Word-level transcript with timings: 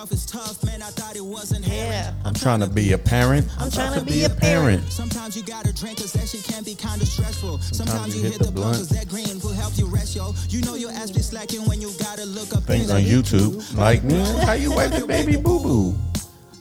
Damn, 0.00 0.08
this 0.08 0.22
stuff 0.22 0.40
is 0.40 0.60
tough, 0.60 0.64
man. 0.64 0.80
I 0.80 0.86
thought 0.86 1.14
it 1.14 1.24
wasn't 1.24 1.66
Yeah. 1.66 2.14
I'm 2.24 2.32
trying 2.32 2.60
to 2.60 2.66
be 2.66 2.92
a 2.92 2.98
parent. 2.98 3.46
I'm 3.58 3.70
trying 3.70 3.98
to 3.98 4.04
be 4.04 4.24
a 4.24 4.30
parent. 4.30 4.90
Sometimes 4.90 5.36
you 5.36 5.42
gotta 5.42 5.74
drink 5.74 5.98
cause 5.98 6.12
that 6.14 6.26
shit 6.26 6.42
can 6.42 6.62
be 6.64 6.74
kinda 6.74 7.04
stressful. 7.04 7.60
Sometimes, 7.60 8.14
you 8.14 8.22
you 8.22 8.22
hit 8.22 8.32
hit 8.32 8.38
the 8.38 8.46
the 8.46 8.52
blunt 8.52 8.76
blunt. 8.76 8.88
cause 8.88 8.88
that 8.96 9.08
green 9.08 9.38
will 9.40 9.52
help 9.52 9.76
you 9.76 9.86
rest, 9.86 10.16
yo. 10.16 10.34
You 10.48 10.62
know 10.62 10.74
your 10.74 10.90
ass 10.90 11.10
be 11.10 11.20
slacking 11.20 11.66
when 11.66 11.82
you 11.82 11.92
gotta 11.98 12.24
look 12.24 12.54
up 12.54 12.62
Things 12.64 12.90
on 12.90 13.02
YouTube. 13.02 13.76
Like, 13.76 14.02
man, 14.02 14.38
how 14.46 14.54
you 14.54 14.72
wipe 14.72 14.92
the 14.92 15.06
baby 15.06 15.36
boo 15.36 15.60
boo? 15.60 15.94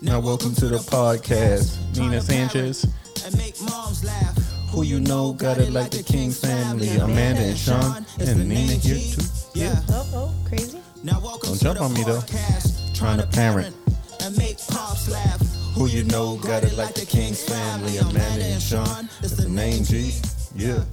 Now, 0.02 0.20
welcome 0.20 0.54
to 0.56 0.68
the 0.68 0.80
podcast. 0.80 1.78
Nina 1.98 2.20
Sanchez. 2.20 2.86
And 3.26 3.38
make 3.38 3.56
moms 3.62 4.04
laugh. 4.04 4.36
Who 4.72 4.84
you 4.84 5.00
know 5.00 5.32
got 5.32 5.60
it 5.60 5.72
like 5.72 5.92
the 5.92 6.04
King 6.04 6.32
family. 6.32 6.90
Amanda 6.98 7.42
and 7.42 7.58
Sean. 7.58 8.06
And 8.20 8.50
Nina 8.50 8.74
here 8.74 9.00
too. 9.00 9.24
Yeah. 9.54 9.80
Oh, 9.90 10.10
oh, 10.14 10.48
crazy. 10.48 10.80
Now 11.04 11.22
welcome 11.22 11.50
Don't 11.50 11.58
to 11.58 11.64
jump 11.64 11.78
the 11.78 11.86
on 11.86 11.94
me, 11.94 12.04
though. 12.04 12.20
podcast. 12.20 12.69
Trying 13.00 13.20
to 13.20 13.28
parent. 13.28 13.74
and 14.22 14.38
make 14.38 14.58
pops 14.68 15.10
laugh. 15.10 15.40
Who 15.76 15.88
you 15.88 16.04
know 16.04 16.36
got 16.36 16.66
it 16.66 16.76
like 16.76 16.96
the 16.96 17.06
King's 17.06 17.42
family. 17.42 17.98
Amanda 17.98 18.44
and 18.44 18.62
Sean. 18.62 19.08
That's 19.22 19.38
the 19.38 19.48
name 19.48 19.86
G. 19.86 20.12
Yeah. 20.54 20.84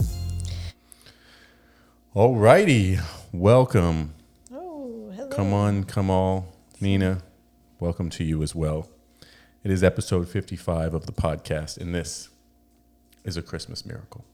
Alrighty. 2.14 3.02
Welcome. 3.32 4.14
Oh, 4.52 5.10
hello. 5.16 5.30
Come 5.30 5.52
on, 5.52 5.82
come 5.82 6.08
all. 6.08 6.54
Nina, 6.80 7.22
welcome 7.80 8.08
to 8.10 8.22
you 8.22 8.40
as 8.44 8.54
well. 8.54 8.88
It 9.64 9.72
is 9.72 9.82
episode 9.82 10.28
55 10.28 10.94
of 10.94 11.06
the 11.06 11.12
podcast, 11.12 11.76
and 11.76 11.92
this 11.92 12.28
is 13.24 13.36
a 13.36 13.42
Christmas 13.42 13.84
miracle. 13.84 14.24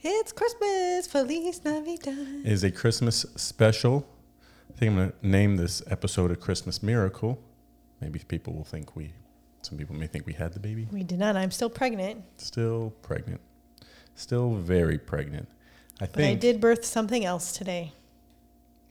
It's 0.00 0.32
Christmas. 0.32 1.06
Feliz 1.06 1.62
Navidad. 1.62 2.16
It 2.46 2.52
is 2.52 2.64
a 2.64 2.70
Christmas 2.70 3.26
special. 3.36 4.06
I 4.74 4.78
think 4.78 4.90
I'm 4.90 4.96
going 4.96 5.12
to 5.12 5.26
name 5.26 5.56
this 5.56 5.82
episode 5.88 6.30
a 6.30 6.36
Christmas 6.36 6.82
miracle. 6.82 7.38
Maybe 8.00 8.18
people 8.20 8.52
will 8.54 8.64
think 8.64 8.96
we, 8.96 9.12
some 9.62 9.78
people 9.78 9.94
may 9.94 10.06
think 10.06 10.26
we 10.26 10.32
had 10.32 10.52
the 10.54 10.60
baby. 10.60 10.88
We 10.90 11.02
did 11.04 11.18
not. 11.18 11.36
I'm 11.36 11.50
still 11.50 11.70
pregnant, 11.70 12.24
Still 12.38 12.92
pregnant. 13.02 13.40
Still 14.14 14.54
very 14.54 14.98
pregnant. 14.98 15.48
I 16.00 16.06
think. 16.06 16.14
but 16.14 16.24
I 16.24 16.34
did 16.34 16.60
birth 16.60 16.84
something 16.84 17.24
else 17.24 17.52
today. 17.52 17.92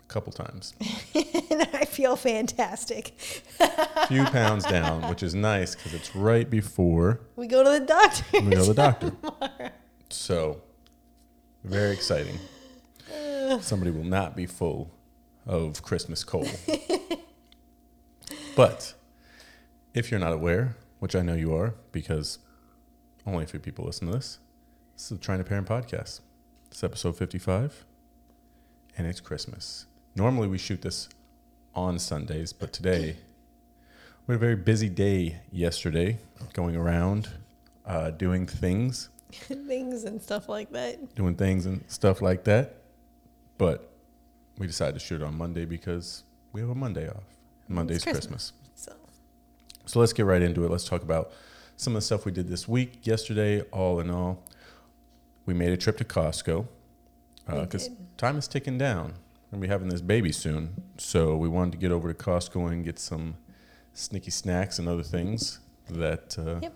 a 0.04 0.14
couple 0.14 0.32
times. 0.32 0.74
and 1.16 1.68
I 1.74 1.86
feel 1.86 2.16
fantastic. 2.16 3.14
A 3.60 4.08
few 4.08 4.24
pounds 4.26 4.64
down, 4.66 5.10
which 5.10 5.24
is 5.24 5.36
nice 5.36 5.76
because 5.76 5.94
it's 5.94 6.16
right 6.16 6.50
before 6.50 7.22
We 7.36 7.48
go 7.48 7.64
to 7.64 7.70
the 7.80 7.86
doctor. 7.86 8.24
we 8.34 8.42
go 8.42 8.62
to 8.62 8.74
the 8.74 8.74
doctor. 8.74 9.12
So, 10.14 10.62
very 11.64 11.92
exciting. 11.92 12.38
Somebody 13.62 13.92
will 13.92 14.04
not 14.04 14.36
be 14.36 14.46
full 14.46 14.92
of 15.46 15.82
Christmas 15.82 16.24
coal. 16.24 16.48
but 18.56 18.94
if 19.94 20.12
you're 20.12 20.20
not 20.20 20.34
aware, 20.34 20.76
which 21.00 21.16
I 21.16 21.22
know 21.22 21.34
you 21.36 21.54
are, 21.56 21.74
because 21.92 22.40
only 23.26 23.44
a 23.44 23.48
few 23.48 23.60
people 23.60 23.86
listen 23.86 24.08
to 24.08 24.14
this, 24.14 24.40
this 24.96 25.04
is 25.04 25.10
the 25.10 25.18
Trying 25.18 25.40
to 25.40 25.44
Parent 25.44 25.68
podcast. 25.68 26.22
It's 26.70 26.84
episode 26.84 27.18
55, 27.18 27.86
and 28.98 29.08
it's 29.08 29.20
Christmas. 29.20 29.88
Normally 30.16 30.48
we 30.48 30.58
shoot 30.58 30.82
this 30.82 31.10
on 31.76 32.00
Sundays, 32.00 32.54
but 32.54 32.72
today 32.74 33.18
we 34.28 34.34
had 34.34 34.36
a 34.36 34.40
very 34.40 34.56
busy 34.56 34.90
day 34.90 35.42
yesterday, 35.52 36.20
going 36.54 36.76
around, 36.76 37.30
uh, 37.86 38.12
doing 38.12 38.46
things 38.46 39.10
Things 39.32 40.04
and 40.04 40.22
stuff 40.22 40.50
like 40.50 40.72
that. 40.72 41.16
doing 41.16 41.36
things 41.36 41.66
and 41.66 41.84
stuff 41.88 42.22
like 42.22 42.44
that. 42.44 42.76
But 43.58 43.91
we 44.58 44.68
decided 44.68 44.94
to 44.94 45.00
shoot 45.00 45.22
on 45.22 45.38
Monday 45.38 45.66
because 45.66 46.24
we 46.54 46.62
have 46.62 46.70
a 46.70 46.76
Monday 46.76 47.08
off. 47.10 47.24
Monday's 47.68 48.04
Christmas. 48.04 48.52
Christmas. 48.52 48.54
So, 48.76 48.94
So 49.86 50.00
let's 50.00 50.14
get 50.14 50.26
right 50.26 50.42
into 50.42 50.66
it. 50.66 50.72
Let's 50.72 50.86
talk 50.86 51.04
about 51.04 51.32
some 51.78 51.96
of 51.96 52.02
the 52.02 52.06
stuff 52.06 52.26
we 52.26 52.32
did 52.32 52.48
this 52.48 52.68
week, 52.68 53.06
yesterday, 53.08 53.62
all 53.72 54.00
in 54.00 54.10
all. 54.10 54.44
We 55.46 55.54
made 55.54 55.72
a 55.72 55.78
trip 55.78 55.98
to 55.98 56.04
Costco 56.04 56.68
because 57.48 57.88
did. 57.88 58.18
time 58.18 58.38
is 58.38 58.48
ticking 58.48 58.78
down. 58.78 59.14
We're 59.52 59.58
going 59.58 59.62
to 59.62 59.68
be 59.68 59.72
having 59.72 59.90
this 59.90 60.02
baby 60.02 60.32
soon. 60.32 60.76
So 60.98 61.36
we 61.36 61.50
wanted 61.50 61.72
to 61.74 61.78
get 61.78 61.92
over 61.92 62.12
to 62.14 62.24
Costco 62.24 62.72
and 62.72 62.86
get 62.86 63.00
some 63.00 63.36
sneaky 63.94 64.32
snacks 64.32 64.80
and 64.80 64.88
other 64.88 65.04
things 65.04 65.60
that. 65.90 66.38
Uh, 66.38 66.60
Yep. 66.62 66.74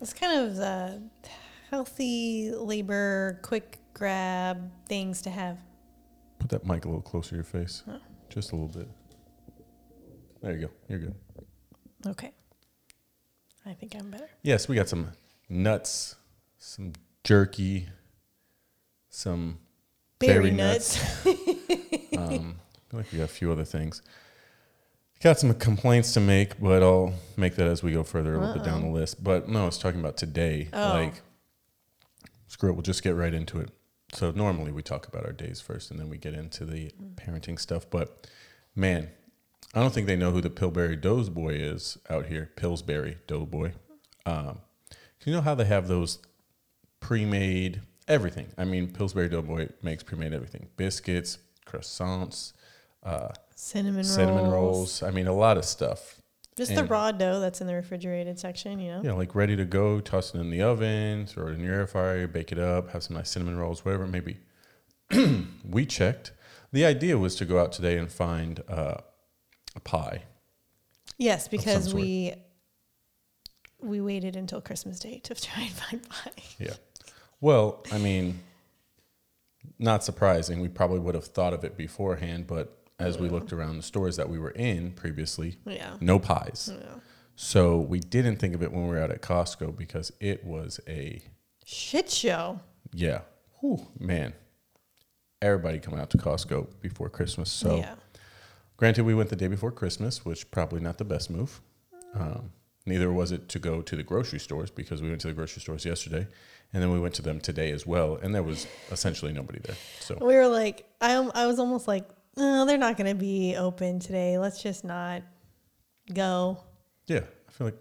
it's 0.00 0.12
kind 0.14 0.38
of 0.46 0.56
the 0.56 1.02
healthy 1.70 2.52
labor, 2.52 3.38
quick 3.42 3.78
grab 3.94 4.70
things 4.86 5.20
to 5.22 5.30
have. 5.30 5.58
Put 6.44 6.50
that 6.50 6.66
mic 6.66 6.84
a 6.84 6.88
little 6.88 7.00
closer 7.00 7.30
to 7.30 7.36
your 7.36 7.44
face. 7.44 7.82
Just 8.28 8.52
a 8.52 8.54
little 8.54 8.68
bit. 8.68 8.86
There 10.42 10.52
you 10.52 10.66
go. 10.66 10.70
You're 10.90 10.98
good. 10.98 11.14
Okay. 12.06 12.32
I 13.64 13.72
think 13.72 13.96
I'm 13.98 14.10
better. 14.10 14.28
Yes, 14.42 14.68
we 14.68 14.76
got 14.76 14.86
some 14.86 15.08
nuts, 15.48 16.16
some 16.58 16.92
jerky, 17.22 17.88
some 19.08 19.56
Berry 20.18 20.34
berry 20.34 20.50
nuts. 20.50 21.24
um, 21.26 21.36
I 22.12 22.90
feel 22.90 23.00
like 23.00 23.10
we 23.10 23.16
got 23.16 23.24
a 23.24 23.28
few 23.28 23.50
other 23.50 23.64
things. 23.64 24.02
Got 25.22 25.38
some 25.38 25.54
complaints 25.54 26.12
to 26.12 26.20
make, 26.20 26.60
but 26.60 26.82
I'll 26.82 27.14
make 27.38 27.54
that 27.54 27.68
as 27.68 27.82
we 27.82 27.92
go 27.92 28.02
further 28.02 28.34
a 28.34 28.38
little 28.38 28.54
bit 28.56 28.64
down 28.64 28.82
the 28.82 28.90
list. 28.90 29.24
But 29.24 29.48
no, 29.48 29.62
I 29.62 29.64
was 29.64 29.78
talking 29.78 30.00
about 30.00 30.18
today. 30.18 30.68
Oh. 30.74 30.88
Like, 30.90 31.22
screw 32.48 32.68
it, 32.68 32.74
we'll 32.74 32.82
just 32.82 33.02
get 33.02 33.14
right 33.14 33.32
into 33.32 33.60
it. 33.60 33.70
So 34.14 34.30
normally 34.30 34.72
we 34.72 34.82
talk 34.82 35.06
about 35.06 35.24
our 35.24 35.32
days 35.32 35.60
first, 35.60 35.90
and 35.90 35.98
then 35.98 36.08
we 36.08 36.18
get 36.18 36.34
into 36.34 36.64
the 36.64 36.92
parenting 37.16 37.58
stuff. 37.58 37.86
But 37.90 38.28
man, 38.74 39.08
I 39.74 39.80
don't 39.80 39.92
think 39.92 40.06
they 40.06 40.16
know 40.16 40.30
who 40.30 40.40
the 40.40 40.50
Pillsbury 40.50 40.96
Doughboy 40.96 41.54
is 41.54 41.98
out 42.08 42.26
here. 42.26 42.50
Pillsbury 42.56 43.18
Doughboy. 43.26 43.72
Um, 44.24 44.60
you 45.24 45.32
know 45.32 45.40
how 45.40 45.54
they 45.54 45.64
have 45.64 45.88
those 45.88 46.18
pre-made 47.00 47.80
everything. 48.06 48.48
I 48.58 48.64
mean, 48.64 48.92
Pillsbury 48.92 49.28
Doughboy 49.28 49.68
makes 49.82 50.02
pre-made 50.02 50.32
everything: 50.32 50.68
biscuits, 50.76 51.38
croissants, 51.66 52.52
uh, 53.02 53.28
Cinnamon, 53.54 54.04
cinnamon 54.04 54.50
rolls. 54.50 54.52
rolls. 54.52 55.02
I 55.02 55.10
mean, 55.10 55.26
a 55.26 55.32
lot 55.32 55.56
of 55.56 55.64
stuff. 55.64 56.20
Just 56.56 56.74
the 56.74 56.84
raw 56.84 57.10
dough 57.10 57.40
that's 57.40 57.60
in 57.60 57.66
the 57.66 57.74
refrigerated 57.74 58.38
section, 58.38 58.78
you 58.78 58.92
know? 58.92 59.02
Know, 59.02 59.16
like 59.16 59.34
ready 59.34 59.56
to 59.56 59.64
go. 59.64 60.00
Toss 60.00 60.34
it 60.34 60.38
in 60.38 60.50
the 60.50 60.62
oven, 60.62 61.26
throw 61.26 61.48
it 61.48 61.52
in 61.52 61.60
your 61.60 61.74
air 61.74 61.86
fryer, 61.86 62.28
bake 62.28 62.52
it 62.52 62.58
up, 62.58 62.90
have 62.90 63.02
some 63.02 63.16
nice 63.16 63.30
cinnamon 63.30 63.56
rolls, 63.56 63.84
whatever 63.84 64.04
it 64.04 64.08
may 64.08 64.20
be. 64.20 64.36
we 65.68 65.84
checked. 65.84 66.32
The 66.72 66.84
idea 66.84 67.18
was 67.18 67.34
to 67.36 67.44
go 67.44 67.58
out 67.58 67.72
today 67.72 67.98
and 67.98 68.10
find 68.10 68.62
uh, 68.68 68.98
a 69.74 69.80
pie. 69.80 70.22
Yes, 71.18 71.48
because 71.48 71.92
we 71.92 72.34
we 73.80 74.00
waited 74.00 74.36
until 74.36 74.60
Christmas 74.60 74.98
Day 74.98 75.20
to 75.24 75.34
try 75.40 75.64
and 75.64 75.72
find 75.72 76.08
pie. 76.08 76.42
Yeah. 76.58 76.74
Well, 77.40 77.84
I 77.92 77.98
mean, 77.98 78.40
not 79.78 80.04
surprising. 80.04 80.60
We 80.60 80.68
probably 80.68 81.00
would 81.00 81.14
have 81.14 81.26
thought 81.26 81.52
of 81.52 81.64
it 81.64 81.76
beforehand, 81.76 82.46
but 82.46 82.83
as 82.98 83.18
we 83.18 83.28
looked 83.28 83.52
around 83.52 83.76
the 83.76 83.82
stores 83.82 84.16
that 84.16 84.28
we 84.28 84.38
were 84.38 84.50
in 84.52 84.92
previously, 84.92 85.56
Yeah. 85.66 85.96
no 86.00 86.18
pies. 86.18 86.70
Yeah. 86.72 86.94
So 87.36 87.78
we 87.78 87.98
didn't 88.00 88.36
think 88.36 88.54
of 88.54 88.62
it 88.62 88.72
when 88.72 88.82
we 88.84 88.88
were 88.90 89.00
out 89.00 89.10
at 89.10 89.20
Costco 89.20 89.76
because 89.76 90.12
it 90.20 90.44
was 90.44 90.80
a 90.86 91.22
Shit 91.64 92.08
show. 92.10 92.60
yeah, 92.92 93.22
whew, 93.60 93.86
man. 93.98 94.34
Everybody 95.42 95.78
coming 95.80 96.00
out 96.00 96.10
to 96.10 96.18
Costco 96.18 96.68
before 96.80 97.08
Christmas. 97.10 97.50
So 97.50 97.78
yeah. 97.78 97.94
Granted, 98.76 99.04
we 99.04 99.14
went 99.14 99.30
the 99.30 99.36
day 99.36 99.46
before 99.48 99.70
Christmas, 99.70 100.24
which 100.24 100.50
probably 100.50 100.80
not 100.80 100.98
the 100.98 101.04
best 101.04 101.30
move. 101.30 101.60
Um, 102.14 102.50
neither 102.86 103.12
was 103.12 103.30
it 103.32 103.48
to 103.50 103.58
go 103.58 103.82
to 103.82 103.96
the 103.96 104.02
grocery 104.02 104.38
stores 104.40 104.70
because 104.70 105.00
we 105.02 105.08
went 105.08 105.20
to 105.22 105.28
the 105.28 105.32
grocery 105.34 105.60
stores 105.62 105.84
yesterday, 105.84 106.26
and 106.72 106.82
then 106.82 106.90
we 106.92 106.98
went 107.00 107.14
to 107.14 107.22
them 107.22 107.40
today 107.40 107.70
as 107.72 107.86
well, 107.86 108.16
and 108.22 108.34
there 108.34 108.42
was 108.42 108.66
essentially 108.90 109.32
nobody 109.32 109.58
there. 109.60 109.76
So 110.00 110.16
We 110.20 110.34
were 110.34 110.48
like, 110.48 110.86
I, 111.00 111.12
I 111.34 111.46
was 111.46 111.58
almost 111.58 111.86
like, 111.88 112.04
oh, 112.36 112.64
they're 112.66 112.78
not 112.78 112.96
going 112.96 113.08
to 113.08 113.14
be 113.18 113.56
open 113.56 113.98
today. 114.00 114.38
Let's 114.38 114.62
just 114.62 114.84
not 114.84 115.22
go. 116.12 116.58
Yeah, 117.06 117.20
I 117.48 117.52
feel 117.52 117.66
like 117.68 117.78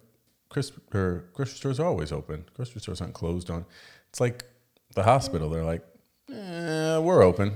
Chris 0.50 0.72
or 0.94 1.26
grocery 1.34 1.56
stores 1.58 1.80
are 1.80 1.88
always 1.88 2.12
open. 2.12 2.46
Grocery 2.56 2.82
stores 2.82 3.02
aren't 3.02 3.14
closed 3.14 3.50
on. 3.50 3.66
It's 4.10 4.20
like 4.22 4.44
the 4.96 5.04
hospital. 5.04 5.50
They're 5.50 5.64
like, 5.64 5.84
eh, 6.32 6.98
we're 7.00 7.24
open. 7.24 7.54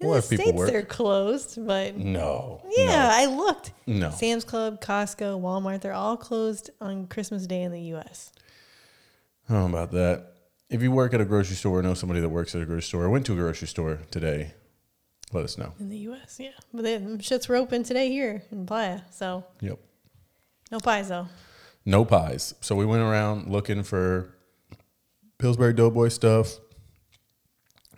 In 0.00 0.08
We'll 0.08 0.16
the 0.16 0.22
states, 0.22 0.52
work. 0.52 0.68
they're 0.70 0.82
closed, 0.82 1.64
but 1.64 1.96
No. 1.96 2.62
yeah, 2.76 3.10
I 3.12 3.26
looked. 3.26 3.72
No. 3.86 4.10
Sam's 4.10 4.44
Club, 4.44 4.80
Costco, 4.82 5.40
Walmart, 5.40 5.80
they're 5.82 5.92
all 5.92 6.16
closed 6.16 6.70
on 6.80 7.06
Christmas 7.06 7.46
Day 7.46 7.62
in 7.62 7.70
the 7.70 7.80
U.S. 7.82 8.32
I 9.48 9.52
don't 9.54 9.70
know 9.70 9.78
about 9.78 9.92
that. 9.92 10.32
If 10.68 10.82
you 10.82 10.90
work 10.90 11.14
at 11.14 11.20
a 11.20 11.24
grocery 11.24 11.54
store 11.54 11.78
or 11.78 11.82
know 11.82 11.94
somebody 11.94 12.20
that 12.20 12.28
works 12.28 12.54
at 12.56 12.60
a 12.62 12.66
grocery 12.66 12.82
store 12.82 13.04
or 13.04 13.10
went 13.10 13.24
to 13.26 13.34
a 13.34 13.36
grocery 13.36 13.68
store 13.68 14.00
today, 14.10 14.54
let 15.32 15.44
us 15.44 15.58
know. 15.58 15.72
In 15.80 15.88
the 15.88 15.98
U.S., 15.98 16.38
yeah. 16.40 16.50
But 16.72 16.82
the 16.84 16.90
shits 17.18 17.48
were 17.48 17.56
open 17.56 17.82
today 17.82 18.08
here 18.10 18.42
in 18.52 18.66
Playa, 18.66 19.00
so 19.10 19.44
Yep. 19.60 19.78
no 20.70 20.78
pies 20.80 21.08
though. 21.08 21.28
No 21.84 22.04
pies. 22.04 22.54
So 22.60 22.74
we 22.76 22.86
went 22.86 23.02
around 23.02 23.50
looking 23.50 23.82
for 23.82 24.34
Pillsbury 25.38 25.72
Doughboy 25.74 26.08
stuff. 26.08 26.56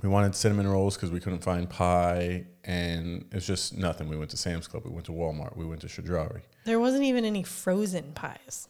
We 0.03 0.09
wanted 0.09 0.35
cinnamon 0.35 0.67
rolls 0.69 0.95
because 0.97 1.11
we 1.11 1.21
couldn't 1.21 1.43
find 1.43 1.69
pie, 1.71 2.47
and 2.65 3.25
it's 3.33 3.47
just 3.47 3.77
nothing. 3.77 4.09
We 4.09 4.17
went 4.17 4.31
to 4.33 4.37
Sam's 4.37 4.67
Club. 4.69 4.85
We 4.85 4.91
went 4.91 5.07
to 5.07 5.13
Walmart. 5.13 5.57
We 5.57 5.65
went 5.65 5.81
to 5.83 5.87
Chedraui. 5.87 6.43
There 6.65 6.79
wasn't 6.79 7.05
even 7.05 7.25
any 7.25 7.43
frozen 7.43 8.13
pies. 8.13 8.69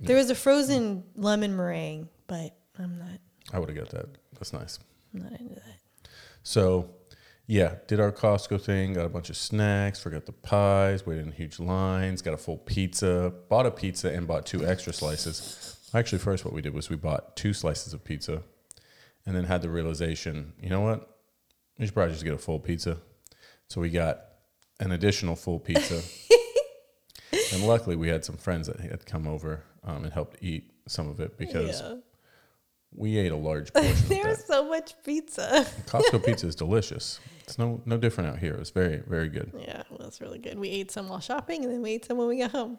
There 0.00 0.16
was 0.16 0.30
a 0.30 0.34
frozen 0.34 1.04
lemon 1.16 1.56
meringue, 1.56 2.08
but 2.28 2.56
I'm 2.78 2.98
not. 2.98 3.18
I 3.52 3.58
would 3.58 3.68
have 3.68 3.76
got 3.78 3.90
that. 3.90 4.06
That's 4.34 4.52
nice. 4.52 4.78
I'm 5.14 5.22
not 5.22 5.32
into 5.40 5.54
that. 5.54 6.08
So, 6.42 6.90
yeah, 7.50 7.76
did 7.86 7.98
our 7.98 8.12
Costco 8.12 8.60
thing, 8.60 8.92
got 8.92 9.06
a 9.06 9.08
bunch 9.08 9.30
of 9.30 9.36
snacks, 9.36 9.98
forgot 9.98 10.26
the 10.26 10.32
pies, 10.32 11.06
waited 11.06 11.24
in 11.24 11.32
huge 11.32 11.58
lines, 11.58 12.20
got 12.20 12.34
a 12.34 12.36
full 12.36 12.58
pizza, 12.58 13.32
bought 13.48 13.64
a 13.64 13.70
pizza, 13.70 14.10
and 14.12 14.28
bought 14.28 14.44
two 14.44 14.66
extra 14.66 14.92
slices. 14.92 15.78
Actually, 15.94 16.18
first, 16.18 16.44
what 16.44 16.52
we 16.52 16.60
did 16.60 16.74
was 16.74 16.90
we 16.90 16.96
bought 16.96 17.36
two 17.36 17.54
slices 17.54 17.94
of 17.94 18.04
pizza 18.04 18.42
and 19.24 19.34
then 19.34 19.44
had 19.44 19.62
the 19.62 19.70
realization 19.70 20.52
you 20.60 20.68
know 20.68 20.82
what? 20.82 21.08
We 21.78 21.86
should 21.86 21.94
probably 21.94 22.12
just 22.12 22.24
get 22.24 22.34
a 22.34 22.38
full 22.38 22.60
pizza. 22.60 22.98
So, 23.68 23.80
we 23.80 23.88
got 23.88 24.20
an 24.78 24.92
additional 24.92 25.34
full 25.34 25.58
pizza. 25.58 26.02
and 27.54 27.66
luckily, 27.66 27.96
we 27.96 28.08
had 28.08 28.26
some 28.26 28.36
friends 28.36 28.66
that 28.66 28.78
had 28.78 29.06
come 29.06 29.26
over 29.26 29.64
um, 29.84 30.04
and 30.04 30.12
helped 30.12 30.36
eat 30.42 30.70
some 30.86 31.08
of 31.08 31.18
it 31.18 31.38
because 31.38 31.80
Yeah. 31.80 31.94
We 32.94 33.16
ate 33.18 33.32
a 33.32 33.36
large 33.36 33.72
portion 33.74 33.92
of 33.92 34.08
There 34.08 34.26
was 34.26 34.44
so 34.44 34.68
much 34.68 34.94
pizza. 35.04 35.66
Costco 35.86 36.24
pizza 36.24 36.46
is 36.46 36.54
delicious. 36.64 37.20
It's 37.44 37.58
no 37.58 37.80
no 37.86 37.96
different 37.96 38.30
out 38.30 38.38
here. 38.38 38.54
It's 38.54 38.70
very 38.70 38.98
very 39.06 39.28
good. 39.28 39.52
yeah, 39.58 39.80
it 39.80 39.98
was 39.98 40.20
really 40.20 40.38
good. 40.38 40.58
We 40.58 40.68
ate 40.68 40.90
some 40.90 41.08
while 41.08 41.20
shopping, 41.20 41.64
and 41.64 41.72
then 41.72 41.80
we 41.82 41.92
ate 41.92 42.04
some 42.04 42.18
when 42.18 42.28
we 42.28 42.38
got 42.38 42.50
home. 42.50 42.78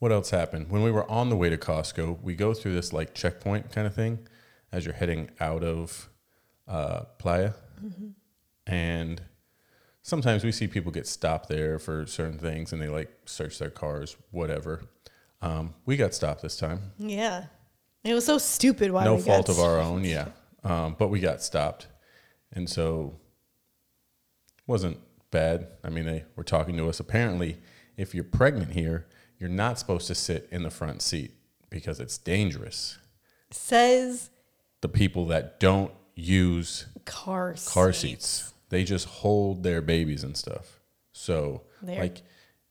What 0.00 0.10
else 0.12 0.30
happened? 0.30 0.70
When 0.70 0.82
we 0.82 0.90
were 0.90 1.08
on 1.10 1.30
the 1.30 1.36
way 1.36 1.48
to 1.48 1.56
Costco, 1.56 2.20
we 2.22 2.34
go 2.34 2.52
through 2.52 2.74
this 2.74 2.92
like 2.92 3.14
checkpoint 3.14 3.70
kind 3.72 3.86
of 3.86 3.94
thing 3.94 4.18
as 4.72 4.84
you're 4.84 4.94
heading 4.94 5.30
out 5.40 5.62
of 5.62 6.08
uh, 6.66 7.02
Playa, 7.18 7.52
and 8.66 9.22
sometimes 10.02 10.42
we 10.44 10.50
see 10.52 10.66
people 10.66 10.90
get 10.90 11.06
stopped 11.06 11.48
there 11.48 11.78
for 11.78 12.06
certain 12.06 12.38
things, 12.38 12.72
and 12.72 12.82
they 12.82 12.88
like 12.88 13.10
search 13.26 13.58
their 13.58 13.70
cars, 13.70 14.16
whatever. 14.30 14.82
Um, 15.40 15.74
we 15.86 15.96
got 15.96 16.12
stopped 16.14 16.42
this 16.42 16.56
time. 16.56 16.92
Yeah, 16.98 17.44
it 18.04 18.14
was 18.14 18.24
so 18.24 18.38
stupid. 18.38 18.90
Why 18.90 19.04
no 19.04 19.18
fault 19.18 19.48
of 19.48 19.58
our 19.58 19.80
own, 19.80 20.04
yeah. 20.04 20.28
Um, 20.62 20.96
but 20.98 21.08
we 21.08 21.20
got 21.20 21.42
stopped, 21.42 21.88
and 22.52 22.68
so 22.68 23.16
wasn't 24.66 24.98
bad. 25.30 25.68
I 25.82 25.90
mean, 25.90 26.06
they 26.06 26.24
were 26.36 26.44
talking 26.44 26.76
to 26.76 26.88
us. 26.88 27.00
Apparently, 27.00 27.58
if 27.96 28.14
you're 28.14 28.24
pregnant 28.24 28.72
here, 28.72 29.06
you're 29.38 29.50
not 29.50 29.78
supposed 29.78 30.06
to 30.06 30.14
sit 30.14 30.48
in 30.50 30.62
the 30.62 30.70
front 30.70 31.02
seat 31.02 31.32
because 31.70 32.00
it's 32.00 32.18
dangerous. 32.18 32.98
says 33.50 34.30
The 34.80 34.88
people 34.88 35.26
that 35.26 35.60
don't 35.60 35.92
use 36.14 36.86
car 37.04 37.54
car 37.66 37.92
seats, 37.92 38.52
they 38.68 38.84
just 38.84 39.06
hold 39.06 39.62
their 39.62 39.82
babies 39.82 40.22
and 40.24 40.36
stuff. 40.36 40.80
So, 41.12 41.62
There. 41.82 42.00
like, 42.00 42.22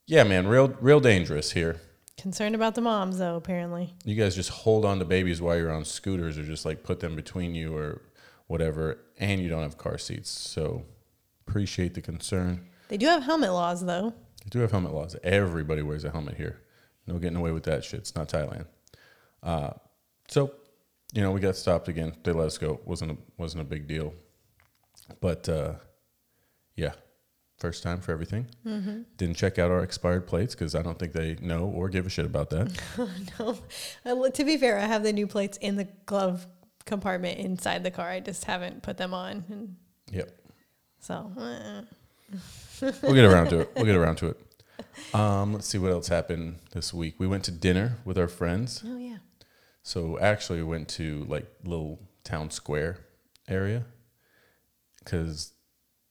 yeah, 0.06 0.24
man, 0.24 0.48
real, 0.48 0.70
real 0.82 1.00
dangerous 1.00 1.52
here. 1.52 1.80
Concerned 2.24 2.56
about 2.56 2.74
the 2.74 2.80
moms 2.80 3.18
though. 3.18 3.36
Apparently, 3.36 3.94
You 4.06 4.16
guys 4.16 4.34
just 4.34 4.50
hold 4.50 4.86
on 4.86 4.98
to 5.00 5.04
babies 5.06 5.42
while 5.42 5.58
you're 5.58 5.74
on 5.74 5.84
scooters 5.84 6.38
or 6.38 6.44
just 6.44 6.64
like 6.64 6.82
put 6.82 7.02
them 7.02 7.18
between 7.18 7.54
you 7.54 7.76
or 7.76 8.02
whatever, 8.48 8.98
and 9.20 9.42
you 9.42 9.50
don't 9.50 9.62
have 9.62 9.78
car 9.78 9.98
seats. 9.98 10.30
So 10.30 10.86
appreciate 11.46 11.96
the 11.96 12.02
concern. 12.02 12.66
they 12.88 12.96
do 12.96 13.08
have 13.08 13.24
helmet 13.24 13.52
laws 13.52 13.86
though. 13.86 14.14
They 14.46 14.50
do 14.52 14.60
have 14.60 14.72
helmet 14.72 14.94
laws. 14.94 15.18
Everybody 15.22 15.82
wears 15.82 16.06
a 16.06 16.12
helmet 16.12 16.38
here. 16.38 16.62
No 17.08 17.20
getting 17.20 17.36
away 17.36 17.52
with 17.52 17.64
that 17.64 17.84
shit. 17.84 18.00
It's 18.00 18.16
not 18.16 18.30
Thailand. 18.30 18.68
Uh, 19.44 19.72
so, 20.30 20.54
you 21.14 21.22
know, 21.22 21.32
we 21.32 21.42
got 21.42 21.58
stopped 21.58 21.90
again. 21.90 22.16
They 22.24 22.32
let 22.32 22.48
us 22.48 22.58
go. 22.58 22.80
wasn't 22.86 23.12
a, 23.12 23.18
wasn't 23.36 23.64
a 23.64 23.66
big 23.66 23.86
deal. 23.86 24.14
But 25.20 25.50
uh, 25.50 25.74
yeah, 26.78 26.94
first 27.64 27.82
time 27.82 28.02
for 28.02 28.12
everything. 28.12 28.46
Didn't 29.16 29.38
check 29.38 29.58
out 29.58 29.72
our 29.72 29.84
expired 29.84 30.28
plates 30.28 30.54
because 30.54 30.76
I 30.76 30.82
don't 30.82 31.00
think 31.00 31.14
they 31.14 31.38
know 31.40 31.64
or 31.64 31.88
give 31.88 32.06
a 32.06 32.10
shit 32.10 32.26
about 32.26 32.50
that. 32.50 32.78
no, 33.40 33.58
I 34.04 34.30
to 34.32 34.44
be 34.44 34.58
fair, 34.58 34.78
I 34.78 34.82
have 34.86 35.02
the 35.02 35.14
new 35.14 35.28
plates 35.28 35.58
in 35.60 35.78
the 35.78 35.88
glove 36.06 36.46
compartment 36.86 37.40
inside 37.40 37.86
the 37.86 37.90
car. 37.90 38.10
I 38.10 38.20
just 38.20 38.44
haven't 38.44 38.84
put 38.84 38.98
them 38.98 39.14
on, 39.14 39.46
and 39.48 39.78
yep. 40.12 40.38
so 41.00 41.32
uh, 41.40 41.84
we'll 43.02 43.14
get 43.14 43.24
around 43.24 43.48
to 43.52 43.62
it. 43.62 43.72
We'll 43.78 43.86
get 43.86 43.96
around 43.96 44.18
to 44.18 44.28
it. 44.28 45.16
Um, 45.16 45.54
let's 45.54 45.68
see 45.68 45.78
what 45.78 45.92
else 45.92 46.10
happened 46.10 46.58
this 46.74 46.94
week. 46.94 47.16
We 47.18 47.28
went 47.28 47.46
to 47.46 47.52
dinner 47.52 48.00
with 48.04 48.18
our 48.18 48.28
friends. 48.28 48.84
oh 48.86 48.98
yeah, 48.98 49.20
So 49.84 50.20
actually, 50.20 50.60
we 50.60 50.68
went 50.68 50.90
to 50.90 51.24
like 51.30 51.50
little 51.64 52.02
town 52.26 52.52
square 52.52 52.98
area 53.48 53.86
because 55.00 55.53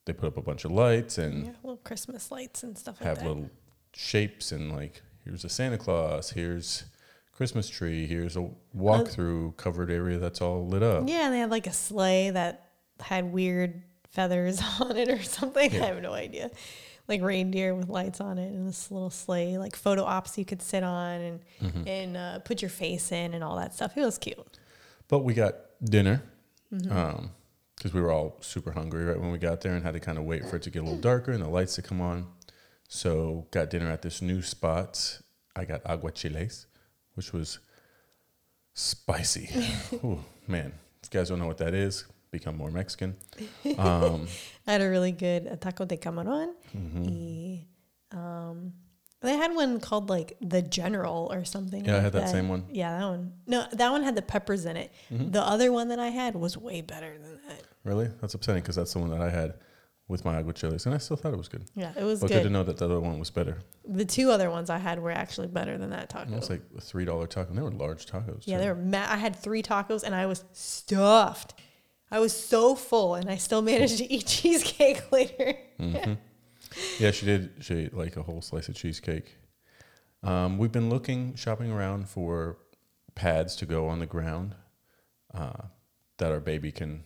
they 0.04 0.12
put 0.12 0.26
up 0.26 0.36
a 0.36 0.42
bunch 0.42 0.64
of 0.64 0.70
lights 0.72 1.18
and 1.18 1.46
yeah, 1.46 1.52
little 1.62 1.76
Christmas 1.78 2.30
lights 2.30 2.62
and 2.62 2.76
stuff 2.76 3.00
like 3.00 3.08
have 3.08 3.22
little 3.26 3.48
shapes 3.94 4.52
and 4.52 4.72
like 4.72 5.02
here's 5.24 5.44
a 5.44 5.48
Santa 5.48 5.78
Claus, 5.78 6.30
here's 6.30 6.84
Christmas 7.32 7.68
tree, 7.68 8.06
here's 8.06 8.36
a 8.36 8.48
walkthrough 8.76 9.56
covered 9.56 9.90
area 9.90 10.18
that's 10.18 10.40
all 10.40 10.66
lit 10.66 10.82
up. 10.82 11.08
Yeah, 11.08 11.26
and 11.26 11.34
they 11.34 11.38
had 11.38 11.50
like 11.50 11.66
a 11.66 11.72
sleigh 11.72 12.30
that 12.30 12.70
had 13.00 13.32
weird 13.32 13.82
feathers 14.10 14.60
on 14.80 14.96
it 14.96 15.08
or 15.08 15.22
something. 15.22 15.72
Yeah. 15.72 15.82
I 15.82 15.86
have 15.86 16.02
no 16.02 16.12
idea. 16.12 16.50
Like 17.08 17.20
reindeer 17.22 17.74
with 17.74 17.88
lights 17.88 18.20
on 18.20 18.38
it 18.38 18.52
and 18.52 18.68
this 18.68 18.90
little 18.90 19.10
sleigh, 19.10 19.58
like 19.58 19.74
photo 19.74 20.04
ops 20.04 20.38
you 20.38 20.44
could 20.44 20.62
sit 20.62 20.82
on 20.84 21.20
and 21.20 21.40
Mm-hmm. 21.62 21.88
and 21.88 22.16
uh, 22.16 22.38
put 22.40 22.60
your 22.62 22.68
face 22.68 23.12
in 23.12 23.34
and 23.34 23.42
all 23.44 23.56
that 23.56 23.74
stuff. 23.74 23.96
It 23.96 24.04
was 24.04 24.18
cute. 24.18 24.58
But 25.08 25.20
we 25.20 25.34
got 25.34 25.54
dinner 25.84 26.22
Mm-hmm. 26.72 27.26
Because 27.82 27.94
we 27.94 28.00
were 28.00 28.12
all 28.12 28.36
super 28.40 28.70
hungry 28.70 29.04
right 29.04 29.20
when 29.20 29.32
we 29.32 29.38
got 29.38 29.60
there 29.60 29.74
and 29.74 29.82
had 29.84 29.94
to 29.94 29.98
kind 29.98 30.16
of 30.16 30.22
wait 30.22 30.48
for 30.48 30.54
it 30.54 30.62
to 30.62 30.70
get 30.70 30.82
a 30.82 30.84
little 30.84 31.00
darker 31.00 31.32
and 31.32 31.42
the 31.42 31.48
lights 31.48 31.74
to 31.74 31.82
come 31.82 32.00
on. 32.00 32.28
So 32.86 33.48
got 33.50 33.70
dinner 33.70 33.90
at 33.90 34.02
this 34.02 34.22
new 34.22 34.40
spot. 34.40 35.18
I 35.56 35.64
got 35.64 35.82
aguachiles, 35.82 36.66
which 37.14 37.32
was 37.32 37.58
spicy. 38.72 39.50
oh 40.04 40.20
man, 40.46 40.72
if 41.02 41.12
you 41.12 41.18
guys 41.18 41.30
don't 41.30 41.40
know 41.40 41.48
what 41.48 41.58
that 41.58 41.74
is, 41.74 42.04
become 42.30 42.56
more 42.56 42.70
Mexican. 42.70 43.16
Um, 43.78 44.28
I 44.64 44.72
had 44.72 44.80
a 44.80 44.88
really 44.88 45.12
good 45.12 45.60
taco 45.60 45.84
de 45.84 45.96
camarón. 45.96 46.52
Mm-hmm. 46.76 47.04
Y, 47.04 47.66
um, 48.12 48.72
they 49.28 49.36
had 49.36 49.54
one 49.54 49.80
called 49.80 50.08
like 50.10 50.36
the 50.40 50.62
General 50.62 51.28
or 51.32 51.44
something. 51.44 51.84
Yeah, 51.84 51.96
I 51.96 52.00
had 52.00 52.12
that 52.12 52.28
same 52.28 52.48
one. 52.48 52.64
Yeah, 52.70 52.98
that 52.98 53.06
one. 53.06 53.32
No, 53.46 53.66
that 53.72 53.90
one 53.90 54.02
had 54.02 54.14
the 54.16 54.22
peppers 54.22 54.64
in 54.66 54.76
it. 54.76 54.92
Mm-hmm. 55.12 55.30
The 55.30 55.42
other 55.42 55.70
one 55.72 55.88
that 55.88 55.98
I 55.98 56.08
had 56.08 56.34
was 56.34 56.56
way 56.56 56.80
better 56.80 57.16
than 57.18 57.38
that. 57.48 57.62
really? 57.84 58.08
That's 58.20 58.34
upsetting 58.34 58.62
because 58.62 58.76
that's 58.76 58.92
the 58.92 58.98
one 58.98 59.10
that 59.10 59.20
I 59.20 59.30
had 59.30 59.54
with 60.08 60.24
my 60.24 60.36
agua 60.36 60.52
aguachiles, 60.52 60.84
and 60.84 60.94
I 60.94 60.98
still 60.98 61.16
thought 61.16 61.32
it 61.32 61.38
was 61.38 61.48
good. 61.48 61.64
Yeah, 61.74 61.92
it 61.96 62.02
was 62.04 62.20
But 62.20 62.28
good. 62.28 62.38
to 62.38 62.42
good. 62.42 62.52
know 62.52 62.62
that 62.64 62.76
the 62.76 62.84
other 62.84 63.00
one 63.00 63.18
was 63.18 63.30
better. 63.30 63.58
The 63.88 64.04
two 64.04 64.30
other 64.30 64.50
ones 64.50 64.68
I 64.68 64.76
had 64.78 64.98
were 64.98 65.12
actually 65.12 65.46
better 65.46 65.78
than 65.78 65.90
that 65.90 66.10
taco. 66.10 66.32
It 66.32 66.36
was 66.36 66.50
like 66.50 66.60
a 66.76 66.80
three 66.80 67.04
dollar 67.04 67.26
taco, 67.26 67.48
and 67.50 67.56
they 67.58 67.62
were 67.62 67.70
large 67.70 68.04
tacos. 68.06 68.42
yeah, 68.44 68.56
too. 68.56 68.62
they 68.62 68.68
were. 68.68 68.74
Ma- 68.74 69.06
I 69.08 69.16
had 69.16 69.34
three 69.36 69.62
tacos 69.62 70.02
and 70.02 70.14
I 70.14 70.26
was 70.26 70.44
stuffed. 70.52 71.54
I 72.10 72.18
was 72.18 72.36
so 72.36 72.74
full, 72.74 73.14
and 73.14 73.30
I 73.30 73.36
still 73.36 73.62
managed 73.62 73.98
to 73.98 74.12
eat 74.12 74.26
cheesecake 74.26 75.10
later. 75.12 75.54
Yeah, 76.98 77.10
she 77.10 77.26
did. 77.26 77.52
She 77.60 77.74
ate 77.74 77.94
like 77.94 78.16
a 78.16 78.22
whole 78.22 78.40
slice 78.42 78.68
of 78.68 78.74
cheesecake. 78.74 79.36
Um, 80.22 80.58
we've 80.58 80.72
been 80.72 80.88
looking, 80.88 81.34
shopping 81.34 81.70
around 81.72 82.08
for 82.08 82.56
pads 83.14 83.56
to 83.56 83.66
go 83.66 83.88
on 83.88 83.98
the 83.98 84.06
ground 84.06 84.54
uh, 85.34 85.64
that 86.18 86.30
our 86.32 86.40
baby 86.40 86.70
can 86.72 87.04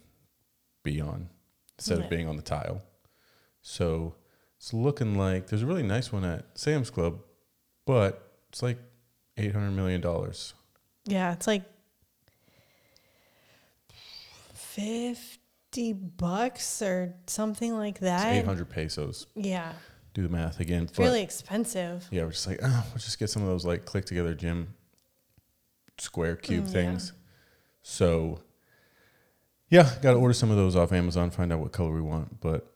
be 0.83 1.01
on 1.01 1.31
instead 1.79 1.99
Yeah. 1.99 2.05
of 2.05 2.11
being 2.11 2.29
on 2.29 2.37
the 2.37 2.43
tile. 2.43 2.83
So 3.63 4.15
it's 4.59 4.73
looking 4.73 5.17
like 5.17 5.47
there's 5.49 5.63
a 5.63 5.67
really 5.67 5.83
nice 5.83 6.13
one 6.13 6.25
at 6.25 6.45
Sam's 6.59 6.91
Club, 6.91 7.21
but 7.87 8.33
it's 8.51 8.63
like 8.63 8.79
eight 9.37 9.53
hundred 9.53 9.73
million 9.73 10.01
dollars. 10.01 10.55
Yeah, 11.07 11.33
it's 11.33 11.47
like 11.47 11.63
fifty 14.53 15.36
bucks 16.17 16.81
or 16.83 17.15
something 17.27 17.75
like 17.77 17.99
that. 18.01 18.33
Eight 18.35 18.45
hundred 18.45 18.71
pesos 18.71 19.27
Yeah, 19.35 19.73
do 20.15 20.23
the 20.23 20.29
math 20.29 20.61
again. 20.61 20.85
It's 20.85 20.99
really 20.99 21.23
expensive. 21.23 22.07
yeah, 22.11 22.25
we're 22.25 22.31
just 22.31 22.47
like, 22.47 22.61
oh, 22.63 22.85
we'll 22.91 22.99
just 22.99 23.19
get 23.19 23.29
some 23.31 23.43
of 23.43 23.49
those 23.49 23.65
like 23.67 23.85
click 23.85 24.05
together 24.07 24.35
gym 24.35 24.75
square 25.99 26.37
cube 26.37 26.65
Mm, 26.65 26.67
yeah. 26.69 26.73
things. 26.73 27.13
So 27.83 28.41
yeah, 29.69 29.83
got 30.01 30.13
to 30.13 30.19
order 30.19 30.35
some 30.35 30.51
of 30.51 30.57
those 30.57 30.77
off 30.77 30.93
Amazon. 30.93 31.31
Find 31.31 31.53
out 31.53 31.59
what 31.61 31.73
color 31.73 31.93
we 31.93 32.01
want, 32.01 32.41
but 32.41 32.73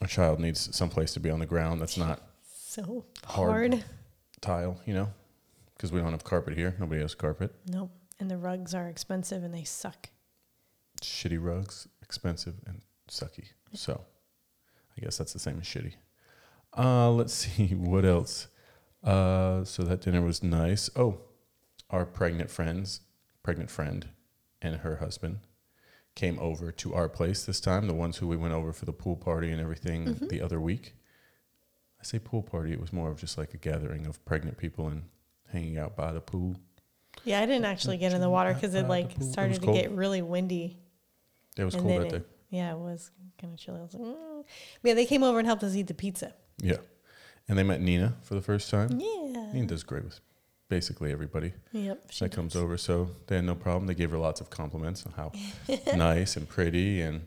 our 0.00 0.06
child 0.08 0.40
needs 0.40 0.74
some 0.74 0.88
place 0.88 1.12
to 1.14 1.20
be 1.20 1.30
on 1.30 1.38
the 1.38 1.46
ground 1.46 1.80
that's 1.80 1.96
not 1.98 2.20
So 2.42 3.04
Hard. 3.26 3.74
hard. 3.74 3.84
tile, 4.40 4.80
you 4.86 4.94
know, 4.94 5.08
because 5.76 5.92
we 5.92 6.00
don't 6.00 6.10
have 6.12 6.24
carpet 6.24 6.56
here. 6.56 6.74
Nobody 6.80 7.00
has 7.02 7.14
carpet. 7.14 7.54
Nope. 7.68 7.90
And 8.18 8.30
the 8.30 8.38
rugs 8.38 8.74
are 8.74 8.88
expensive 8.88 9.44
and 9.44 9.54
they 9.54 9.64
suck. 9.64 10.08
Shitty 11.02 11.38
rugs, 11.42 11.86
expensive 12.10 12.56
and 12.66 12.80
sucky. 13.08 13.50
So 13.72 14.00
I 14.96 15.00
guess 15.00 15.16
that's 15.16 15.32
the 15.32 15.38
same 15.38 15.58
as 15.60 15.64
shitty. 15.64 15.94
Uh, 16.76 17.08
let's 17.12 17.32
see 17.44 17.68
what 17.68 18.04
else. 18.04 18.48
Uh, 19.04 19.62
so 19.62 19.84
that 19.84 20.00
dinner 20.00 20.20
was 20.20 20.42
nice. 20.42 20.90
Oh, 20.96 21.20
our 21.88 22.04
pregnant 22.04 22.50
friends, 22.50 23.02
pregnant 23.44 23.70
friend, 23.70 24.08
and 24.60 24.78
her 24.78 24.96
husband 24.96 25.38
came 26.16 26.36
over 26.40 26.72
to 26.72 26.94
our 26.94 27.08
place 27.08 27.44
this 27.44 27.60
time. 27.60 27.86
The 27.86 27.94
ones 27.94 28.16
who 28.16 28.26
we 28.26 28.36
went 28.36 28.54
over 28.54 28.72
for 28.72 28.86
the 28.86 28.92
pool 28.92 29.14
party 29.14 29.52
and 29.52 29.60
everything 29.60 30.16
the 30.20 30.42
other 30.42 30.60
week. 30.60 30.94
I 32.00 32.04
say 32.04 32.18
pool 32.18 32.42
party. 32.42 32.72
It 32.72 32.80
was 32.80 32.92
more 32.92 33.08
of 33.10 33.20
just 33.20 33.38
like 33.38 33.54
a 33.54 33.56
gathering 33.56 34.04
of 34.04 34.22
pregnant 34.24 34.56
people 34.58 34.88
and 34.88 35.04
hanging 35.52 35.78
out 35.78 35.96
by 35.96 36.10
the 36.10 36.20
pool. 36.20 36.56
Yeah, 37.24 37.40
I 37.40 37.46
didn't 37.46 37.66
actually 37.66 37.98
get 37.98 38.12
in 38.12 38.20
the 38.20 38.30
water 38.30 38.52
because 38.52 38.74
it 38.74 38.88
like 38.88 39.16
it 39.16 39.24
started 39.24 39.62
to 39.62 39.72
get 39.72 39.92
really 39.92 40.22
windy. 40.22 40.80
It 41.60 41.64
was 41.64 41.74
and 41.74 41.82
cool 41.84 41.98
that 41.98 42.08
day. 42.08 42.16
it, 42.16 42.28
yeah, 42.50 42.72
it 42.72 42.78
was 42.78 43.10
kind 43.40 43.52
of 43.52 43.58
chilly. 43.60 43.78
I 43.80 43.82
was 43.82 43.94
like, 43.94 44.02
mm. 44.02 44.44
yeah, 44.82 44.94
they 44.94 45.06
came 45.06 45.22
over 45.22 45.38
and 45.38 45.46
helped 45.46 45.62
us 45.62 45.74
eat 45.74 45.86
the 45.86 45.94
pizza. 45.94 46.34
Yeah. 46.58 46.76
And 47.48 47.58
they 47.58 47.62
met 47.62 47.80
Nina 47.80 48.16
for 48.22 48.34
the 48.34 48.40
first 48.42 48.70
time. 48.70 48.98
Yeah. 49.00 49.50
Nina 49.52 49.66
does 49.66 49.82
great 49.82 50.04
with 50.04 50.20
basically 50.68 51.10
everybody 51.10 51.52
Yep. 51.72 52.02
she 52.10 52.24
that 52.24 52.32
comes 52.32 52.54
over. 52.54 52.76
So 52.78 53.10
they 53.26 53.36
had 53.36 53.44
no 53.44 53.54
problem. 53.56 53.86
They 53.86 53.94
gave 53.94 54.10
her 54.12 54.18
lots 54.18 54.40
of 54.40 54.50
compliments 54.50 55.04
on 55.04 55.12
how 55.12 55.32
nice 55.96 56.36
and 56.36 56.48
pretty 56.48 57.00
and 57.00 57.26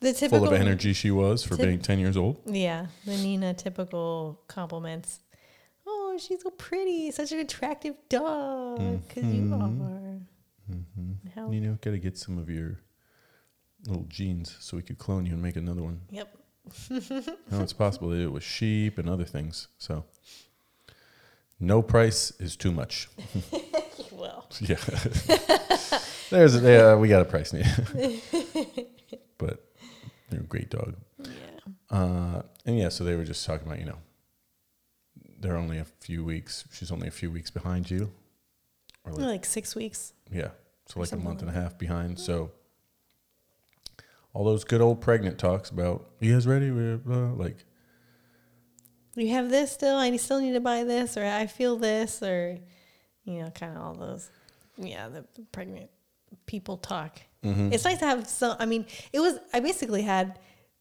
The 0.00 0.12
typical 0.14 0.46
full 0.46 0.54
of 0.54 0.60
energy 0.60 0.92
she 0.94 1.10
was 1.10 1.44
for 1.44 1.56
Typ- 1.56 1.62
being 1.66 1.80
10 1.80 1.98
years 1.98 2.16
old. 2.16 2.40
Yeah, 2.46 2.86
the 3.04 3.16
Nina 3.16 3.52
typical 3.54 4.40
compliments. 4.48 5.20
Oh, 5.86 6.16
she's 6.20 6.42
so 6.42 6.50
pretty, 6.50 7.10
such 7.10 7.32
an 7.32 7.38
attractive 7.40 7.94
dog. 8.08 8.78
Because 9.08 9.24
you 9.24 9.42
Mhm. 9.42 9.82
are. 9.82 10.20
How? 11.34 11.50
You 11.50 11.60
know, 11.60 11.78
got 11.80 11.90
to 11.92 11.98
get 11.98 12.16
some 12.18 12.38
of 12.38 12.48
your 12.50 12.78
little 13.86 14.04
genes 14.08 14.56
so 14.60 14.76
we 14.76 14.82
could 14.82 14.98
clone 14.98 15.24
you 15.26 15.32
and 15.32 15.42
make 15.42 15.56
another 15.56 15.82
one. 15.82 16.00
Yep. 16.10 16.34
No, 17.50 17.62
it's 17.62 17.72
possible. 17.72 18.12
It 18.12 18.26
with 18.26 18.42
sheep 18.42 18.98
and 18.98 19.08
other 19.08 19.24
things. 19.24 19.68
So 19.78 20.04
no 21.58 21.80
price 21.82 22.30
is 22.38 22.56
too 22.56 22.72
much. 22.72 23.08
Well, 24.12 24.48
Yeah. 24.60 24.76
There's 26.30 26.56
a, 26.56 26.60
yeah, 26.60 26.94
we 26.96 27.08
got 27.08 27.22
a 27.22 27.24
price 27.24 27.52
now. 27.52 27.62
but 29.38 29.64
you're 30.30 30.40
a 30.40 30.44
great 30.44 30.70
dog. 30.70 30.94
yeah. 31.20 31.28
Uh, 31.90 32.42
and 32.66 32.76
yeah, 32.78 32.88
so 32.88 33.04
they 33.04 33.14
were 33.14 33.24
just 33.24 33.46
talking 33.46 33.66
about, 33.66 33.78
you 33.78 33.84
know, 33.86 33.98
they're 35.40 35.56
only 35.56 35.78
a 35.78 35.84
few 35.84 36.24
weeks. 36.24 36.64
She's 36.72 36.90
only 36.90 37.06
a 37.06 37.12
few 37.12 37.30
weeks 37.30 37.50
behind 37.50 37.90
you. 37.90 38.10
Or 39.04 39.12
like, 39.12 39.24
Like 39.24 39.44
six 39.44 39.76
weeks. 39.76 40.12
yeah. 40.32 40.48
So 40.86 40.98
like 41.00 41.12
a 41.12 41.16
month 41.16 41.40
and 41.42 41.50
a 41.50 41.54
half 41.54 41.78
behind. 41.78 42.18
So 42.18 42.50
all 44.34 44.44
those 44.44 44.64
good 44.64 44.80
old 44.80 45.00
pregnant 45.00 45.38
talks 45.38 45.70
about, 45.70 46.08
you 46.20 46.32
guys 46.34 46.46
ready? 46.46 46.70
We're, 46.70 46.98
like, 47.36 47.64
You 49.14 49.30
have 49.30 49.50
this 49.50 49.72
still. 49.72 49.96
I 49.96 50.14
still 50.16 50.40
need 50.40 50.52
to 50.52 50.60
buy 50.60 50.84
this, 50.84 51.16
or 51.16 51.24
I 51.24 51.46
feel 51.46 51.76
this, 51.76 52.22
or 52.22 52.58
you 53.24 53.42
know, 53.42 53.50
kind 53.50 53.76
of 53.76 53.82
all 53.82 53.94
those. 53.94 54.30
Yeah, 54.76 55.08
the 55.08 55.24
pregnant 55.52 55.90
people 56.46 56.76
talk. 56.76 57.20
mhm. 57.44 57.72
It's 57.72 57.84
nice 57.84 57.98
to 57.98 58.06
have 58.06 58.26
some. 58.28 58.56
I 58.60 58.66
mean, 58.66 58.86
it 59.12 59.20
was. 59.20 59.38
I 59.52 59.60
basically 59.60 60.02
had 60.02 60.38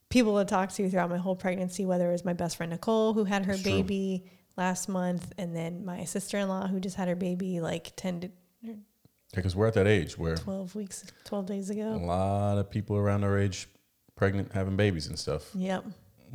people 0.09 0.37
to 0.37 0.45
talk 0.45 0.71
to 0.73 0.89
throughout 0.89 1.09
my 1.09 1.17
whole 1.17 1.35
pregnancy. 1.35 1.85
Whether 1.85 2.09
it 2.09 2.11
was 2.11 2.25
my 2.25 2.33
best 2.33 2.57
friend 2.57 2.71
Nicole, 2.71 3.13
who 3.13 3.23
had 3.23 3.45
her 3.45 3.55
true. 3.55 3.63
baby 3.63 4.29
last 4.55 4.87
month, 4.87 5.33
and 5.37 5.55
then 5.55 5.83
my 5.83 6.03
sister 6.03 6.37
in 6.37 6.47
law, 6.47 6.67
who 6.67 6.79
just 6.79 6.95
had 6.95 7.07
her 7.07 7.15
baby 7.15 7.59
like 7.59 7.93
ten 7.95 8.19
to 8.21 8.29
because 9.35 9.55
we're 9.55 9.67
at 9.67 9.73
that 9.75 9.87
age 9.87 10.17
where 10.17 10.35
twelve 10.37 10.75
weeks, 10.75 11.05
twelve 11.23 11.45
days 11.45 11.69
ago, 11.69 11.93
a 11.93 11.97
lot 11.97 12.57
of 12.57 12.69
people 12.69 12.97
around 12.97 13.23
our 13.23 13.37
age 13.37 13.67
pregnant 14.15 14.51
having 14.53 14.75
babies 14.75 15.07
and 15.07 15.17
stuff. 15.17 15.49
Yep. 15.55 15.85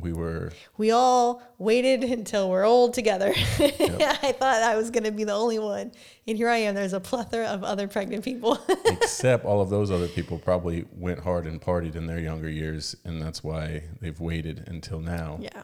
We 0.00 0.14
were 0.14 0.52
We 0.78 0.90
all 0.90 1.42
waited 1.58 2.02
until 2.02 2.48
we're 2.48 2.64
old 2.64 2.94
together. 2.94 3.30
I 3.36 4.34
thought 4.38 4.62
I 4.62 4.74
was 4.74 4.90
going 4.90 5.04
to 5.04 5.10
be 5.12 5.24
the 5.24 5.34
only 5.34 5.58
one. 5.58 5.92
And 6.26 6.36
here 6.38 6.48
I 6.48 6.56
am. 6.58 6.74
There's 6.74 6.94
a 6.94 7.00
plethora 7.00 7.44
of 7.48 7.62
other 7.62 7.86
pregnant 7.88 8.24
people. 8.24 8.58
except 8.86 9.44
all 9.44 9.60
of 9.60 9.68
those 9.68 9.90
other 9.90 10.08
people 10.08 10.38
probably 10.38 10.86
went 10.96 11.18
hard 11.18 11.46
and 11.46 11.60
partied 11.60 11.94
in 11.94 12.06
their 12.06 12.18
younger 12.18 12.48
years, 12.48 12.96
and 13.04 13.20
that's 13.20 13.44
why 13.44 13.82
they've 14.00 14.18
waited 14.18 14.64
until 14.66 14.98
now. 14.98 15.38
yeah. 15.42 15.62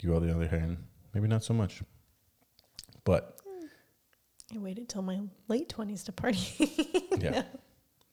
You, 0.00 0.16
on 0.16 0.26
the 0.26 0.34
other 0.34 0.48
hand, 0.48 0.78
maybe 1.14 1.28
not 1.28 1.44
so 1.44 1.54
much. 1.54 1.80
But 3.04 3.33
I 4.54 4.58
waited 4.58 4.88
till 4.88 5.02
my 5.02 5.20
late 5.48 5.68
20s 5.68 6.04
to 6.04 6.12
party. 6.12 7.06
yeah, 7.18 7.42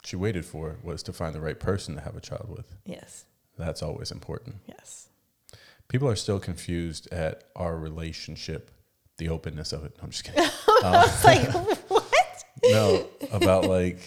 she 0.03 0.15
waited 0.15 0.45
for 0.45 0.77
was 0.83 1.03
to 1.03 1.13
find 1.13 1.35
the 1.35 1.41
right 1.41 1.59
person 1.59 1.95
to 1.95 2.01
have 2.01 2.15
a 2.15 2.21
child 2.21 2.49
with. 2.49 2.75
yes. 2.85 3.25
That's 3.57 3.83
always 3.83 4.11
important. 4.11 4.55
Yes. 4.65 5.09
People 5.87 6.07
are 6.07 6.15
still 6.15 6.39
confused 6.39 7.07
at 7.11 7.43
our 7.55 7.77
relationship, 7.77 8.71
the 9.17 9.29
openness 9.29 9.73
of 9.73 9.83
it. 9.83 9.95
I'm 10.01 10.09
just 10.09 10.23
kidding. 10.23 10.41
I 10.67 10.81
um, 10.83 10.91
was 10.93 11.23
like, 11.23 11.49
what? 11.89 12.43
no, 12.63 13.07
about 13.31 13.65
like 13.65 13.99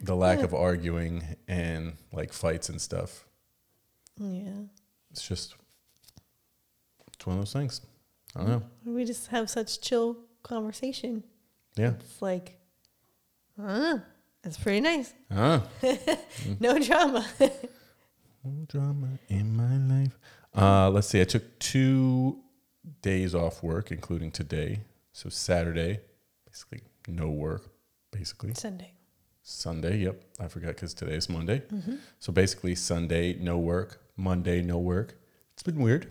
the 0.00 0.16
lack 0.16 0.40
of 0.40 0.54
arguing 0.54 1.22
and 1.46 1.96
like 2.12 2.32
fights 2.32 2.68
and 2.68 2.80
stuff. 2.80 3.26
Yeah. 4.18 4.50
It's 5.10 5.28
just, 5.28 5.54
it's 7.14 7.26
one 7.26 7.36
of 7.36 7.42
those 7.42 7.52
things. 7.52 7.80
I 8.34 8.40
don't 8.40 8.48
know. 8.48 8.62
We 8.84 9.04
just 9.04 9.28
have 9.28 9.48
such 9.48 9.80
chill 9.80 10.16
conversation. 10.42 11.22
Yeah. 11.76 11.92
It's 12.00 12.22
like, 12.22 12.58
uh, 13.62 13.98
that's 14.42 14.56
pretty 14.58 14.80
nice. 14.80 15.12
Ah. 15.30 15.62
No 16.60 16.78
drama. 16.78 17.26
No 18.44 18.64
drama 18.68 19.08
in 19.28 19.56
my 19.56 19.76
life. 19.76 20.18
Uh, 20.54 20.88
let's 20.90 21.08
see. 21.08 21.20
I 21.20 21.24
took 21.24 21.58
two 21.58 22.38
days 23.02 23.34
off 23.34 23.62
work, 23.62 23.90
including 23.90 24.30
today. 24.30 24.80
So 25.12 25.28
Saturday, 25.28 26.00
basically 26.46 26.82
no 27.08 27.28
work. 27.28 27.68
Basically 28.12 28.54
Sunday. 28.54 28.92
Sunday. 29.42 29.98
Yep, 29.98 30.22
I 30.40 30.48
forgot 30.48 30.68
because 30.68 30.94
today 30.94 31.14
is 31.14 31.28
Monday. 31.28 31.60
Mm-hmm. 31.72 31.96
So 32.20 32.32
basically 32.32 32.74
Sunday 32.74 33.34
no 33.34 33.58
work. 33.58 34.00
Monday 34.16 34.62
no 34.62 34.78
work. 34.78 35.18
It's 35.54 35.62
been 35.62 35.80
weird. 35.80 36.10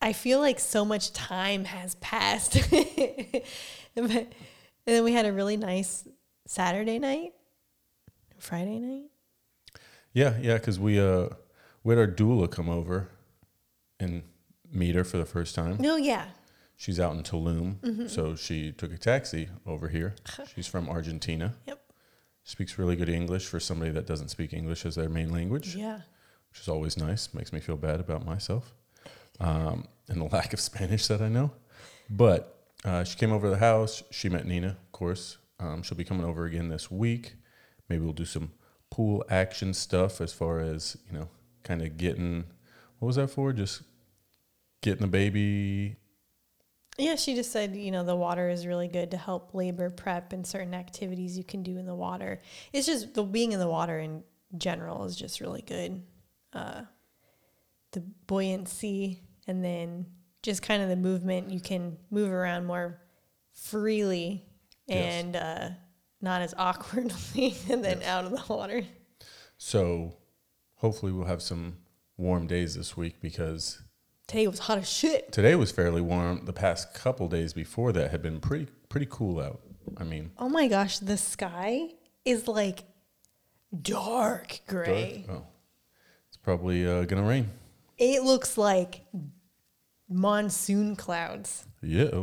I 0.00 0.12
feel 0.12 0.40
like 0.40 0.58
so 0.60 0.84
much 0.84 1.12
time 1.12 1.64
has 1.64 1.94
passed. 1.96 2.58
But- 3.94 4.32
and 4.86 4.96
then 4.96 5.04
we 5.04 5.12
had 5.12 5.26
a 5.26 5.32
really 5.32 5.56
nice 5.56 6.06
Saturday 6.46 6.98
night, 6.98 7.32
Friday 8.38 8.78
night. 8.78 9.10
Yeah, 10.12 10.36
yeah. 10.40 10.54
Because 10.54 10.78
we 10.78 10.98
uh 11.00 11.28
we 11.84 11.94
had 11.94 11.98
our 12.00 12.06
doula 12.12 12.50
come 12.50 12.68
over 12.68 13.08
and 14.00 14.22
meet 14.72 14.94
her 14.94 15.04
for 15.04 15.18
the 15.18 15.24
first 15.26 15.54
time. 15.54 15.76
No, 15.78 15.96
yeah. 15.96 16.26
She's 16.76 16.98
out 16.98 17.14
in 17.14 17.22
Tulum, 17.22 17.76
Mm-hmm. 17.76 18.06
so 18.08 18.34
she 18.34 18.72
took 18.72 18.92
a 18.92 18.98
taxi 18.98 19.48
over 19.66 19.88
here. 19.88 20.14
She's 20.54 20.66
from 20.66 20.88
Argentina. 20.88 21.54
Yep. 21.66 21.78
Speaks 22.44 22.76
really 22.76 22.96
good 22.96 23.08
English 23.08 23.46
for 23.46 23.60
somebody 23.60 23.92
that 23.92 24.04
doesn't 24.06 24.28
speak 24.30 24.52
English 24.52 24.84
as 24.84 24.96
their 24.96 25.08
main 25.08 25.30
language, 25.30 25.76
Yeah. 25.76 26.00
which 26.50 26.60
is 26.60 26.68
always 26.68 26.96
nice. 26.96 27.32
Makes 27.32 27.52
me 27.52 27.60
feel 27.60 27.76
bad 27.76 28.00
about 28.00 28.26
myself 28.26 28.74
um, 29.38 29.86
and 30.08 30.20
the 30.20 30.24
lack 30.36 30.52
of 30.52 30.58
Spanish 30.58 31.06
that 31.06 31.20
I 31.22 31.28
know. 31.28 31.52
But 32.10 32.61
uh, 32.84 33.04
she 33.04 33.16
came 33.16 33.32
over 33.32 33.46
to 33.46 33.50
the 33.50 33.58
house. 33.58 34.02
She 34.10 34.28
met 34.28 34.46
Nina, 34.46 34.68
of 34.68 34.92
course. 34.92 35.38
Um, 35.60 35.82
she'll 35.82 35.98
be 35.98 36.04
coming 36.04 36.24
over 36.24 36.44
again 36.44 36.68
this 36.68 36.90
week. 36.90 37.34
Maybe 37.88 38.02
we'll 38.02 38.12
do 38.12 38.24
some 38.24 38.52
pool 38.90 39.24
action 39.30 39.74
stuff 39.74 40.20
as 40.20 40.32
far 40.32 40.60
as, 40.60 40.96
you 41.10 41.18
know, 41.18 41.28
kind 41.62 41.82
of 41.82 41.96
getting, 41.96 42.44
what 42.98 43.06
was 43.06 43.16
that 43.16 43.28
for? 43.28 43.52
Just 43.52 43.82
getting 44.82 45.02
the 45.02 45.08
baby. 45.08 45.96
Yeah, 46.98 47.14
she 47.14 47.34
just 47.34 47.52
said, 47.52 47.74
you 47.74 47.90
know, 47.90 48.04
the 48.04 48.16
water 48.16 48.50
is 48.50 48.66
really 48.66 48.88
good 48.88 49.12
to 49.12 49.16
help 49.16 49.54
labor 49.54 49.88
prep 49.88 50.32
and 50.32 50.46
certain 50.46 50.74
activities 50.74 51.38
you 51.38 51.44
can 51.44 51.62
do 51.62 51.78
in 51.78 51.86
the 51.86 51.94
water. 51.94 52.40
It's 52.72 52.86
just 52.86 53.14
the 53.14 53.22
being 53.22 53.52
in 53.52 53.60
the 53.60 53.68
water 53.68 53.98
in 53.98 54.24
general 54.58 55.04
is 55.04 55.16
just 55.16 55.40
really 55.40 55.62
good. 55.62 56.02
Uh, 56.52 56.82
the 57.92 58.00
buoyancy 58.26 59.22
and 59.46 59.64
then 59.64 60.06
just 60.42 60.62
kind 60.62 60.82
of 60.82 60.88
the 60.88 60.96
movement, 60.96 61.50
you 61.50 61.60
can 61.60 61.96
move 62.10 62.30
around 62.30 62.66
more 62.66 63.00
freely 63.52 64.44
Yes. 64.86 65.24
and 65.24 65.36
uh, 65.36 65.68
not 66.20 66.42
as 66.42 66.54
awkwardly 66.58 67.56
and 67.70 67.84
then 67.84 68.02
out 68.02 68.24
of 68.24 68.32
the 68.32 68.42
water. 68.52 68.82
So 69.56 70.16
hopefully 70.76 71.12
we'll 71.12 71.26
have 71.26 71.42
some 71.42 71.76
warm 72.16 72.46
days 72.46 72.74
this 72.74 72.96
week 72.96 73.20
because 73.20 73.80
Today 74.26 74.46
was 74.46 74.60
hot 74.60 74.78
as 74.78 74.88
shit. 74.90 75.30
Today 75.30 75.54
was 75.54 75.70
fairly 75.70 76.00
warm. 76.00 76.46
The 76.46 76.52
past 76.52 76.94
couple 76.94 77.28
days 77.28 77.52
before 77.52 77.92
that 77.92 78.10
had 78.10 78.22
been 78.22 78.40
pretty 78.40 78.66
pretty 78.88 79.06
cool 79.10 79.38
out. 79.40 79.60
I 79.98 80.04
mean, 80.04 80.30
Oh 80.38 80.48
my 80.48 80.68
gosh, 80.68 80.98
the 81.00 81.16
sky 81.18 81.90
is 82.24 82.48
like 82.48 82.84
dark 83.82 84.60
gray. 84.66 85.26
oh, 85.28 85.42
it's 86.28 86.36
probably 86.36 86.86
uh, 86.86 87.04
gonna 87.04 87.22
rain. 87.22 87.50
It 87.98 88.22
looks 88.22 88.56
like 88.58 89.02
monsoon 90.12 90.96
clouds. 90.96 91.66
Yeah. 91.82 92.22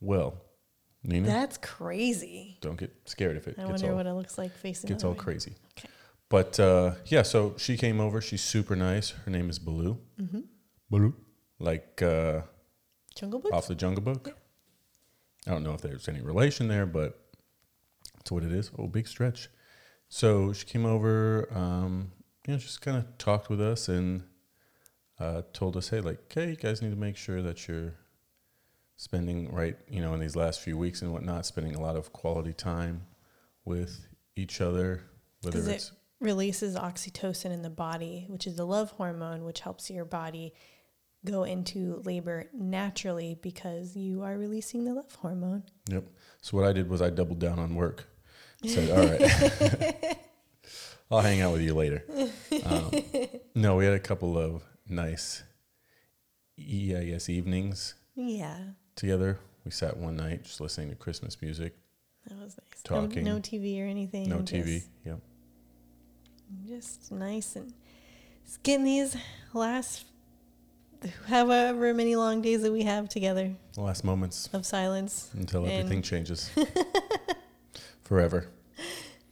Well, 0.00 0.42
Nina, 1.02 1.26
That's 1.28 1.56
crazy. 1.58 2.58
don't 2.60 2.78
get 2.78 2.92
scared 3.04 3.36
if 3.36 3.46
it 3.48 3.54
I 3.58 3.62
gets 3.62 3.82
wonder 3.82 3.90
all 3.90 3.96
what 3.96 4.06
it 4.06 4.12
looks 4.14 4.38
like 4.38 4.52
facing 4.56 4.88
gets 4.88 5.04
all 5.04 5.12
way. 5.12 5.16
crazy. 5.18 5.54
Okay. 5.78 5.88
But 6.28 6.58
uh, 6.58 6.94
yeah, 7.06 7.22
so 7.22 7.54
she 7.56 7.76
came 7.76 8.00
over. 8.00 8.20
She's 8.20 8.42
super 8.42 8.74
nice. 8.74 9.10
Her 9.10 9.30
name 9.30 9.48
is 9.48 9.58
Baloo. 9.60 9.98
Mm-hmm. 10.20 10.40
Baloo, 10.90 11.14
like 11.60 12.02
uh, 12.02 12.42
Jungle 13.14 13.38
Book? 13.40 13.52
off 13.52 13.68
the 13.68 13.74
Jungle 13.76 14.02
Book. 14.02 14.36
I 15.46 15.50
don't 15.52 15.62
know 15.62 15.74
if 15.74 15.80
there's 15.80 16.08
any 16.08 16.20
relation 16.20 16.66
there, 16.66 16.86
but 16.86 17.20
that's 18.16 18.32
what 18.32 18.42
it 18.42 18.52
is. 18.52 18.72
Oh, 18.76 18.88
big 18.88 19.06
stretch. 19.06 19.48
So 20.08 20.52
she 20.52 20.66
came 20.66 20.84
over, 20.84 21.48
um, 21.54 22.10
you 22.46 22.54
know, 22.54 22.58
just 22.58 22.80
kind 22.80 22.96
of 22.96 23.16
talked 23.18 23.48
with 23.48 23.60
us 23.60 23.88
and 23.88 24.24
uh, 25.18 25.42
told 25.52 25.76
us, 25.76 25.88
hey, 25.88 26.00
like, 26.00 26.18
okay, 26.24 26.50
you 26.50 26.56
guys 26.56 26.82
need 26.82 26.90
to 26.90 26.96
make 26.96 27.16
sure 27.16 27.42
that 27.42 27.66
you're 27.68 27.94
spending 28.96 29.52
right, 29.52 29.76
you 29.88 30.00
know, 30.00 30.14
in 30.14 30.20
these 30.20 30.36
last 30.36 30.60
few 30.60 30.76
weeks 30.76 31.02
and 31.02 31.12
whatnot, 31.12 31.46
spending 31.46 31.74
a 31.74 31.80
lot 31.80 31.96
of 31.96 32.12
quality 32.12 32.52
time 32.52 33.06
with 33.64 34.06
each 34.36 34.60
other, 34.60 35.02
whether 35.42 35.56
Because 35.56 35.68
it's 35.68 35.88
it 35.88 35.96
releases 36.20 36.76
oxytocin 36.76 37.52
in 37.52 37.62
the 37.62 37.70
body, 37.70 38.26
which 38.28 38.46
is 38.46 38.56
the 38.56 38.66
love 38.66 38.90
hormone, 38.92 39.44
which 39.44 39.60
helps 39.60 39.90
your 39.90 40.04
body 40.04 40.52
go 41.24 41.44
into 41.44 42.02
labor 42.04 42.48
naturally 42.52 43.36
because 43.42 43.96
you 43.96 44.22
are 44.22 44.38
releasing 44.38 44.84
the 44.84 44.94
love 44.94 45.14
hormone. 45.16 45.64
Yep. 45.90 46.04
So 46.40 46.56
what 46.56 46.66
I 46.66 46.72
did 46.72 46.88
was 46.88 47.02
I 47.02 47.10
doubled 47.10 47.40
down 47.40 47.58
on 47.58 47.74
work. 47.74 48.08
Said, 48.64 48.90
all 48.90 49.06
right, 49.06 50.18
I'll 51.10 51.20
hang 51.20 51.42
out 51.42 51.52
with 51.52 51.60
you 51.60 51.74
later. 51.74 52.02
Um, 52.64 52.90
no, 53.54 53.76
we 53.76 53.84
had 53.84 53.92
a 53.92 54.00
couple 54.00 54.38
of 54.38 54.64
nice 54.88 55.42
EIS 56.58 57.28
evenings 57.28 57.94
Yeah, 58.14 58.58
together. 58.94 59.38
We 59.64 59.70
sat 59.70 59.96
one 59.96 60.16
night 60.16 60.44
just 60.44 60.60
listening 60.60 60.90
to 60.90 60.94
Christmas 60.96 61.40
music, 61.42 61.74
that 62.28 62.38
was 62.38 62.56
nice. 62.56 62.82
Talking. 62.82 63.24
No, 63.24 63.34
no 63.34 63.40
TV 63.40 63.80
or 63.82 63.86
anything. 63.86 64.28
no 64.28 64.38
TV. 64.38 64.64
Just, 64.76 64.88
Yep. 65.04 65.18
just 66.68 67.12
nice 67.12 67.56
and 67.56 67.72
just 68.44 68.62
getting 68.62 68.84
these 68.84 69.16
last 69.52 70.06
however 71.28 71.92
many 71.94 72.16
long 72.16 72.40
days 72.42 72.62
that 72.62 72.72
we 72.72 72.82
have 72.84 73.08
together 73.08 73.54
The 73.74 73.80
last 73.82 74.02
moments 74.04 74.48
of 74.52 74.64
silence. 74.64 75.30
until 75.34 75.66
everything 75.66 76.02
changes 76.02 76.50
forever. 78.04 78.48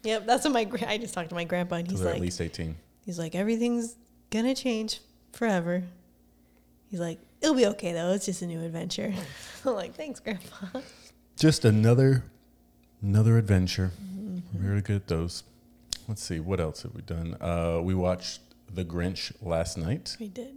Yep, 0.02 0.26
that's 0.26 0.44
what 0.44 0.52
my 0.52 0.68
I 0.86 0.98
just 0.98 1.14
talked 1.14 1.30
to 1.30 1.34
my 1.34 1.44
grandpa 1.44 1.76
and 1.76 1.90
he's 1.90 2.02
like, 2.02 2.16
at 2.16 2.20
least 2.20 2.40
18. 2.40 2.76
He's 3.06 3.18
like, 3.18 3.34
everything's 3.34 3.96
gonna 4.30 4.54
change 4.54 5.00
forever. 5.34 5.82
He's 6.90 7.00
like, 7.00 7.18
it'll 7.40 7.54
be 7.54 7.66
okay 7.66 7.92
though. 7.92 8.12
It's 8.12 8.26
just 8.26 8.42
a 8.42 8.46
new 8.46 8.62
adventure. 8.62 9.12
I'm 9.64 9.74
like, 9.74 9.94
thanks, 9.94 10.20
Grandpa. 10.20 10.80
Just 11.36 11.64
another 11.64 12.24
another 13.02 13.36
adventure. 13.38 13.90
Mm-hmm. 14.02 14.38
We're 14.54 14.68
very 14.68 14.80
good 14.82 14.96
at 14.96 15.08
those. 15.08 15.44
Let's 16.08 16.22
see, 16.22 16.38
what 16.38 16.60
else 16.60 16.82
have 16.82 16.94
we 16.94 17.02
done? 17.02 17.36
Uh, 17.40 17.80
we 17.82 17.94
watched 17.94 18.40
The 18.72 18.84
Grinch 18.84 19.32
last 19.40 19.78
night. 19.78 20.16
We 20.20 20.28
did. 20.28 20.56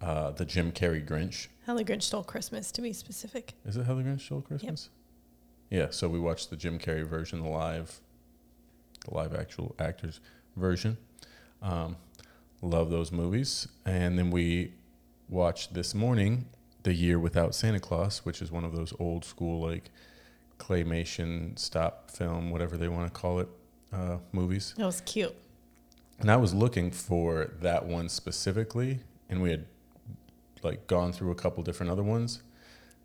Uh, 0.00 0.30
the 0.30 0.46
Jim 0.46 0.72
Carrey 0.72 1.06
Grinch. 1.06 1.48
How 1.66 1.74
the 1.74 1.84
Grinch 1.84 2.04
Stole 2.04 2.24
Christmas, 2.24 2.72
to 2.72 2.80
be 2.80 2.94
specific. 2.94 3.52
Is 3.66 3.76
it 3.76 3.84
How 3.84 3.94
the 3.94 4.02
Grinch 4.02 4.22
Stole 4.22 4.40
Christmas? 4.40 4.88
Yeah, 5.68 5.88
so 5.90 6.08
we 6.08 6.18
watched 6.18 6.48
the 6.48 6.56
Jim 6.56 6.78
Carrey 6.78 7.06
version, 7.06 7.42
the 7.42 7.48
live, 7.48 8.00
the 9.06 9.14
live 9.14 9.34
actual 9.34 9.74
actors 9.78 10.20
version. 10.56 10.96
Um, 11.62 11.96
love 12.62 12.90
those 12.90 13.12
movies. 13.12 13.68
And 13.84 14.18
then 14.18 14.30
we 14.30 14.72
watched 15.28 15.74
this 15.74 15.94
morning 15.94 16.46
The 16.82 16.94
Year 16.94 17.18
Without 17.18 17.54
Santa 17.54 17.80
Claus, 17.80 18.24
which 18.24 18.42
is 18.42 18.50
one 18.50 18.64
of 18.64 18.74
those 18.74 18.92
old 18.98 19.24
school, 19.24 19.60
like, 19.60 19.90
claymation, 20.58 21.58
stop 21.58 22.10
film, 22.10 22.50
whatever 22.50 22.76
they 22.76 22.88
want 22.88 23.12
to 23.12 23.18
call 23.18 23.40
it, 23.40 23.48
uh, 23.92 24.18
movies. 24.32 24.74
That 24.76 24.86
was 24.86 25.00
cute. 25.00 25.34
And 26.20 26.30
I 26.30 26.36
was 26.36 26.52
looking 26.52 26.90
for 26.90 27.52
that 27.60 27.86
one 27.86 28.08
specifically, 28.08 29.00
and 29.30 29.40
we 29.42 29.50
had 29.50 29.64
like 30.62 30.86
gone 30.86 31.12
through 31.12 31.30
a 31.30 31.34
couple 31.34 31.62
different 31.62 31.90
other 31.90 32.02
ones. 32.02 32.42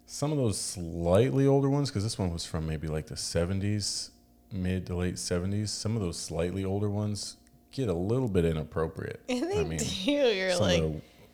Some 0.05 0.33
of 0.33 0.37
those 0.37 0.59
slightly 0.59 1.47
older 1.47 1.69
ones, 1.69 1.89
because 1.89 2.03
this 2.03 2.19
one 2.19 2.31
was 2.31 2.45
from 2.45 2.67
maybe 2.67 2.87
like 2.87 3.07
the 3.07 3.15
70s, 3.15 4.09
mid 4.51 4.85
to 4.87 4.95
late 4.95 5.15
70s. 5.15 5.69
Some 5.69 5.95
of 5.95 6.01
those 6.01 6.19
slightly 6.19 6.65
older 6.65 6.89
ones 6.89 7.37
get 7.75 7.89
a 7.89 7.93
little 7.93 8.27
bit 8.29 8.45
inappropriate. 8.45 9.21
And 9.29 9.43
they 9.51 9.59
I 9.59 9.63
mean, 9.63 9.77
do. 9.79 10.11
You're 10.11 10.57
like, 10.57 10.83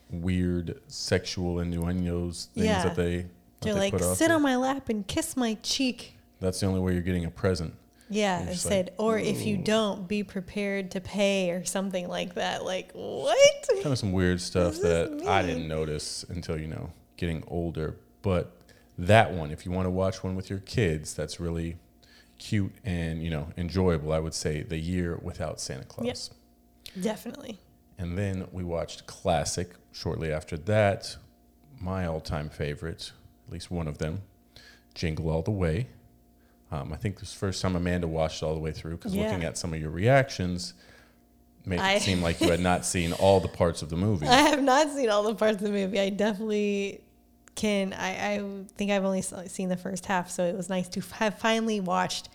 weird 0.10 0.82
sexual 0.88 1.60
innuendos 1.60 2.50
things 2.54 2.66
Yeah. 2.66 2.84
that 2.84 2.96
they 2.96 3.18
that 3.18 3.28
they're 3.62 3.74
they 3.76 3.80
like, 3.80 3.94
put 3.94 4.02
sit 4.18 4.28
there. 4.28 4.36
on 4.36 4.42
my 4.42 4.56
lap 4.58 4.90
and 4.90 5.06
kiss 5.08 5.38
my 5.38 5.54
cheek. 5.62 6.18
That's 6.40 6.60
the 6.60 6.66
only 6.66 6.80
way 6.80 6.94
you're 6.94 7.04
getting 7.04 7.26
a 7.26 7.32
present. 7.32 7.76
Yeah, 8.10 8.46
I 8.50 8.54
said, 8.56 8.88
like, 8.88 8.96
or 8.98 9.18
if 9.18 9.46
you 9.46 9.56
don't, 9.56 10.06
be 10.06 10.24
prepared 10.24 10.92
to 10.92 11.00
pay 11.00 11.52
or 11.52 11.64
something 11.64 12.10
like 12.10 12.34
that. 12.36 12.66
Like, 12.66 12.92
what? 12.92 13.38
kind 13.76 13.86
of 13.86 13.98
some 13.98 14.12
weird 14.12 14.42
stuff 14.42 14.80
that 14.82 15.20
this 15.20 15.28
I 15.28 15.44
didn't 15.44 15.70
notice 15.70 16.26
until 16.28 16.60
you 16.60 16.68
know 16.68 16.92
getting 17.16 17.42
older. 17.48 17.96
But 18.22 18.52
that 18.98 19.32
one, 19.32 19.52
if 19.52 19.66
you 19.66 19.72
want 19.72 19.86
to 19.86 19.92
watch 19.92 20.24
one 20.26 20.36
with 20.36 20.50
your 20.50 20.60
kids, 20.60 21.14
that's 21.14 21.40
really 21.40 21.78
cute 22.42 22.74
and 22.84 23.24
you 23.24 23.30
know 23.30 23.48
enjoyable. 23.56 24.12
I 24.12 24.20
would 24.20 24.34
say 24.34 24.64
the 24.64 24.78
year 24.78 25.18
without 25.22 25.62
Santa 25.62 25.86
Claus. 25.86 26.32
Definitely. 27.00 27.60
And 27.98 28.18
then 28.18 28.48
we 28.52 28.64
watched 28.64 29.06
classic 29.06 29.76
shortly 29.92 30.32
after 30.34 30.58
that. 30.58 31.16
My 31.80 32.06
all-time 32.06 32.50
favorite, 32.50 33.12
at 33.48 33.54
least 33.54 33.70
one 33.72 33.88
of 33.88 33.98
them, 34.00 34.22
Jingle 34.96 35.30
All 35.30 35.42
the 35.44 35.52
Way. 35.52 35.88
Um, 36.72 36.92
I 36.94 36.96
think 36.98 37.20
this 37.20 37.30
is 37.30 37.34
the 37.36 37.40
first 37.40 37.62
time 37.62 37.76
Amanda 37.76 38.08
watched 38.08 38.44
all 38.44 38.54
the 38.54 38.60
way 38.60 38.72
through 38.72 38.98
because 38.98 39.14
Yeah. 39.16 39.28
looking 39.28 39.44
at 39.44 39.58
some 39.58 39.74
of 39.74 39.80
your 39.80 39.90
reactions 39.92 40.74
made 41.66 41.80
I- 41.80 41.94
it 41.94 42.02
seem 42.02 42.22
like 42.22 42.42
you 42.42 42.50
had 42.50 42.60
not 42.60 42.86
seen 42.86 43.14
all 43.14 43.40
the 43.40 43.48
parts 43.48 43.82
of 43.84 43.90
the 43.90 43.96
movie. 43.98 44.26
I 44.40 44.42
have 44.50 44.64
not 44.64 44.90
seen 44.92 45.10
all 45.10 45.24
the 45.24 45.36
parts 45.36 45.58
of 45.58 45.64
the 45.64 45.72
movie. 45.72 46.00
I 46.00 46.10
definitely 46.10 47.02
can. 47.56 47.94
I, 47.94 48.36
I 48.36 48.44
think 48.78 48.92
I've 48.92 49.06
only 49.06 49.22
seen 49.22 49.70
the 49.70 49.78
first 49.78 50.06
half, 50.06 50.30
so 50.30 50.44
it 50.44 50.56
was 50.56 50.70
nice 50.70 50.88
to 50.90 51.02
have 51.16 51.40
finally 51.40 51.80
watched 51.80 52.30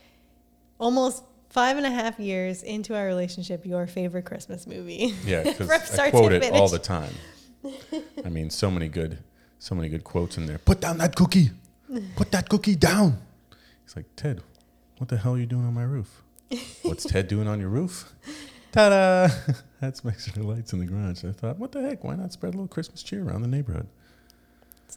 almost 0.79 1.23
five 1.49 1.77
and 1.77 1.85
a 1.85 1.91
half 1.91 2.19
years 2.19 2.63
into 2.63 2.95
our 2.95 3.05
relationship 3.05 3.65
your 3.65 3.87
favorite 3.87 4.25
Christmas 4.25 4.67
movie. 4.67 5.13
Yeah, 5.25 5.43
because 5.57 5.97
I 5.97 6.11
quote 6.11 6.33
it 6.33 6.51
all 6.51 6.67
the 6.67 6.79
time. 6.79 7.13
I 8.23 8.29
mean, 8.29 8.49
so 8.49 8.69
many 8.69 8.87
good, 8.87 9.19
so 9.59 9.75
many 9.75 9.89
good 9.89 10.03
quotes 10.03 10.37
in 10.37 10.45
there. 10.45 10.57
Put 10.57 10.81
down 10.81 10.97
that 10.99 11.15
cookie. 11.15 11.51
Put 12.15 12.31
that 12.31 12.49
cookie 12.49 12.75
down. 12.75 13.17
He's 13.83 13.95
like, 13.95 14.05
Ted, 14.15 14.41
what 14.97 15.09
the 15.09 15.17
hell 15.17 15.35
are 15.35 15.37
you 15.37 15.45
doing 15.45 15.65
on 15.65 15.73
my 15.73 15.83
roof? 15.83 16.21
What's 16.83 17.05
Ted 17.05 17.27
doing 17.27 17.47
on 17.47 17.59
your 17.59 17.69
roof? 17.69 18.13
Ta-da! 18.71 19.33
That's 19.81 20.01
some 20.01 20.11
extra 20.11 20.43
lights 20.43 20.73
in 20.73 20.79
the 20.79 20.85
garage. 20.85 21.23
I 21.23 21.31
thought, 21.31 21.57
what 21.57 21.71
the 21.71 21.81
heck? 21.81 22.03
Why 22.03 22.15
not 22.15 22.33
spread 22.33 22.53
a 22.53 22.57
little 22.57 22.67
Christmas 22.67 23.03
cheer 23.03 23.23
around 23.23 23.41
the 23.41 23.47
neighborhood? 23.47 23.87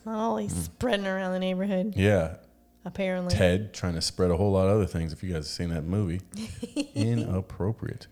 It's 0.00 0.06
not 0.06 0.16
always 0.16 0.54
Mm. 0.54 0.64
spreading 0.64 1.06
around 1.06 1.32
the 1.32 1.38
neighborhood, 1.38 1.92
Yeah, 1.94 2.36
apparently. 2.86 3.34
Ted 3.34 3.74
trying 3.74 3.92
to 3.96 4.00
spread 4.00 4.30
a 4.30 4.36
whole 4.38 4.52
lot 4.52 4.66
of 4.66 4.76
other 4.76 4.86
things. 4.86 5.12
If 5.12 5.22
you 5.22 5.28
guys 5.28 5.44
have 5.44 5.46
seen 5.48 5.68
that 5.68 5.84
movie, 5.84 6.22
inappropriate. 6.94 8.06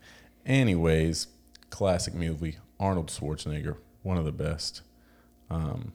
Anyways, 0.45 1.27
classic 1.71 2.13
movie. 2.13 2.57
Arnold 2.79 3.07
Schwarzenegger, 3.07 3.77
one 4.03 4.17
of 4.17 4.25
the 4.25 4.31
best. 4.31 4.81
Um, 5.49 5.93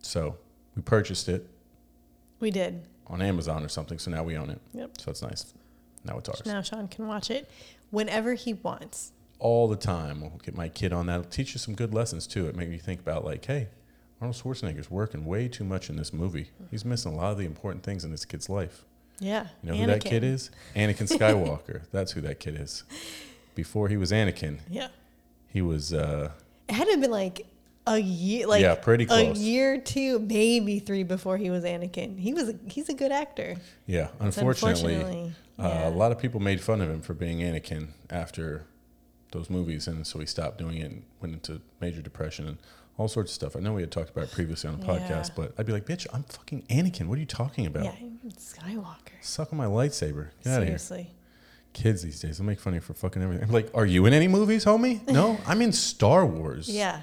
so 0.00 0.36
we 0.76 0.82
purchased 0.82 1.28
it 1.28 1.48
We 2.40 2.50
did. 2.52 2.86
on 3.08 3.20
Amazon 3.20 3.64
or 3.64 3.68
something. 3.68 3.98
So 3.98 4.10
now 4.12 4.22
we 4.22 4.36
own 4.36 4.48
it. 4.50 4.60
Yep. 4.72 4.92
So 5.00 5.04
that's 5.06 5.22
nice. 5.22 5.52
Now 6.04 6.18
it's 6.18 6.28
ours. 6.28 6.42
Now 6.46 6.62
Sean 6.62 6.86
can 6.88 7.06
watch 7.08 7.30
it 7.32 7.50
whenever 7.90 8.34
he 8.34 8.54
wants. 8.54 9.12
All 9.40 9.66
the 9.68 9.76
time. 9.76 10.20
We'll 10.20 10.30
get 10.42 10.54
my 10.54 10.68
kid 10.68 10.92
on 10.92 11.06
that. 11.06 11.18
It'll 11.20 11.30
teach 11.30 11.52
you 11.54 11.58
some 11.58 11.74
good 11.74 11.92
lessons 11.92 12.26
too. 12.28 12.46
It 12.46 12.54
make 12.54 12.70
you 12.70 12.78
think 12.78 13.00
about 13.00 13.24
like, 13.24 13.44
hey, 13.44 13.68
Arnold 14.20 14.36
Schwarzenegger's 14.36 14.90
working 14.90 15.24
way 15.26 15.48
too 15.48 15.64
much 15.64 15.90
in 15.90 15.96
this 15.96 16.12
movie. 16.12 16.50
He's 16.70 16.84
missing 16.84 17.12
a 17.12 17.16
lot 17.16 17.32
of 17.32 17.38
the 17.38 17.44
important 17.44 17.82
things 17.84 18.04
in 18.04 18.10
this 18.10 18.24
kid's 18.24 18.48
life. 18.48 18.84
Yeah. 19.18 19.48
You 19.62 19.72
know 19.72 19.76
who 19.78 19.86
that 19.86 20.04
kid 20.04 20.24
is? 20.24 20.50
Anakin 20.76 21.08
Skywalker. 21.10 21.82
That's 21.92 22.12
who 22.12 22.20
that 22.22 22.40
kid 22.40 22.58
is. 22.60 22.84
Before 23.54 23.88
he 23.88 23.96
was 23.96 24.12
Anakin, 24.12 24.58
Yeah. 24.70 24.88
he 25.48 25.62
was 25.62 25.92
uh 25.92 26.30
It 26.68 26.74
had 26.74 26.84
to 26.86 26.92
have 26.92 27.00
been 27.00 27.10
like 27.10 27.46
a 27.86 27.98
year, 27.98 28.46
like 28.46 28.60
Yeah, 28.62 28.74
pretty 28.74 29.06
close. 29.06 29.36
a 29.38 29.40
year, 29.40 29.78
two, 29.78 30.18
maybe 30.18 30.78
three 30.80 31.02
before 31.04 31.36
he 31.38 31.50
was 31.50 31.64
Anakin. 31.64 32.18
He 32.18 32.34
was 32.34 32.48
a, 32.50 32.54
he's 32.68 32.88
a 32.88 32.94
good 32.94 33.12
actor. 33.12 33.56
yeah. 33.86 34.08
Unfortunately, 34.18 34.94
unfortunately, 34.94 35.32
uh, 35.58 35.62
yeah. 35.68 35.88
a 35.88 35.90
lot 35.90 36.10
of 36.12 36.18
people 36.18 36.40
made 36.40 36.60
fun 36.60 36.80
of 36.80 36.90
him 36.90 37.00
for 37.00 37.14
being 37.14 37.38
Anakin 37.38 37.88
after 38.10 38.66
those 39.32 39.48
movies, 39.50 39.86
and 39.86 40.06
so 40.06 40.18
he 40.18 40.26
stopped 40.26 40.58
doing 40.58 40.76
it 40.78 40.84
and 40.90 41.02
went 41.20 41.34
into 41.34 41.60
major 41.80 42.00
depression 42.02 42.46
and 42.46 42.58
all 42.98 43.08
sorts 43.08 43.30
of 43.30 43.34
stuff. 43.34 43.56
I 43.56 43.60
know 43.60 43.74
we 43.74 43.82
had 43.82 43.90
talked 43.90 44.10
about 44.10 44.24
it 44.24 44.32
previously 44.32 44.68
on 44.70 44.80
the 44.80 44.86
Yeah. 44.86 44.98
podcast, 44.98 45.32
but 45.36 45.52
I'd 45.58 45.66
be 45.66 45.72
like, 45.72 45.84
"Bitch, 45.86 46.06
I'm 46.12 46.22
fucking 46.24 46.62
Anakin. 46.70 47.06
What 47.08 47.16
are 47.16 47.20
you 47.20 47.26
talking 47.26 47.66
about? 47.66 47.84
Yeah, 47.84 47.92
Skywalker. 48.38 48.96
Suck 49.20 49.52
on 49.52 49.58
my 49.58 49.66
lightsaber. 49.66 50.28
Get 50.42 50.52
out 50.52 50.62
of 50.62 50.68
here." 50.68 50.78
Seriously. 50.78 51.12
Kids 51.72 52.02
these 52.02 52.20
days, 52.20 52.38
they'll 52.38 52.46
make 52.46 52.58
fun 52.58 52.72
of 52.72 52.76
you 52.76 52.80
for 52.80 52.94
fucking 52.94 53.22
everything. 53.22 53.44
I'm 53.44 53.52
like, 53.52 53.70
"Are 53.74 53.84
you 53.84 54.06
in 54.06 54.14
any 54.14 54.28
movies, 54.28 54.64
homie? 54.64 55.06
No, 55.08 55.38
I'm 55.46 55.60
in 55.60 55.72
Star 55.72 56.24
Wars." 56.24 56.68
Yeah. 56.68 57.02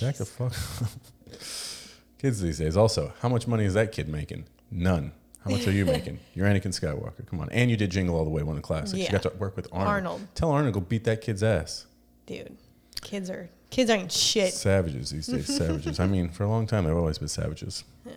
Back 0.00 0.16
the 0.16 0.24
fuck. 0.24 0.54
Kids 2.18 2.40
these 2.40 2.58
days. 2.58 2.76
Also, 2.76 3.12
how 3.20 3.28
much 3.28 3.46
money 3.46 3.64
is 3.64 3.74
that 3.74 3.92
kid 3.92 4.08
making? 4.08 4.46
None. 4.70 5.12
How 5.44 5.50
much 5.50 5.66
are 5.68 5.72
you 5.72 5.84
making? 5.96 6.20
You're 6.34 6.46
Anakin 6.46 6.68
Skywalker. 6.72 7.26
Come 7.26 7.40
on. 7.40 7.50
And 7.50 7.70
you 7.70 7.76
did 7.76 7.90
Jingle 7.90 8.16
All 8.16 8.24
the 8.24 8.30
Way, 8.30 8.42
one 8.42 8.56
of 8.56 8.62
the 8.62 8.66
classics. 8.66 8.94
Yeah. 8.98 9.06
You 9.06 9.12
got 9.12 9.22
to 9.30 9.36
work 9.36 9.56
with 9.56 9.68
Arnold. 9.72 9.88
Arnold. 9.90 10.20
Tell 10.34 10.50
Arnold 10.50 10.72
to 10.72 10.80
go 10.80 10.84
beat 10.86 11.04
that 11.04 11.20
kid's 11.20 11.42
ass. 11.42 11.84
Dude. 12.24 12.56
Kids 13.02 13.28
are 13.28 13.50
kids 13.74 13.90
aren't 13.90 14.12
shit. 14.12 14.52
Savages 14.52 15.10
these 15.10 15.26
days. 15.26 15.56
savages. 15.56 15.98
I 15.98 16.06
mean, 16.06 16.28
for 16.28 16.44
a 16.44 16.48
long 16.48 16.66
time, 16.66 16.84
they've 16.84 16.96
always 16.96 17.18
been 17.18 17.28
savages. 17.28 17.84
Yeah. 18.06 18.12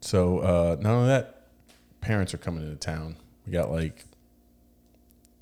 So, 0.00 0.38
uh, 0.40 0.76
not 0.80 0.92
only 0.92 1.08
that, 1.08 1.46
parents 2.00 2.34
are 2.34 2.38
coming 2.38 2.62
into 2.64 2.76
town. 2.76 3.16
We 3.46 3.52
got 3.52 3.70
like, 3.70 4.04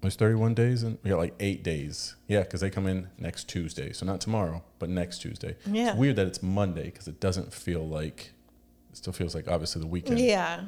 there's 0.02 0.16
31 0.16 0.52
days, 0.54 0.82
and 0.82 0.98
we 1.02 1.10
got 1.10 1.18
like 1.18 1.34
eight 1.40 1.64
days. 1.64 2.14
Yeah, 2.28 2.40
because 2.40 2.60
they 2.60 2.68
come 2.68 2.86
in 2.86 3.08
next 3.18 3.48
Tuesday. 3.48 3.92
So, 3.92 4.04
not 4.04 4.20
tomorrow, 4.20 4.62
but 4.78 4.90
next 4.90 5.18
Tuesday. 5.18 5.56
Yeah. 5.66 5.90
It's 5.90 5.98
weird 5.98 6.16
that 6.16 6.26
it's 6.26 6.42
Monday 6.42 6.84
because 6.84 7.08
it 7.08 7.20
doesn't 7.20 7.54
feel 7.54 7.86
like, 7.88 8.32
it 8.90 8.98
still 8.98 9.14
feels 9.14 9.34
like 9.34 9.48
obviously 9.48 9.80
the 9.80 9.86
weekend. 9.86 10.20
Yeah. 10.20 10.64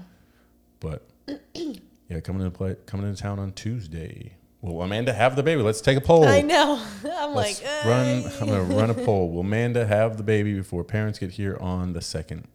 But 0.80 1.06
yeah, 1.54 2.20
coming 2.20 2.42
into 2.42 2.56
play, 2.56 2.76
coming 2.86 3.06
into 3.08 3.20
town 3.20 3.38
on 3.38 3.52
Tuesday. 3.52 4.36
Will 4.66 4.82
Amanda 4.82 5.12
have 5.12 5.36
the 5.36 5.42
baby? 5.42 5.62
Let's 5.62 5.80
take 5.80 5.96
a 5.96 6.00
poll. 6.00 6.24
I 6.26 6.40
know. 6.42 6.80
I'm 7.16 7.34
Let's 7.34 7.62
like, 7.62 7.84
run. 7.84 8.24
I'm 8.40 8.48
gonna 8.48 8.62
run 8.62 8.90
a 8.90 8.94
poll. 9.06 9.30
Will 9.30 9.40
Amanda 9.40 9.86
have 9.86 10.16
the 10.16 10.22
baby 10.22 10.54
before 10.54 10.82
parents 10.84 11.18
get 11.18 11.30
here 11.32 11.56
on 11.60 11.92
the 11.92 12.00
second? 12.02 12.48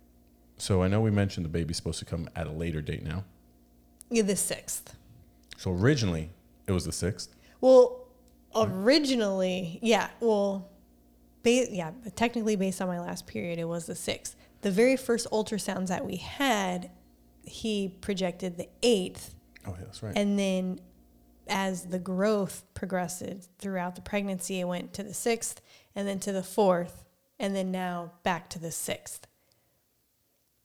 So 0.58 0.84
I 0.84 0.88
know 0.88 1.02
we 1.02 1.10
mentioned 1.12 1.46
the 1.46 1.50
baby's 1.50 1.78
supposed 1.78 2.00
to 2.00 2.06
come 2.06 2.30
at 2.36 2.48
a 2.48 2.52
later 2.52 2.82
date 2.82 3.04
now. 3.04 3.24
yeah, 4.10 4.22
the 4.24 4.36
sixth. 4.36 4.96
So 5.58 5.72
originally 5.72 6.30
it 6.68 6.72
was 6.72 6.86
the 6.86 6.92
sixth. 6.92 7.34
Well, 7.62 8.06
originally, 8.56 9.80
yeah. 9.82 10.10
Well, 10.20 10.70
ba- 11.44 11.68
yeah, 11.72 11.92
but 12.04 12.16
technically, 12.16 12.56
based 12.56 12.82
on 12.82 12.88
my 12.88 13.00
last 13.00 13.28
period, 13.28 13.60
it 13.60 13.66
was 13.66 13.86
the 13.86 13.96
sixth. 13.96 14.36
The 14.62 14.72
very 14.72 14.98
first 14.98 15.28
ultrasounds 15.32 15.88
that 15.88 16.06
we 16.06 16.18
had, 16.18 16.92
he 17.44 17.96
projected 18.02 18.58
the 18.58 18.68
eighth, 18.84 19.34
Oh 19.66 19.72
yeah, 19.78 19.86
that's 19.86 20.04
right. 20.04 20.14
and 20.16 20.38
then 20.38 20.80
as 21.48 21.86
the 21.88 22.00
growth 22.00 22.64
progressed 22.74 23.24
throughout 23.60 23.96
the 23.96 24.02
pregnancy, 24.02 24.60
it 24.60 24.68
went 24.68 24.94
to 24.94 25.04
the 25.04 25.14
sixth, 25.14 25.62
and 25.96 26.08
then 26.08 26.20
to 26.20 26.32
the 26.32 26.44
fourth, 26.44 27.04
and 27.40 27.56
then 27.56 27.72
now 27.72 28.12
back 28.24 28.50
to 28.50 28.60
the 28.60 28.72
sixth, 28.72 29.28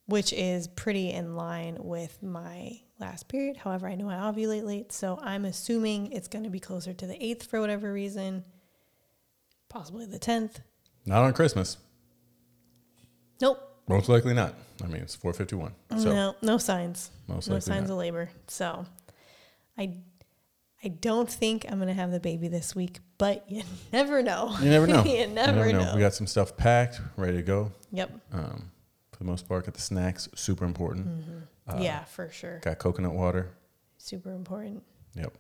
which 0.07 0.33
is 0.33 0.69
pretty 0.69 1.11
in 1.11 1.37
line 1.37 1.77
with 1.81 2.23
my 2.23 2.81
last 2.99 3.29
period. 3.29 3.59
However, 3.59 3.89
I 3.89 3.95
know 3.95 4.09
I 4.09 4.15
ovulate 4.15 4.65
late, 4.65 4.93
so 4.93 5.19
I'm 5.23 5.45
assuming 5.45 6.13
it's 6.13 6.29
going 6.29 6.45
to 6.45 6.51
be 6.51 6.61
closer 6.61 6.93
to 6.93 7.07
the 7.07 7.23
eighth 7.25 7.49
for 7.49 7.61
whatever 7.61 7.93
reason, 7.93 8.45
possibly 9.69 10.07
the 10.07 10.19
tenth. 10.19 10.61
not 11.05 11.23
on 11.25 11.33
Christmas. 11.33 11.79
Nope. 13.41 13.61
Most 13.89 14.09
likely 14.09 14.35
not. 14.35 14.55
I 14.83 14.87
mean, 14.87 15.03
it's 15.03 15.15
451. 15.15 15.73
So 16.03 16.13
no, 16.13 16.37
no 16.43 16.59
signs. 16.59 17.11
Most 17.29 17.49
no 17.49 17.59
signs 17.59 17.89
not. 17.89 17.95
of 17.95 17.99
labor. 17.99 18.31
So, 18.49 18.85
I, 19.79 19.93
I 20.87 20.91
don't 20.91 21.29
think 21.29 21.67
I'm 21.69 21.81
gonna 21.81 21.93
have 21.93 22.13
the 22.13 22.21
baby 22.21 22.47
this 22.47 22.77
week, 22.77 23.01
but 23.19 23.45
you 23.51 23.65
never 23.93 24.23
know. 24.23 24.55
you 24.61 24.71
never 24.71 24.87
know. 24.87 25.03
you 25.05 25.27
never, 25.27 25.73
know. 25.73 25.93
We 25.97 26.01
got 26.01 26.15
some 26.15 26.29
stuff 26.29 26.57
packed, 26.57 27.01
ready 27.17 27.39
to 27.39 27.43
go. 27.43 27.73
Yep. 27.91 28.13
Um, 28.31 28.71
for 29.11 29.19
the 29.19 29.25
most 29.25 29.49
part, 29.49 29.65
got 29.65 29.75
the 29.75 29.81
snacks, 29.81 30.29
super 30.37 30.65
important. 30.65 31.25
Uh, 31.67 31.79
yeah, 31.81 32.05
for 32.05 32.29
sure. 32.31 32.61
Got 32.61 32.79
coconut 32.79 33.15
water. 33.15 33.51
Super 33.99 34.31
important. 34.31 34.85
Yep. 35.17 35.33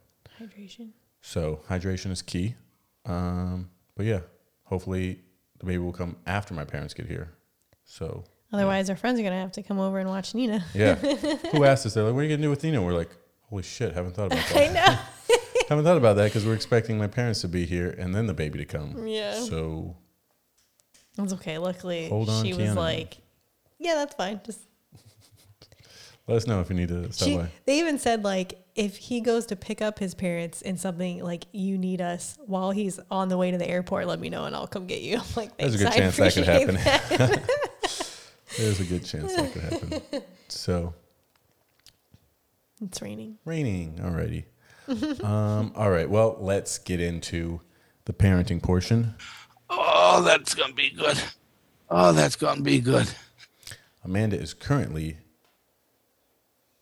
Hydration. 0.42 0.88
So 1.20 1.60
hydration 1.68 2.10
is 2.10 2.22
key. 2.22 2.56
Um, 3.04 3.70
but 3.94 4.04
yeah, 4.04 4.22
hopefully 4.64 5.20
the 5.60 5.66
baby 5.66 5.78
will 5.78 5.92
come 5.92 6.16
after 6.26 6.54
my 6.54 6.64
parents 6.64 6.92
get 6.92 7.06
here. 7.06 7.30
So 7.84 8.24
Otherwise, 8.52 8.90
our 8.90 8.96
friends 8.96 9.20
are 9.20 9.22
gonna 9.22 9.40
have 9.40 9.52
to 9.52 9.62
come 9.62 9.78
over 9.78 10.00
and 10.00 10.08
watch 10.08 10.34
Nina. 10.34 10.64
yeah, 10.74 10.94
who 11.52 11.62
asked 11.62 11.86
us? 11.86 11.94
They're 11.94 12.02
like, 12.02 12.14
"What 12.14 12.22
are 12.22 12.24
you 12.24 12.30
gonna 12.30 12.42
do 12.42 12.50
with 12.50 12.64
Nina?" 12.64 12.82
We're 12.82 12.94
like, 12.94 13.10
"Holy 13.42 13.62
shit, 13.62 13.94
haven't 13.94 14.16
thought 14.16 14.32
about 14.32 14.44
that." 14.48 14.70
I 14.70 14.72
know. 14.72 14.98
haven't 15.68 15.84
thought 15.84 15.96
about 15.96 16.16
that 16.16 16.24
because 16.26 16.44
we're 16.46 16.54
expecting 16.54 16.98
my 16.98 17.06
parents 17.06 17.40
to 17.42 17.48
be 17.48 17.66
here 17.66 17.90
and 17.98 18.14
then 18.14 18.26
the 18.26 18.34
baby 18.34 18.58
to 18.58 18.64
come. 18.64 19.06
Yeah. 19.06 19.40
So 19.40 19.96
That's 21.16 21.32
okay. 21.34 21.58
Luckily, 21.58 22.08
Hold 22.08 22.28
on, 22.28 22.44
she 22.44 22.52
was 22.52 22.68
Kiana. 22.70 22.74
like, 22.76 23.18
"Yeah, 23.78 23.94
that's 23.94 24.14
fine." 24.14 24.40
Just 24.44 24.60
let 26.26 26.36
us 26.36 26.46
know 26.46 26.60
if 26.60 26.68
you 26.70 26.76
need 26.76 26.88
to 26.88 27.12
stop 27.12 27.28
she, 27.28 27.36
by. 27.36 27.48
they 27.64 27.78
even 27.78 27.98
said 27.98 28.22
like 28.24 28.62
if 28.74 28.96
he 28.96 29.20
goes 29.20 29.46
to 29.46 29.56
pick 29.56 29.80
up 29.80 29.98
his 29.98 30.14
parents 30.14 30.60
in 30.62 30.76
something 30.76 31.22
like 31.24 31.44
you 31.52 31.78
need 31.78 32.00
us 32.00 32.36
while 32.46 32.70
he's 32.72 33.00
on 33.10 33.28
the 33.28 33.38
way 33.38 33.50
to 33.50 33.56
the 33.58 33.68
airport, 33.68 34.06
let 34.06 34.20
me 34.20 34.28
know 34.28 34.44
and 34.44 34.54
I'll 34.54 34.66
come 34.66 34.86
get 34.86 35.00
you. 35.00 35.16
I'm 35.18 35.24
like, 35.34 35.56
There's 35.56 35.74
a 35.74 35.78
good 35.78 35.86
I 35.88 35.96
chance 35.96 36.16
that 36.16 36.34
could 36.34 36.44
happen. 36.44 36.74
that." 36.76 37.50
There's 38.58 38.80
a 38.80 38.84
good 38.84 39.04
chance 39.04 39.34
that 39.34 39.52
could 39.52 39.62
happen. 39.62 40.22
So 40.48 40.94
it's 42.82 43.02
raining. 43.02 43.38
raining 43.44 44.00
already. 44.02 44.46
um, 45.22 45.72
all 45.74 45.90
right. 45.90 46.08
Well, 46.08 46.36
let's 46.40 46.78
get 46.78 47.00
into 47.00 47.60
the 48.04 48.12
parenting 48.12 48.62
portion. 48.62 49.14
Oh, 49.68 50.22
that's 50.22 50.54
gonna 50.54 50.74
be 50.74 50.90
good. 50.90 51.20
Oh, 51.90 52.12
that's 52.12 52.36
gonna 52.36 52.62
be 52.62 52.80
good. 52.80 53.08
Amanda 54.04 54.38
is 54.38 54.54
currently 54.54 55.18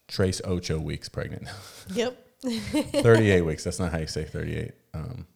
trace 0.08 0.40
ocho 0.44 0.78
weeks 0.78 1.08
pregnant. 1.08 1.48
Yep. 1.94 2.18
38 2.42 3.40
weeks. 3.46 3.64
That's 3.64 3.78
not 3.78 3.92
how 3.92 3.98
you 3.98 4.06
say 4.06 4.24
38. 4.24 4.72
Um, 4.94 5.26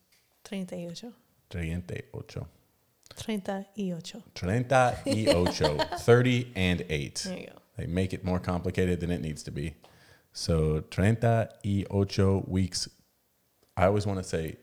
38. 0.45 1.03
38. 1.51 2.05
38. 3.15 3.99
38. 4.35 6.01
30 6.01 6.53
and 6.57 6.85
8. 6.89 7.15
There 7.25 7.39
you 7.39 7.47
go. 7.47 7.53
They 7.77 7.87
make 7.87 8.13
it 8.13 8.25
more 8.25 8.39
complicated 8.39 9.01
than 9.01 9.11
it 9.11 9.21
needs 9.21 9.43
to 9.45 9.51
be. 9.51 9.75
So 10.39 10.85
38 10.93 12.49
weeks. 12.49 12.89
I 13.77 13.87
always 13.87 14.07
want 14.07 14.23
to 14.23 14.25
say 14.25 14.57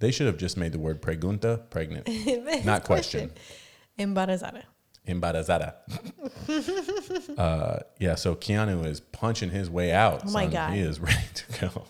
they 0.00 0.10
should 0.10 0.26
have 0.26 0.38
just 0.38 0.56
made 0.56 0.72
the 0.72 0.80
word 0.80 1.00
pregunta 1.00 1.70
pregnant, 1.70 2.08
not 2.64 2.82
question. 2.82 3.30
Embarazada. 3.98 4.64
Embarazada. 5.06 5.74
uh, 7.38 7.78
yeah, 8.00 8.16
so 8.16 8.34
Keanu 8.34 8.84
is 8.84 8.98
punching 8.98 9.50
his 9.50 9.70
way 9.70 9.92
out. 9.92 10.22
Oh 10.26 10.32
my 10.32 10.44
son. 10.44 10.52
God. 10.52 10.72
He 10.72 10.80
is 10.80 10.98
ready 10.98 11.16
to 11.32 11.60
go. 11.60 11.84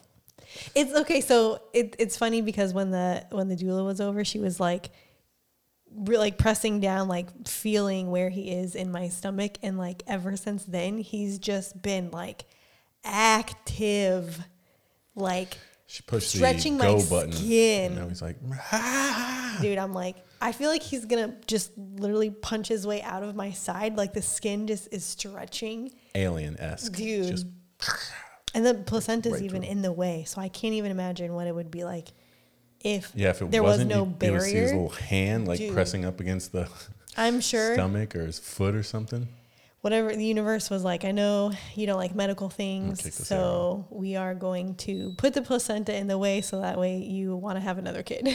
It's 0.74 0.92
okay. 0.92 1.22
So 1.22 1.62
it, 1.72 1.96
it's 1.98 2.18
funny 2.18 2.42
because 2.42 2.74
when 2.74 2.90
the 2.90 3.24
when 3.30 3.48
the 3.48 3.56
doula 3.56 3.86
was 3.86 4.02
over, 4.02 4.22
she 4.22 4.38
was 4.38 4.60
like, 4.60 4.90
re- 5.90 6.18
like 6.18 6.36
pressing 6.36 6.80
down, 6.80 7.08
like 7.08 7.48
feeling 7.48 8.10
where 8.10 8.28
he 8.28 8.50
is 8.50 8.74
in 8.74 8.92
my 8.92 9.08
stomach, 9.08 9.56
and 9.62 9.78
like 9.78 10.02
ever 10.06 10.36
since 10.36 10.66
then, 10.66 10.98
he's 10.98 11.38
just 11.38 11.80
been 11.80 12.10
like 12.10 12.44
active, 13.04 14.38
like 15.14 15.58
She 15.86 16.02
pushed 16.02 16.30
Stretching 16.30 16.76
the 16.78 16.84
my 16.84 16.90
go 16.92 17.06
button. 17.08 17.32
skin. 17.32 17.92
And 17.92 18.00
now 18.00 18.08
he's 18.08 18.22
like, 18.22 18.36
"Ah." 18.72 19.58
dude. 19.62 19.78
I'm 19.78 19.92
like, 19.92 20.16
I 20.40 20.52
feel 20.52 20.70
like 20.70 20.82
he's 20.82 21.04
gonna 21.04 21.34
just 21.46 21.72
literally 21.76 22.30
punch 22.30 22.68
his 22.68 22.86
way 22.86 23.02
out 23.02 23.22
of 23.22 23.34
my 23.34 23.50
side. 23.50 23.96
Like 23.96 24.12
the 24.14 24.22
skin 24.22 24.66
just 24.66 24.88
is 24.92 25.04
stretching, 25.04 25.90
alien 26.14 26.58
esque. 26.58 26.92
dude. 26.92 27.26
Just 27.28 27.46
and 28.54 28.64
the 28.66 28.74
placenta's 28.74 29.32
Right 29.34 29.42
even 29.42 29.62
in 29.64 29.82
the 29.82 29.92
way, 29.92 30.24
so 30.26 30.40
I 30.40 30.48
can't 30.48 30.74
even 30.74 30.90
imagine 30.90 31.34
what 31.34 31.46
it 31.46 31.54
would 31.54 31.70
be 31.70 31.84
like 31.84 32.08
if 32.80 33.12
yeah, 33.14 33.30
if 33.30 33.42
it 33.42 33.50
there 33.50 33.62
was 33.62 33.72
wasn't, 33.72 33.90
no 33.90 34.04
you, 34.20 34.26
you 34.28 34.32
would 34.32 34.42
see 34.42 34.54
his 34.54 34.70
barrier. 34.70 34.82
little 34.82 34.88
hand 34.90 35.46
like 35.48 35.58
Dude. 35.58 35.72
pressing 35.74 36.04
up 36.04 36.18
against 36.20 36.52
the 36.52 36.68
I'm 37.16 37.40
sure 37.40 37.74
stomach 37.74 38.14
or 38.16 38.24
his 38.26 38.38
foot 38.38 38.74
or 38.74 38.82
something. 38.82 39.28
Whatever 39.80 40.14
the 40.14 40.24
universe 40.24 40.68
was 40.70 40.84
like, 40.84 41.04
I 41.04 41.10
know 41.10 41.52
you 41.74 41.86
don't 41.86 41.96
like 41.98 42.14
medical 42.14 42.48
things, 42.50 43.14
so 43.14 43.86
we 43.90 44.16
are 44.16 44.34
going 44.34 44.74
to 44.76 45.14
put 45.18 45.34
the 45.34 45.42
placenta 45.42 45.96
in 45.96 46.06
the 46.06 46.18
way 46.18 46.40
so 46.40 46.60
that 46.60 46.78
way 46.78 46.98
you 46.98 47.34
want 47.36 47.56
to 47.56 47.60
have 47.60 47.78
another 47.78 48.02
kid. 48.02 48.28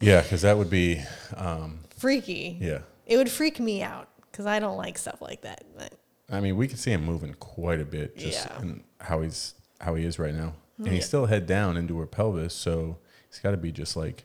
Yeah, 0.00 0.22
because 0.22 0.42
that 0.42 0.56
would 0.56 0.70
be, 0.70 1.02
um, 1.36 1.80
Freaky. 1.96 2.56
yeah. 2.60 2.80
It 3.06 3.16
would 3.16 3.28
freak 3.30 3.58
me 3.58 3.82
out 3.82 4.08
because 4.30 4.46
I 4.46 4.60
don't 4.60 4.76
like 4.76 4.96
stuff 4.96 5.20
like 5.20 5.40
that. 5.42 5.64
But 5.76 5.94
I 6.30 6.40
mean, 6.40 6.56
we 6.56 6.68
can 6.68 6.76
see 6.76 6.92
him 6.92 7.04
moving 7.04 7.34
quite 7.34 7.80
a 7.80 7.84
bit 7.84 8.16
just 8.16 8.46
Yeah. 8.46 8.60
in 8.62 8.84
how 9.00 9.22
he's 9.22 9.54
how 9.80 9.94
he 9.96 10.04
is 10.04 10.18
right 10.18 10.34
now, 10.34 10.54
and 10.76 10.86
Yeah. 10.86 10.92
he's 10.92 11.06
still 11.06 11.26
head 11.26 11.46
down 11.46 11.76
into 11.76 11.98
her 11.98 12.06
pelvis, 12.06 12.54
so 12.54 12.98
he's 13.28 13.38
got 13.40 13.52
to 13.52 13.56
be 13.56 13.72
just 13.72 13.96
like 13.96 14.24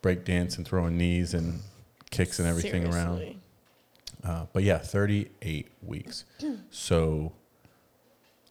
break 0.00 0.24
dance 0.24 0.56
and 0.56 0.66
throwing 0.66 0.96
knees 0.96 1.34
and 1.34 1.60
kicks 2.10 2.38
and 2.38 2.48
everything 2.48 2.86
around. 2.86 3.40
Uh, 4.24 4.46
but 4.52 4.62
yeah, 4.62 4.78
38 4.78 5.68
weeks. 5.82 6.24
so 6.70 7.32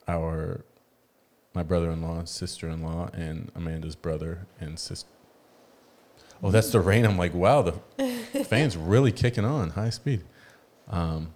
our 0.07 0.63
my 1.55 1.61
brother-in-law, 1.63 2.23
sister-in-law, 2.25 3.09
and 3.13 3.51
Amanda's 3.55 3.95
brother 3.95 4.47
and 4.59 4.79
sister. 4.79 5.07
Oh, 6.41 6.49
that's 6.49 6.71
the 6.71 6.79
rain. 6.79 7.05
I'm 7.05 7.17
like, 7.17 7.33
wow, 7.33 7.61
the 7.61 7.73
fan's 8.49 8.75
really 8.75 9.11
kicking 9.11 9.45
on 9.45 9.69
high 9.69 9.91
speed. 9.91 10.23
Um, 10.89 11.33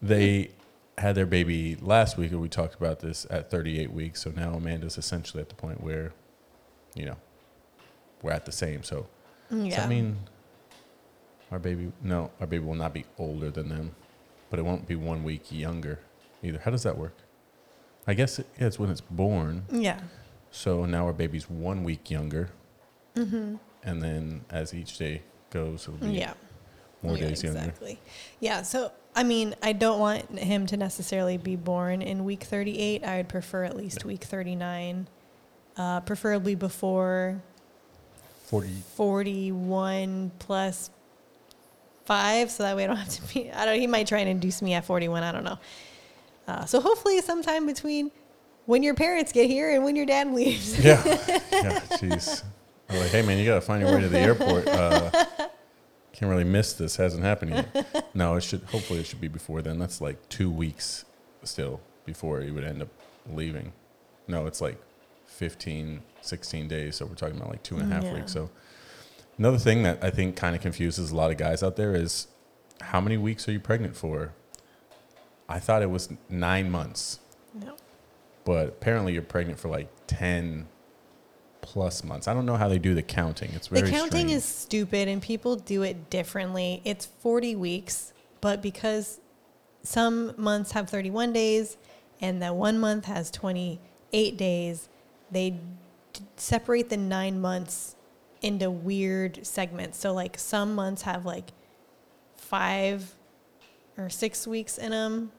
they 0.00 0.52
had 0.96 1.16
their 1.16 1.26
baby 1.26 1.76
last 1.80 2.16
week, 2.16 2.30
and 2.30 2.40
we 2.40 2.48
talked 2.48 2.76
about 2.76 3.00
this 3.00 3.26
at 3.30 3.50
38 3.50 3.92
weeks. 3.92 4.22
So 4.22 4.30
now 4.30 4.54
Amanda's 4.54 4.96
essentially 4.96 5.40
at 5.40 5.48
the 5.48 5.54
point 5.56 5.82
where, 5.82 6.12
you 6.94 7.04
know, 7.06 7.16
we're 8.22 8.30
at 8.32 8.46
the 8.46 8.52
same. 8.52 8.84
So 8.84 9.06
does 9.50 9.58
Yeah. 9.66 9.76
that 9.80 9.88
mean 9.88 10.18
our 11.50 11.58
baby? 11.58 11.92
No, 12.02 12.30
our 12.40 12.46
baby 12.46 12.64
will 12.64 12.74
not 12.74 12.92
be 12.92 13.04
older 13.18 13.50
than 13.50 13.68
them, 13.68 13.94
but 14.50 14.58
it 14.58 14.62
won't 14.62 14.86
be 14.86 14.94
one 14.96 15.24
week 15.24 15.50
younger 15.50 15.98
either. 16.42 16.58
How 16.64 16.70
does 16.70 16.82
that 16.84 16.96
work? 16.98 17.14
I 18.06 18.14
guess 18.14 18.38
it, 18.38 18.46
yeah, 18.58 18.66
it's 18.66 18.78
when 18.78 18.90
it's 18.90 19.00
born. 19.02 19.64
yeah. 19.70 20.00
So 20.50 20.86
now 20.86 21.04
our 21.06 21.12
baby's 21.12 21.48
one 21.50 21.84
week 21.84 22.10
younger, 22.10 22.48
Mm-hmm. 23.14 23.56
and 23.82 24.02
then 24.02 24.44
as 24.50 24.72
each 24.72 24.96
day 24.96 25.22
goes, 25.50 25.82
it'll 25.88 25.94
be 25.96 26.14
Yeah. 26.18 26.32
more 27.02 27.16
Yeah, 27.18 27.28
days 27.28 27.42
younger. 27.42 27.58
Exactly. 27.60 27.98
Yeah. 28.40 28.62
So, 28.62 28.90
I 29.14 29.24
mean, 29.24 29.54
I 29.62 29.72
don't 29.74 29.98
want 29.98 30.38
him 30.38 30.64
to 30.66 30.76
necessarily 30.76 31.36
be 31.36 31.56
born 31.56 32.00
in 32.00 32.24
week 32.24 32.44
38. 32.44 33.04
I 33.04 33.16
would 33.18 33.28
prefer 33.28 33.64
at 33.64 33.76
least 33.76 34.04
week 34.06 34.24
39, 34.24 35.06
uh, 35.76 36.00
preferably 36.00 36.54
before 36.54 37.42
Forty. 38.46 38.72
41 38.96 40.30
plus 40.38 40.90
five. 42.08 42.50
So 42.50 42.62
that 42.64 42.74
way 42.74 42.84
I 42.84 42.86
don't 42.88 42.96
have 42.96 43.08
to 43.10 43.34
be, 43.34 43.52
I 43.52 43.66
don't, 43.66 43.78
he 43.78 43.86
might 43.86 44.06
try 44.08 44.18
and 44.20 44.28
induce 44.28 44.62
me 44.62 44.72
at 44.74 44.84
41. 44.84 45.22
I 45.22 45.30
don't 45.30 45.44
know. 45.44 45.58
Uh, 46.48 46.64
so 46.64 46.80
hopefully 46.80 47.20
sometime 47.20 47.66
between 47.66 48.10
when 48.64 48.82
your 48.82 48.94
parents 48.94 49.30
get 49.32 49.48
here 49.48 49.70
and 49.74 49.84
when 49.84 49.94
your 49.94 50.06
dad 50.06 50.32
leaves. 50.32 50.82
Yeah. 50.82 51.02
yeah. 51.52 51.80
Jeez. 52.00 52.42
I'm 52.88 52.98
like, 52.98 53.10
hey 53.10 53.20
man, 53.22 53.38
you 53.38 53.44
gotta 53.44 53.60
find 53.60 53.82
your 53.82 53.94
way 53.94 54.00
to 54.00 54.08
the 54.08 54.18
airport. 54.18 54.66
Uh, 54.66 55.10
can't 56.12 56.30
really 56.30 56.44
miss 56.44 56.72
this. 56.72 56.96
Hasn't 56.96 57.22
happened 57.22 57.50
yet. 57.52 58.10
No, 58.14 58.34
it 58.36 58.42
should. 58.42 58.62
Hopefully, 58.62 59.00
it 59.00 59.06
should 59.06 59.20
be 59.20 59.28
before 59.28 59.60
then. 59.60 59.78
That's 59.78 60.00
like 60.00 60.26
two 60.30 60.50
weeks 60.50 61.04
still 61.44 61.80
before 62.06 62.40
he 62.40 62.50
would 62.50 62.64
end 62.64 62.80
up 62.80 62.88
leaving. 63.30 63.72
No, 64.26 64.46
it's 64.46 64.62
like 64.62 64.80
15, 65.26 66.00
16 66.22 66.68
days. 66.68 66.96
So 66.96 67.04
we're 67.04 67.14
talking 67.14 67.36
about 67.36 67.50
like 67.50 67.62
two 67.62 67.76
and 67.76 67.92
a 67.92 67.94
half 67.94 68.04
Yeah. 68.04 68.14
weeks. 68.14 68.32
So 68.32 68.48
another 69.38 69.58
thing 69.58 69.84
that 69.84 70.02
I 70.02 70.10
think 70.10 70.36
kind 70.36 70.54
of 70.54 70.62
confuses 70.62 71.10
a 71.10 71.16
lot 71.16 71.30
of 71.30 71.36
guys 71.36 71.62
out 71.62 71.76
there 71.76 71.94
is 71.94 72.26
how 72.80 73.00
many 73.00 73.16
weeks 73.16 73.48
are 73.48 73.52
you 73.52 73.60
pregnant 73.60 73.96
for? 73.96 74.32
I 75.48 75.58
thought 75.58 75.82
it 75.82 75.90
was 75.90 76.10
nine 76.28 76.70
months 76.70 77.20
no. 77.54 77.74
but 78.44 78.68
apparently 78.68 79.14
you're 79.14 79.22
pregnant 79.22 79.58
for 79.58 79.68
like 79.68 79.88
10 80.06 80.68
plus 81.62 82.04
months. 82.04 82.28
I 82.28 82.34
don't 82.34 82.46
know 82.46 82.56
how 82.56 82.68
they 82.68 82.78
do 82.78 82.94
the 82.94 83.02
counting. 83.02 83.50
It's 83.54 83.68
very 83.68 83.82
the 83.82 83.90
counting 83.90 84.28
strange. 84.28 84.32
is 84.32 84.44
stupid 84.44 85.08
and 85.08 85.22
people 85.22 85.56
do 85.56 85.82
it 85.82 86.10
differently. 86.10 86.82
It's 86.84 87.06
40 87.06 87.56
weeks, 87.56 88.12
but 88.40 88.60
because 88.62 89.20
some 89.82 90.34
months 90.36 90.72
have 90.72 90.88
31 90.90 91.32
days 91.32 91.76
and 92.20 92.42
that 92.42 92.54
one 92.54 92.78
month 92.78 93.06
has 93.06 93.30
28 93.30 94.36
days, 94.36 94.88
they 95.30 95.50
d- 96.12 96.22
separate 96.36 96.90
the 96.90 96.96
nine 96.96 97.40
months 97.40 97.96
into 98.42 98.70
weird 98.70 99.46
segments. 99.46 99.98
So, 99.98 100.12
like, 100.12 100.38
some 100.38 100.74
months 100.74 101.02
have 101.02 101.24
like 101.24 101.52
five 102.36 103.14
or 103.96 104.08
six 104.08 104.46
weeks 104.46 104.78
in 104.78 104.90
them. 104.90 105.32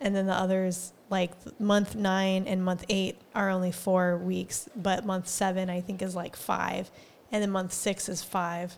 And 0.00 0.16
then 0.16 0.26
the 0.26 0.34
others, 0.34 0.92
like 1.10 1.32
month 1.60 1.94
nine 1.94 2.46
and 2.46 2.64
month 2.64 2.84
eight, 2.88 3.16
are 3.34 3.50
only 3.50 3.70
four 3.70 4.18
weeks, 4.18 4.68
but 4.74 5.06
month 5.06 5.28
seven, 5.28 5.70
I 5.70 5.80
think, 5.80 6.02
is 6.02 6.16
like 6.16 6.34
five. 6.34 6.90
And 7.30 7.42
then 7.42 7.50
month 7.50 7.72
six 7.72 8.08
is 8.08 8.22
five. 8.22 8.76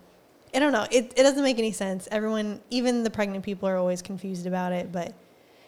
I 0.54 0.58
don't 0.60 0.72
know. 0.72 0.86
It, 0.90 1.12
it 1.16 1.22
doesn't 1.22 1.42
make 1.42 1.58
any 1.58 1.72
sense. 1.72 2.06
Everyone, 2.10 2.60
even 2.70 3.02
the 3.02 3.10
pregnant 3.10 3.44
people, 3.44 3.68
are 3.68 3.76
always 3.76 4.02
confused 4.02 4.46
about 4.46 4.72
it. 4.72 4.92
But, 4.92 5.14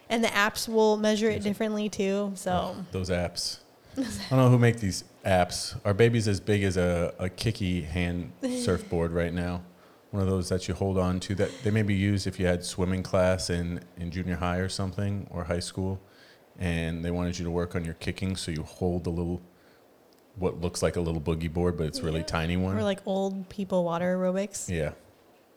and 0.08 0.22
the 0.22 0.28
apps 0.28 0.68
will 0.68 0.96
measure 0.96 1.28
it 1.28 1.42
differently 1.42 1.88
too. 1.88 2.32
So, 2.36 2.76
oh, 2.76 2.84
those 2.92 3.10
apps. 3.10 3.58
I 3.98 4.02
don't 4.30 4.38
know 4.38 4.50
who 4.50 4.58
make 4.58 4.80
these 4.80 5.04
apps. 5.24 5.78
Our 5.84 5.94
baby's 5.94 6.28
as 6.28 6.40
big 6.40 6.62
as 6.62 6.76
a, 6.76 7.14
a 7.18 7.28
kicky 7.28 7.82
hand 7.82 8.32
surfboard 8.42 9.12
right 9.12 9.32
now. 9.32 9.62
One 10.10 10.22
of 10.22 10.28
those 10.28 10.48
that 10.48 10.68
you 10.68 10.74
hold 10.74 10.98
on 10.98 11.20
to 11.20 11.34
that 11.36 11.50
they 11.62 11.70
maybe 11.70 11.94
use 11.94 12.26
if 12.26 12.38
you 12.40 12.46
had 12.46 12.64
swimming 12.64 13.02
class 13.02 13.50
in, 13.50 13.80
in 13.98 14.10
junior 14.10 14.36
high 14.36 14.58
or 14.58 14.68
something 14.68 15.26
or 15.30 15.44
high 15.44 15.60
school 15.60 16.00
and 16.58 17.04
they 17.04 17.10
wanted 17.10 17.38
you 17.38 17.44
to 17.44 17.50
work 17.50 17.74
on 17.74 17.84
your 17.84 17.94
kicking 17.94 18.34
so 18.34 18.50
you 18.50 18.62
hold 18.62 19.04
the 19.04 19.10
little 19.10 19.42
what 20.36 20.60
looks 20.60 20.82
like 20.82 20.96
a 20.96 21.00
little 21.00 21.20
boogie 21.20 21.52
board 21.52 21.76
but 21.76 21.86
it's 21.86 22.00
really 22.00 22.20
Yeah. 22.20 22.26
tiny 22.26 22.56
one. 22.56 22.76
or 22.78 22.82
like 22.82 23.00
old 23.06 23.48
people 23.48 23.84
water 23.84 24.16
aerobics. 24.16 24.68
Yeah. 24.70 24.92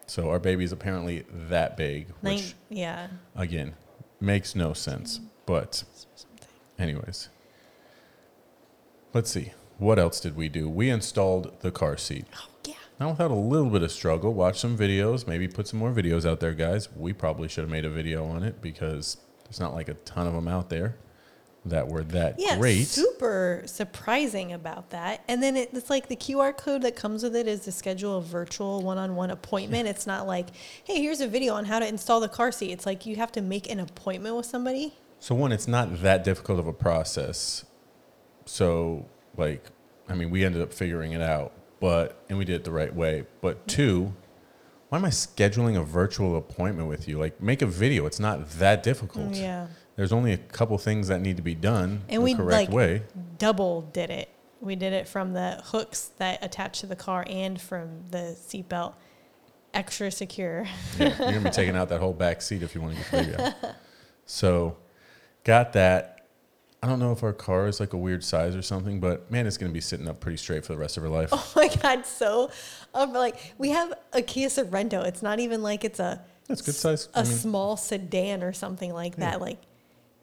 So 0.07 0.29
our 0.29 0.39
baby's 0.39 0.71
apparently 0.71 1.25
that 1.31 1.77
big, 1.77 2.07
which 2.21 2.55
yeah. 2.69 3.07
again 3.35 3.75
makes 4.19 4.55
no 4.55 4.73
sense. 4.73 5.19
But 5.45 5.83
anyways, 6.79 7.29
let's 9.13 9.29
see. 9.31 9.53
What 9.77 9.97
else 9.99 10.19
did 10.19 10.35
we 10.35 10.49
do? 10.49 10.69
We 10.69 10.89
installed 10.89 11.59
the 11.61 11.71
car 11.71 11.97
seat. 11.97 12.25
Oh, 12.35 12.47
yeah. 12.65 12.73
Now 12.99 13.11
without 13.11 13.31
a 13.31 13.35
little 13.35 13.69
bit 13.69 13.81
of 13.83 13.91
struggle, 13.91 14.33
watch 14.33 14.59
some 14.59 14.77
videos, 14.77 15.25
maybe 15.27 15.47
put 15.47 15.67
some 15.67 15.79
more 15.79 15.91
videos 15.91 16.29
out 16.29 16.39
there, 16.41 16.53
guys. 16.53 16.89
We 16.95 17.13
probably 17.13 17.47
should 17.47 17.61
have 17.63 17.71
made 17.71 17.85
a 17.85 17.89
video 17.89 18.25
on 18.25 18.43
it 18.43 18.61
because 18.61 19.17
there's 19.45 19.59
not 19.59 19.73
like 19.73 19.87
a 19.87 19.93
ton 19.93 20.27
of 20.27 20.33
them 20.33 20.47
out 20.47 20.69
there 20.69 20.97
that 21.65 21.87
were 21.87 22.03
that 22.03 22.35
Yeah, 22.39 22.57
great. 22.57 22.87
super 22.87 23.63
surprising 23.65 24.53
about 24.53 24.89
that. 24.91 25.23
And 25.27 25.41
then 25.43 25.55
it, 25.57 25.69
it's 25.73 25.89
like 25.89 26.07
the 26.07 26.15
QR 26.15 26.55
code 26.55 26.81
that 26.83 26.95
comes 26.95 27.21
with 27.23 27.35
it 27.35 27.47
is 27.47 27.61
to 27.61 27.71
schedule 27.71 28.17
a 28.17 28.21
virtual 28.21 28.81
one-on-one 28.81 29.29
appointment. 29.29 29.87
It's 29.87 30.07
not 30.07 30.25
like, 30.27 30.47
hey, 30.83 31.01
here's 31.01 31.19
a 31.21 31.27
video 31.27 31.53
on 31.55 31.65
how 31.65 31.79
to 31.79 31.87
install 31.87 32.19
the 32.21 32.29
car 32.29 32.51
seat. 32.51 32.71
It's 32.71 32.85
like 32.85 33.05
you 33.05 33.15
have 33.17 33.31
to 33.33 33.41
make 33.41 33.69
an 33.69 33.79
appointment 33.79 34.35
with 34.35 34.45
somebody. 34.45 34.93
So 35.19 35.35
one, 35.35 35.51
it's 35.51 35.67
not 35.67 36.01
that 36.01 36.23
difficult 36.23 36.59
of 36.59 36.67
a 36.67 36.73
process. 36.73 37.65
So 38.49 39.05
like, 39.37 39.63
I 40.09 40.15
mean, 40.15 40.31
we 40.31 40.43
ended 40.43 40.61
up 40.61 40.73
figuring 40.73 41.13
it 41.13 41.21
out, 41.21 41.53
but 41.79 42.23
and 42.29 42.37
we 42.37 42.45
did 42.45 42.55
it 42.55 42.63
the 42.63 42.71
right 42.71 42.93
way. 42.93 43.25
But 43.41 43.67
two, 43.67 44.13
why 44.89 44.97
am 44.97 45.05
I 45.05 45.09
scheduling 45.09 45.79
a 45.79 45.83
virtual 45.83 46.35
appointment 46.35 46.89
with 46.89 47.07
you? 47.07 47.19
Like, 47.19 47.39
make 47.41 47.61
a 47.61 47.67
video. 47.67 48.07
It's 48.07 48.19
not 48.19 48.49
that 48.51 48.81
difficult. 48.81 49.35
Yeah, 49.35 49.67
There's 49.95 50.11
only 50.11 50.33
a 50.33 50.37
couple 50.37 50.75
things 50.79 51.09
that 51.09 51.21
need 51.21 51.37
to 51.37 51.43
be 51.43 51.53
done 51.53 52.01
And 52.09 52.21
the 52.21 52.25
we, 52.25 52.33
correct 52.33 52.69
like- 52.69 52.69
way. 52.71 53.03
double 53.37 53.81
did 53.83 54.09
it. 54.09 54.29
We 54.61 54.75
did 54.75 54.91
it 54.93 55.07
from 55.07 55.31
the 55.33 55.61
hooks 55.65 56.11
that 56.17 56.43
attach 56.43 56.79
to 56.81 56.87
the 56.87 56.95
car 56.95 57.23
and 57.29 57.61
from 57.61 58.03
the 58.09 58.35
seatbelt. 58.35 58.93
Extra 59.75 60.09
secure. 60.11 60.65
Yeah, 60.97 61.15
you're 61.19 61.33
gonna 61.33 61.41
be 61.41 61.49
taking 61.51 61.75
out 61.77 61.89
that 61.89 61.99
whole 61.99 62.11
back 62.13 62.41
seat 62.41 62.63
if 62.63 62.73
you 62.73 62.81
want 62.81 62.95
to 62.97 62.99
get 63.11 63.37
baby. 63.37 63.53
So, 64.25 64.75
got 65.43 65.73
that. 65.73 66.18
I 66.81 66.87
don't 66.87 66.99
know 66.99 67.11
if 67.11 67.23
our 67.23 67.33
car 67.33 67.67
is 67.67 67.79
like 67.81 67.91
a 67.93 67.97
weird 67.97 68.23
size 68.23 68.55
or 68.55 68.61
something, 68.61 68.99
but 69.01 69.29
man, 69.29 69.45
it's 69.47 69.57
gonna 69.57 69.71
be 69.73 69.81
sitting 69.81 70.07
up 70.07 70.19
pretty 70.21 70.37
straight 70.37 70.65
for 70.65 70.73
the 70.73 70.79
rest 70.79 70.95
of 70.97 71.03
her 71.03 71.09
life. 71.09 71.29
Oh 71.33 71.51
my 71.55 71.67
god, 71.67 72.05
so 72.05 72.51
um, 72.93 73.11
like 73.13 73.53
we 73.57 73.69
have 73.69 73.93
a 74.13 74.21
Kia 74.21 74.47
Sorento. 74.47 75.03
It's 75.05 75.21
not 75.21 75.39
even 75.39 75.61
like 75.61 75.83
it's 75.83 75.99
a 75.99 76.21
That's 76.47 76.61
good 76.61 76.75
size. 76.75 77.09
a 77.13 77.19
I 77.19 77.23
mean, 77.23 77.31
small 77.33 77.75
sedan 77.77 78.43
or 78.43 78.53
something 78.53 78.93
like 78.93 79.15
Yeah. 79.17 79.31
that. 79.31 79.41
Like 79.41 79.59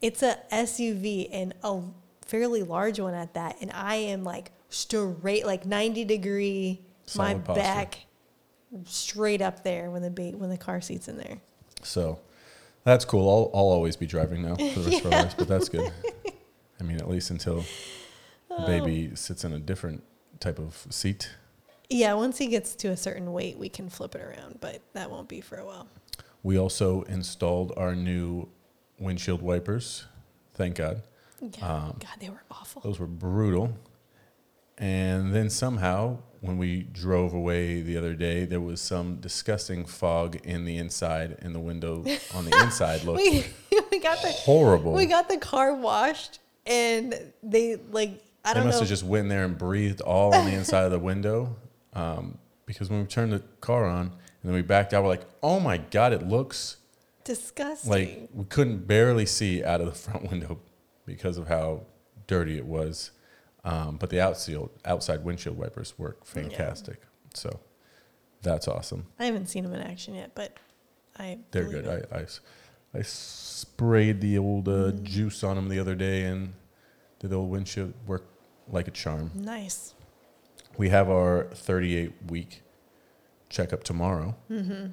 it's 0.01 0.23
a 0.23 0.37
SUV 0.51 1.29
and 1.31 1.53
a 1.63 1.81
fairly 2.25 2.63
large 2.63 2.99
one 2.99 3.13
at 3.13 3.35
that. 3.35 3.57
And 3.61 3.71
I 3.71 3.95
am 3.95 4.23
like 4.23 4.51
straight, 4.69 5.45
like 5.45 5.65
90 5.65 6.05
degree, 6.05 6.81
my 7.15 7.35
posture. 7.35 7.61
back 7.61 8.05
straight 8.85 9.41
up 9.41 9.63
there 9.63 9.89
when 9.91 10.01
the 10.01 10.09
ba- 10.09 10.35
when 10.37 10.49
the 10.49 10.57
car 10.57 10.81
seat's 10.81 11.07
in 11.07 11.17
there. 11.17 11.37
So 11.83 12.19
that's 12.83 13.05
cool. 13.05 13.29
I'll, 13.29 13.51
I'll 13.57 13.67
always 13.69 13.95
be 13.95 14.05
driving 14.05 14.41
now 14.41 14.55
for 14.55 14.79
the 14.79 14.89
rest 14.91 15.05
of 15.05 15.13
our 15.13 15.19
lives, 15.23 15.33
but 15.35 15.47
that's 15.47 15.69
good. 15.69 15.91
I 16.79 16.83
mean, 16.83 16.97
at 16.97 17.09
least 17.09 17.29
until 17.29 17.65
the 18.49 18.65
baby 18.65 19.11
sits 19.15 19.43
in 19.43 19.53
a 19.53 19.59
different 19.59 20.03
type 20.39 20.59
of 20.59 20.85
seat. 20.89 21.31
Yeah, 21.89 22.13
once 22.13 22.37
he 22.37 22.47
gets 22.47 22.75
to 22.75 22.89
a 22.89 22.97
certain 22.97 23.31
weight, 23.31 23.57
we 23.57 23.69
can 23.69 23.89
flip 23.89 24.15
it 24.15 24.21
around, 24.21 24.59
but 24.59 24.81
that 24.93 25.09
won't 25.09 25.29
be 25.29 25.41
for 25.41 25.57
a 25.57 25.65
while. 25.65 25.87
We 26.43 26.57
also 26.57 27.03
installed 27.03 27.73
our 27.77 27.95
new 27.95 28.49
windshield 28.99 29.41
wipers. 29.41 30.05
Thank 30.53 30.75
God. 30.75 31.03
Yeah. 31.39 31.65
Um, 31.65 31.97
God, 31.99 32.17
they 32.19 32.29
were 32.29 32.43
awful. 32.51 32.81
Those 32.81 32.99
were 32.99 33.07
brutal. 33.07 33.77
And 34.77 35.33
then 35.33 35.49
somehow, 35.49 36.19
when 36.41 36.57
we 36.57 36.83
drove 36.83 37.33
away 37.33 37.81
the 37.81 37.97
other 37.97 38.13
day, 38.13 38.45
there 38.45 38.61
was 38.61 38.79
some 38.79 39.17
disgusting 39.17 39.85
fog 39.85 40.35
in 40.43 40.65
the 40.65 40.77
inside, 40.77 41.37
and 41.41 41.55
the 41.55 41.59
window 41.59 42.05
on 42.33 42.45
the 42.45 42.57
inside 42.63 43.03
looked 43.05 43.19
we, 43.19 43.45
we 43.91 43.99
got 43.99 44.21
the 44.21 44.31
horrible. 44.31 44.93
we 44.93 45.05
got 45.05 45.29
the 45.29 45.37
car 45.37 45.73
washed, 45.73 46.39
and 46.67 47.15
they 47.43 47.77
like 47.91 48.21
I 48.45 48.53
don't 48.53 48.63
they 48.63 48.67
must 48.67 48.75
know. 48.77 48.79
have 48.81 48.89
just 48.89 49.03
went 49.03 49.29
there 49.29 49.43
and 49.45 49.57
breathed 49.57 50.01
all 50.01 50.33
on 50.35 50.45
the 50.45 50.53
inside 50.53 50.83
of 50.83 50.91
the 50.91 50.99
window. 50.99 51.55
Um, 51.93 52.37
because 52.65 52.89
when 52.89 52.99
we 53.01 53.05
turned 53.07 53.31
the 53.33 53.39
car 53.61 53.85
on 53.85 54.07
and 54.07 54.11
then 54.43 54.53
we 54.53 54.61
backed 54.61 54.93
out, 54.93 55.03
we're 55.03 55.09
like, 55.09 55.25
oh 55.41 55.59
my 55.59 55.77
God, 55.77 56.13
it 56.13 56.27
looks 56.27 56.77
disgusting. 57.23 57.89
like 57.91 58.29
we 58.33 58.45
couldn't 58.45 58.87
barely 58.87 59.25
see 59.25 59.63
out 59.63 59.81
of 59.81 59.87
the 59.87 59.93
front 60.11 60.29
window 60.29 60.59
because 61.05 61.37
of 61.37 61.47
how 61.47 61.81
dirty 62.27 62.57
it 62.57 62.65
was. 62.65 63.11
Um, 63.63 63.97
but 63.97 64.09
the 64.09 64.21
outside 64.21 64.57
outside 64.85 65.23
windshield 65.25 65.57
wipers 65.57 65.93
work 65.97 66.25
fantastic. 66.25 67.01
So 67.33 67.59
that's 68.41 68.67
awesome. 68.67 69.07
I 69.19 69.25
haven't 69.25 69.47
seen 69.47 69.63
them 69.63 69.73
in 69.73 69.81
action 69.81 70.15
yet, 70.15 70.31
but 70.35 70.55
I 71.19 71.39
They're 71.51 71.65
good. 71.65 71.85
it. 71.85 72.09
I, 72.13 72.19
I 72.19 72.25
I 72.93 73.01
sprayed 73.01 74.21
the 74.21 74.37
old 74.37 74.67
uh, 74.69 74.91
Mm. 74.91 75.03
juice 75.03 75.43
on 75.43 75.55
them 75.57 75.67
the 75.67 75.79
other 75.79 75.95
day, 75.95 76.23
and 76.23 76.53
did 77.19 77.29
the 77.31 77.35
old 77.35 77.49
windshield 77.49 77.93
work 78.05 78.25
like 78.69 78.87
a 78.87 78.91
charm. 78.91 79.31
nice. 79.35 79.93
We 80.77 80.89
have 80.89 81.09
our 81.09 81.45
38 81.53 82.13
week 82.27 82.61
checkup 83.49 83.83
tomorrow. 83.83 84.35
Mm-hmm. 84.51 84.87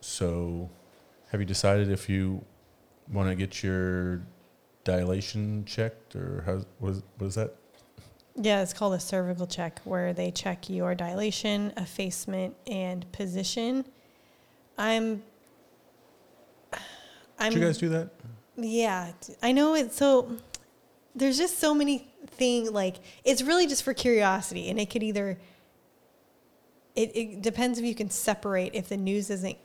So, 0.00 0.70
have 1.30 1.40
you 1.40 1.46
decided 1.46 1.90
if 1.90 2.08
you 2.08 2.44
want 3.12 3.28
to 3.28 3.34
get 3.34 3.62
your 3.62 4.22
dilation 4.84 5.64
checked, 5.64 6.16
or 6.16 6.42
how 6.46 6.64
was 6.80 7.02
what 7.18 7.26
is 7.26 7.34
that? 7.34 7.54
Yeah, 8.36 8.62
it's 8.62 8.72
called 8.72 8.94
a 8.94 9.00
cervical 9.00 9.46
check, 9.46 9.80
where 9.84 10.12
they 10.12 10.30
check 10.30 10.70
your 10.70 10.94
dilation, 10.94 11.72
effacement, 11.76 12.56
and 12.66 13.10
position. 13.12 13.84
I'm. 14.76 15.22
I'm. 17.38 17.52
Did 17.52 17.60
you 17.60 17.66
guys 17.66 17.78
do 17.78 17.88
that? 17.90 18.10
Yeah, 18.56 19.12
I 19.42 19.52
know 19.52 19.74
it. 19.74 19.92
so. 19.92 20.36
There's 21.14 21.38
just 21.38 21.58
so 21.58 21.74
many 21.74 22.08
things. 22.26 22.70
Like 22.70 22.96
it's 23.24 23.42
really 23.42 23.66
just 23.66 23.82
for 23.82 23.94
curiosity, 23.94 24.68
and 24.70 24.78
it 24.78 24.90
could 24.90 25.02
either. 25.02 25.38
It 26.94 27.12
it 27.16 27.42
depends 27.42 27.78
if 27.78 27.84
you 27.84 27.94
can 27.94 28.10
separate 28.10 28.74
if 28.74 28.88
the 28.88 28.96
news 28.96 29.30
isn't 29.30 29.56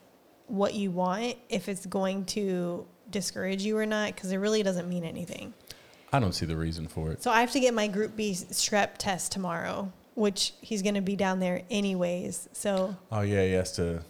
what 0.48 0.74
you 0.74 0.92
want, 0.92 1.36
if 1.50 1.68
it's 1.70 1.86
going 1.86 2.26
to 2.26 2.86
discourage 3.10 3.64
you 3.64 3.78
or 3.78 3.86
not, 3.86 4.14
because 4.14 4.32
it 4.32 4.38
really 4.38 4.62
doesn't 4.64 4.88
mean 4.88 5.04
anything. 5.04 5.54
I 6.12 6.20
don't 6.20 6.34
see 6.34 6.46
the 6.46 6.56
reason 6.58 6.88
for 6.88 7.12
it. 7.12 7.24
So 7.24 7.32
I 7.32 7.42
have 7.42 7.52
to 7.52 7.60
get 7.60 7.74
my 7.74 7.88
Group 7.88 8.16
B 8.16 8.34
strep 8.34 8.98
test 9.00 9.32
tomorrow, 9.32 9.92
which 10.14 10.54
he's 10.62 10.84
going 10.84 10.94
to 10.94 11.02
be 11.02 11.16
down 11.16 11.40
there 11.40 11.64
anyways. 11.72 12.50
So 12.54 12.96
Oh 13.12 13.22
yeah, 13.22 13.44
he 13.46 13.54
has 13.54 13.72
to 13.74 14.04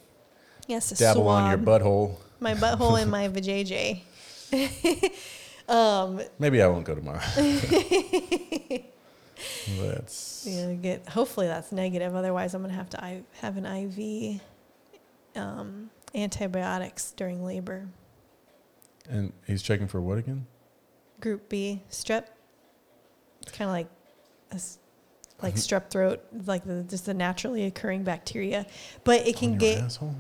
to 0.67 0.95
dabble 0.95 1.27
on 1.27 1.49
your 1.49 1.57
butthole. 1.59 2.17
my 2.41 2.55
butthole 2.55 3.01
and 3.01 3.09
my 3.09 3.27
vajayjay. 3.29 4.01
um, 5.69 6.21
Maybe 6.39 6.61
I 6.61 6.67
won't 6.67 6.85
go 6.85 6.95
tomorrow. 6.95 7.19
That's 9.77 10.45
Yeah, 10.47 10.73
get. 10.73 11.09
Hopefully 11.09 11.47
that's 11.47 11.71
negative. 11.71 12.15
Otherwise, 12.15 12.53
I'm 12.53 12.61
gonna 12.61 12.73
have 12.73 12.89
to 12.91 13.03
I, 13.03 13.23
have 13.41 13.57
an 13.57 13.65
IV 13.65 14.41
um, 15.35 15.89
antibiotics 16.15 17.11
during 17.11 17.43
labor. 17.43 17.87
and 19.09 19.33
he's 19.47 19.61
checking 19.61 19.87
for 19.87 19.99
what 20.01 20.17
again? 20.17 20.45
Group 21.19 21.49
B 21.49 21.81
strep. 21.89 22.25
It's 23.41 23.51
kind 23.51 23.69
of 23.69 23.73
like 23.73 23.87
a 24.51 24.59
like 25.43 25.55
Mhm. 25.55 25.57
strep 25.57 25.89
throat, 25.89 26.21
like 26.45 26.63
the, 26.65 26.83
just 26.83 27.05
the 27.05 27.13
naturally 27.13 27.65
occurring 27.65 28.03
bacteria, 28.03 28.65
but 29.03 29.27
it 29.27 29.35
can 29.35 29.57
get 29.57 29.81
asshole. 29.83 30.15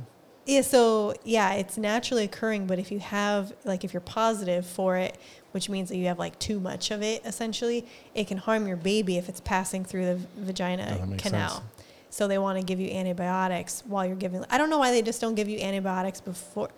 Yeah. 0.45 0.61
So 0.61 1.13
yeah, 1.23 1.53
it's 1.53 1.77
naturally 1.77 2.23
occurring, 2.25 2.67
but 2.67 2.79
if 2.79 2.91
you 2.91 2.99
have 2.99 3.53
like 3.65 3.83
if 3.83 3.93
you're 3.93 4.01
positive 4.01 4.65
for 4.65 4.97
it, 4.97 5.17
which 5.51 5.69
means 5.69 5.89
that 5.89 5.97
you 5.97 6.07
have 6.07 6.19
like 6.19 6.37
too 6.39 6.59
much 6.59 6.91
of 6.91 7.01
it, 7.01 7.21
essentially, 7.25 7.85
it 8.15 8.27
can 8.27 8.37
harm 8.37 8.67
your 8.67 8.77
baby 8.77 9.17
if 9.17 9.29
it's 9.29 9.39
passing 9.41 9.85
through 9.85 10.05
the 10.05 10.19
vagina 10.37 10.99
Oh, 11.01 11.15
canal. 11.17 11.49
sense. 11.49 11.63
So 12.09 12.27
they 12.27 12.37
want 12.37 12.59
to 12.59 12.63
give 12.63 12.79
you 12.79 12.89
antibiotics 12.91 13.83
while 13.87 14.05
you're 14.05 14.15
giving. 14.15 14.45
I 14.49 14.57
don't 14.59 14.69
know 14.69 14.77
why 14.77 14.91
they 14.91 15.01
just 15.01 15.19
don't 15.19 15.33
give 15.35 15.49
you 15.49 15.59
antibiotics 15.59 16.21
before. 16.21 16.69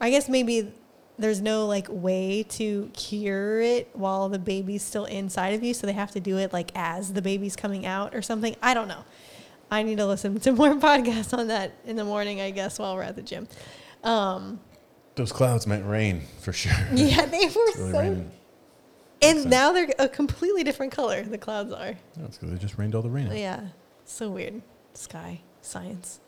I 0.00 0.10
guess 0.10 0.28
maybe 0.28 0.72
there's 1.18 1.40
no 1.40 1.66
like 1.66 1.86
way 1.90 2.44
to 2.50 2.90
cure 2.92 3.60
it 3.60 3.88
while 3.94 4.28
the 4.28 4.38
baby's 4.38 4.82
still 4.82 5.06
inside 5.06 5.54
of 5.54 5.62
you, 5.64 5.74
so 5.74 5.86
they 5.86 5.92
have 5.94 6.10
to 6.12 6.20
do 6.20 6.36
it 6.38 6.52
like 6.52 6.70
as 6.74 7.12
the 7.14 7.22
baby's 7.22 7.56
coming 7.56 7.86
out 7.86 8.14
or 8.14 8.22
something. 8.22 8.54
I 8.62 8.74
don't 8.74 8.86
know. 8.88 9.04
I 9.70 9.82
need 9.82 9.98
to 9.98 10.06
listen 10.06 10.38
to 10.40 10.52
more 10.52 10.74
podcasts 10.76 11.36
on 11.36 11.48
that 11.48 11.72
in 11.84 11.96
the 11.96 12.04
morning, 12.04 12.40
I 12.40 12.50
guess, 12.50 12.78
while 12.78 12.94
we're 12.94 13.02
at 13.02 13.16
the 13.16 13.22
gym. 13.22 13.48
Um, 14.02 14.60
Those 15.14 15.32
clouds 15.32 15.66
meant 15.66 15.86
rain 15.86 16.22
for 16.40 16.52
sure. 16.52 16.72
yeah, 16.94 17.26
they 17.26 17.46
were 17.46 17.52
really 17.76 17.92
so. 17.92 17.98
raining. 17.98 18.30
And 19.20 19.50
now 19.50 19.72
they're 19.72 19.88
a 19.98 20.08
completely 20.08 20.62
different 20.62 20.92
color. 20.92 21.22
The 21.22 21.38
clouds 21.38 21.72
are. 21.72 21.96
That's 22.16 22.38
because 22.38 22.52
they 22.52 22.58
just 22.58 22.78
rained 22.78 22.94
all 22.94 23.02
the 23.02 23.10
rain. 23.10 23.26
out. 23.26 23.36
Yeah, 23.36 23.60
so 24.04 24.30
weird. 24.30 24.62
Sky 24.94 25.40
science. 25.60 26.20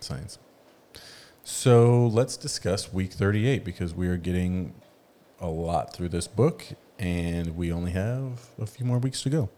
Science. 0.00 0.38
So 1.44 2.06
let's 2.06 2.36
discuss 2.36 2.92
week 2.92 3.12
38 3.12 3.64
because 3.64 3.94
we 3.94 4.08
are 4.08 4.16
getting 4.16 4.74
a 5.40 5.48
lot 5.48 5.94
through 5.94 6.08
this 6.10 6.28
book 6.28 6.64
and 6.98 7.56
we 7.56 7.72
only 7.72 7.92
have 7.92 8.46
a 8.60 8.66
few 8.66 8.86
more 8.86 8.98
weeks 8.98 9.22
to 9.22 9.30
go. 9.30 9.50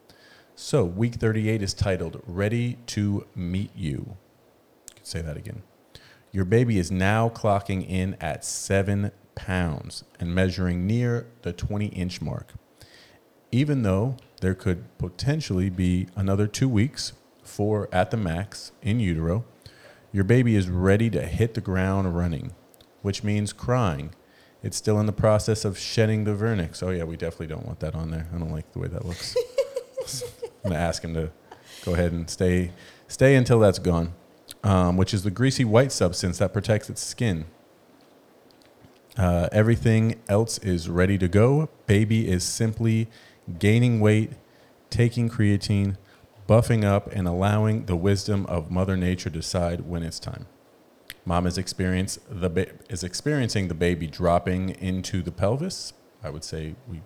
So, 0.57 0.85
week 0.85 1.15
38 1.15 1.63
is 1.63 1.75
titled 1.75 2.23
Ready 2.29 2.79
to 2.87 3.27
Meet 3.35 3.73
You. 3.75 3.91
You 3.91 4.17
could 4.95 5.05
say 5.05 5.21
that 5.21 5.37
again. 5.37 5.65
Your 6.31 6.45
baby 6.45 6.79
is 6.79 6.93
now 6.93 7.29
clocking 7.29 7.85
in 7.89 8.17
at 8.21 8.45
seven 8.45 9.11
pounds 9.35 10.05
and 10.21 10.33
measuring 10.33 10.87
near 10.87 11.27
the 11.43 11.53
20 11.53 11.87
inch 11.87 12.23
mark. 12.23 12.55
Even 13.51 13.83
though 13.83 14.17
there 14.43 14.55
could 14.55 14.97
potentially 14.97 15.71
be 15.71 16.07
another 16.15 16.47
two 16.47 16.69
weeks, 16.69 17.15
four 17.43 17.89
at 17.91 18.13
the 18.13 18.17
max 18.17 18.71
in 18.81 19.01
utero, 19.01 19.45
your 20.13 20.23
baby 20.23 20.55
is 20.55 20.69
ready 20.69 21.11
to 21.11 21.23
hit 21.23 21.55
the 21.55 21.61
ground 21.61 22.17
running, 22.17 22.53
which 23.03 23.25
means 23.25 23.53
crying. 23.53 24.15
It's 24.63 24.77
still 24.77 25.01
in 25.01 25.07
the 25.07 25.13
process 25.13 25.65
of 25.65 25.77
shedding 25.77 26.23
the 26.23 26.31
vernix. 26.31 26.81
Oh, 26.81 26.91
yeah, 26.91 27.03
we 27.03 27.17
definitely 27.17 27.49
don't 27.49 27.67
want 27.67 27.81
that 27.81 27.97
on 27.97 28.13
there. 28.13 28.29
I 28.33 28.39
don't 28.39 28.53
like 28.53 28.73
the 28.73 28.79
way 28.79 28.87
that 28.87 29.05
looks. 29.05 29.35
I'm 30.65 30.71
going 30.71 30.81
to 30.81 30.87
ask 30.87 31.05
him 31.05 31.13
to 31.13 31.31
go 31.85 31.93
ahead 31.93 32.13
and 32.13 32.29
stay, 32.29 32.73
stay 33.07 33.37
until 33.37 33.59
that's 33.59 33.79
gone, 33.79 34.15
um, 34.63 34.97
which 34.97 35.13
is 35.13 35.23
the 35.23 35.31
greasy 35.31 35.65
white 35.65 35.93
substance 35.93 36.39
that 36.39 36.55
protects 36.55 36.89
its 36.89 37.03
skin. 37.03 37.45
Uh, 39.19 39.49
everything 39.53 40.21
else 40.27 40.57
is 40.59 40.89
ready 40.89 41.19
to 41.19 41.29
go. 41.29 41.69
Baby 41.87 42.29
is 42.29 42.45
simply 42.45 43.09
gaining 43.59 44.01
weight, 44.01 44.33
taking 44.89 45.29
creatine, 45.29 45.99
buffing 46.49 46.83
up, 46.83 47.13
and 47.13 47.29
allowing 47.29 47.85
the 47.85 47.97
wisdom 47.97 48.47
of 48.47 48.71
Mother 48.71 48.97
Nature 48.97 49.29
decide 49.29 49.83
when 49.83 50.03
it's 50.03 50.19
time. 50.19 50.47
Mom 51.27 51.47
is 51.47 51.59
experience 51.59 52.19
the 52.29 52.49
ba- 52.49 52.73
is 52.89 53.05
experiencing 53.05 53.69
the 53.69 53.75
baby 53.75 54.07
dropping 54.07 54.71
into 54.71 55.23
the 55.23 55.31
pelvis. 55.31 55.93
I 56.23 56.31
would 56.31 56.45
say 56.45 56.75
we. 56.89 57.03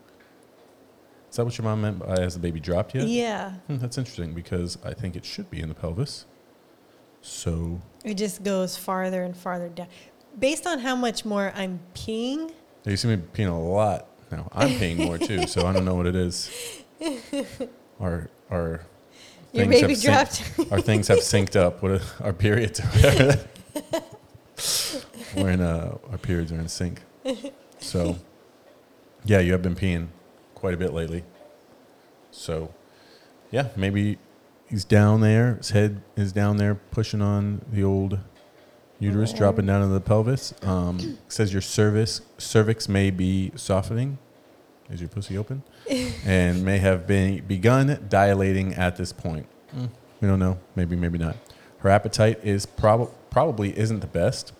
Is 1.38 1.40
that 1.40 1.44
what 1.46 1.57
your 1.57 1.66
mom 1.66 1.83
meant 1.83 2.01
by 2.01 2.20
has 2.20 2.35
the 2.35 2.40
baby 2.40 2.59
dropped 2.59 2.96
yet? 2.96 3.07
Yeah, 3.07 3.53
Hmm, 3.68 3.77
that's 3.77 3.96
interesting 3.96 4.35
because 4.35 4.77
I 4.85 4.92
think 4.92 5.14
it 5.14 5.24
should 5.24 5.48
be 5.53 5.61
in 5.61 5.68
the 5.68 5.74
pelvis. 5.77 6.27
So 7.22 7.81
it 8.05 8.14
just 8.14 8.42
goes 8.42 8.77
farther 8.77 9.22
and 9.22 9.37
farther 9.37 9.68
down. 9.68 9.87
Based 10.37 10.66
on 10.66 10.81
how 10.81 10.96
much 10.96 11.24
more 11.24 11.53
I'm 11.55 11.79
peeing, 11.94 12.51
you 12.85 12.96
see 12.96 13.07
me 13.07 13.18
peeing 13.18 13.48
a 13.48 13.55
lot 13.55 14.09
now. 14.33 14.48
I'm 14.53 14.70
peeing 14.70 14.96
more 14.96 15.16
too, 15.16 15.46
so 15.46 15.64
I 15.64 15.72
don't 15.72 15.85
know 15.85 15.94
what 15.94 16.09
it 16.09 16.16
is. 16.16 16.51
Our 18.01 18.29
our 18.51 18.81
your 19.53 19.66
things 19.66 19.81
baby 19.81 19.94
have 19.94 20.03
dropped. 20.03 20.33
synced- 20.42 20.72
our 20.72 20.81
things 20.81 21.07
have 21.07 21.18
synced 21.18 21.55
up. 21.55 21.85
What 21.85 21.92
are, 21.92 22.01
our 22.20 22.33
periods? 22.33 22.81
Are 22.81 23.37
We're 25.37 25.51
in 25.51 25.61
uh, 25.61 25.98
our 26.11 26.18
periods 26.18 26.51
are 26.51 26.59
in 26.59 26.66
sync. 26.66 27.01
So 27.79 28.18
yeah, 29.24 29.38
you 29.38 29.53
have 29.53 29.62
been 29.62 29.77
peeing 29.77 30.09
quite 30.59 30.75
a 30.75 30.77
bit 30.77 30.92
lately. 30.92 31.25
So 32.31 32.73
yeah, 33.51 33.68
maybe 33.77 34.18
he's 34.68 34.85
down 34.85 35.21
there. 35.21 35.57
His 35.57 35.71
head 35.71 36.03
is 36.16 36.33
down 36.33 36.57
there, 36.57 36.75
pushing 36.75 37.23
on 37.23 37.62
the 37.73 37.83
old 37.83 38.18
uterus, 38.99 39.33
dropping 39.33 39.66
down 39.66 39.83
into 39.83 39.94
the 39.94 40.01
pelvis. 40.01 40.55
Um, 40.62 41.18
says 41.29 41.53
your 41.53 41.62
cervix 41.62 42.21
cervix 42.38 42.88
may 42.88 43.11
be 43.11 43.52
softening. 43.54 44.19
Is 44.90 45.00
your 45.00 45.09
pussy 45.09 45.37
open? 45.37 45.63
and 46.25 46.65
may 46.65 46.79
have 46.79 47.06
been 47.06 47.44
begun 47.44 48.06
dilating 48.09 48.75
at 48.75 48.96
this 48.96 49.13
point. 49.13 49.46
We 50.21 50.27
don't 50.27 50.38
know. 50.38 50.59
Maybe, 50.75 50.96
maybe 50.96 51.19
not. 51.19 51.37
Her 51.79 51.90
appetite 51.90 52.40
is 52.42 52.67
prob- 52.67 53.11
probably 53.31 53.79
isn't 53.79 54.00
the 54.00 54.06
best. 54.06 54.52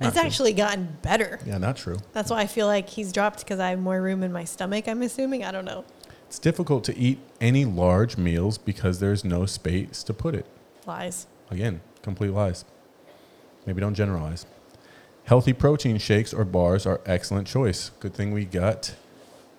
Not 0.00 0.08
It's 0.08 0.16
true. 0.16 0.26
actually 0.26 0.52
gotten 0.54 0.96
better. 1.02 1.38
yeah, 1.44 1.58
not 1.58 1.76
true. 1.76 1.98
That's 2.12 2.30
why 2.30 2.40
I 2.40 2.46
feel 2.46 2.66
like 2.66 2.88
he's 2.88 3.12
dropped 3.12 3.40
because 3.40 3.60
I 3.60 3.70
have 3.70 3.78
more 3.78 4.00
room 4.00 4.22
in 4.22 4.32
my 4.32 4.44
stomach. 4.44 4.88
I'm 4.88 5.02
assuming. 5.02 5.44
I 5.44 5.52
don't 5.52 5.66
know. 5.66 5.84
It's 6.26 6.38
difficult 6.38 6.84
to 6.84 6.96
eat 6.96 7.18
any 7.40 7.64
large 7.64 8.16
meals 8.16 8.56
because 8.56 9.00
there's 9.00 9.24
no 9.24 9.46
space 9.46 10.02
to 10.04 10.14
put 10.14 10.34
it. 10.34 10.46
Lies. 10.86 11.26
Again, 11.50 11.80
complete 12.02 12.30
lies. 12.30 12.64
Maybe 13.66 13.80
don't 13.80 13.94
generalize. 13.94 14.46
Healthy 15.24 15.52
protein 15.52 15.98
shakes 15.98 16.32
or 16.32 16.44
bars 16.44 16.86
are 16.86 17.00
excellent 17.04 17.46
choice. 17.46 17.90
Good 18.00 18.14
thing 18.14 18.32
we 18.32 18.44
got. 18.46 18.94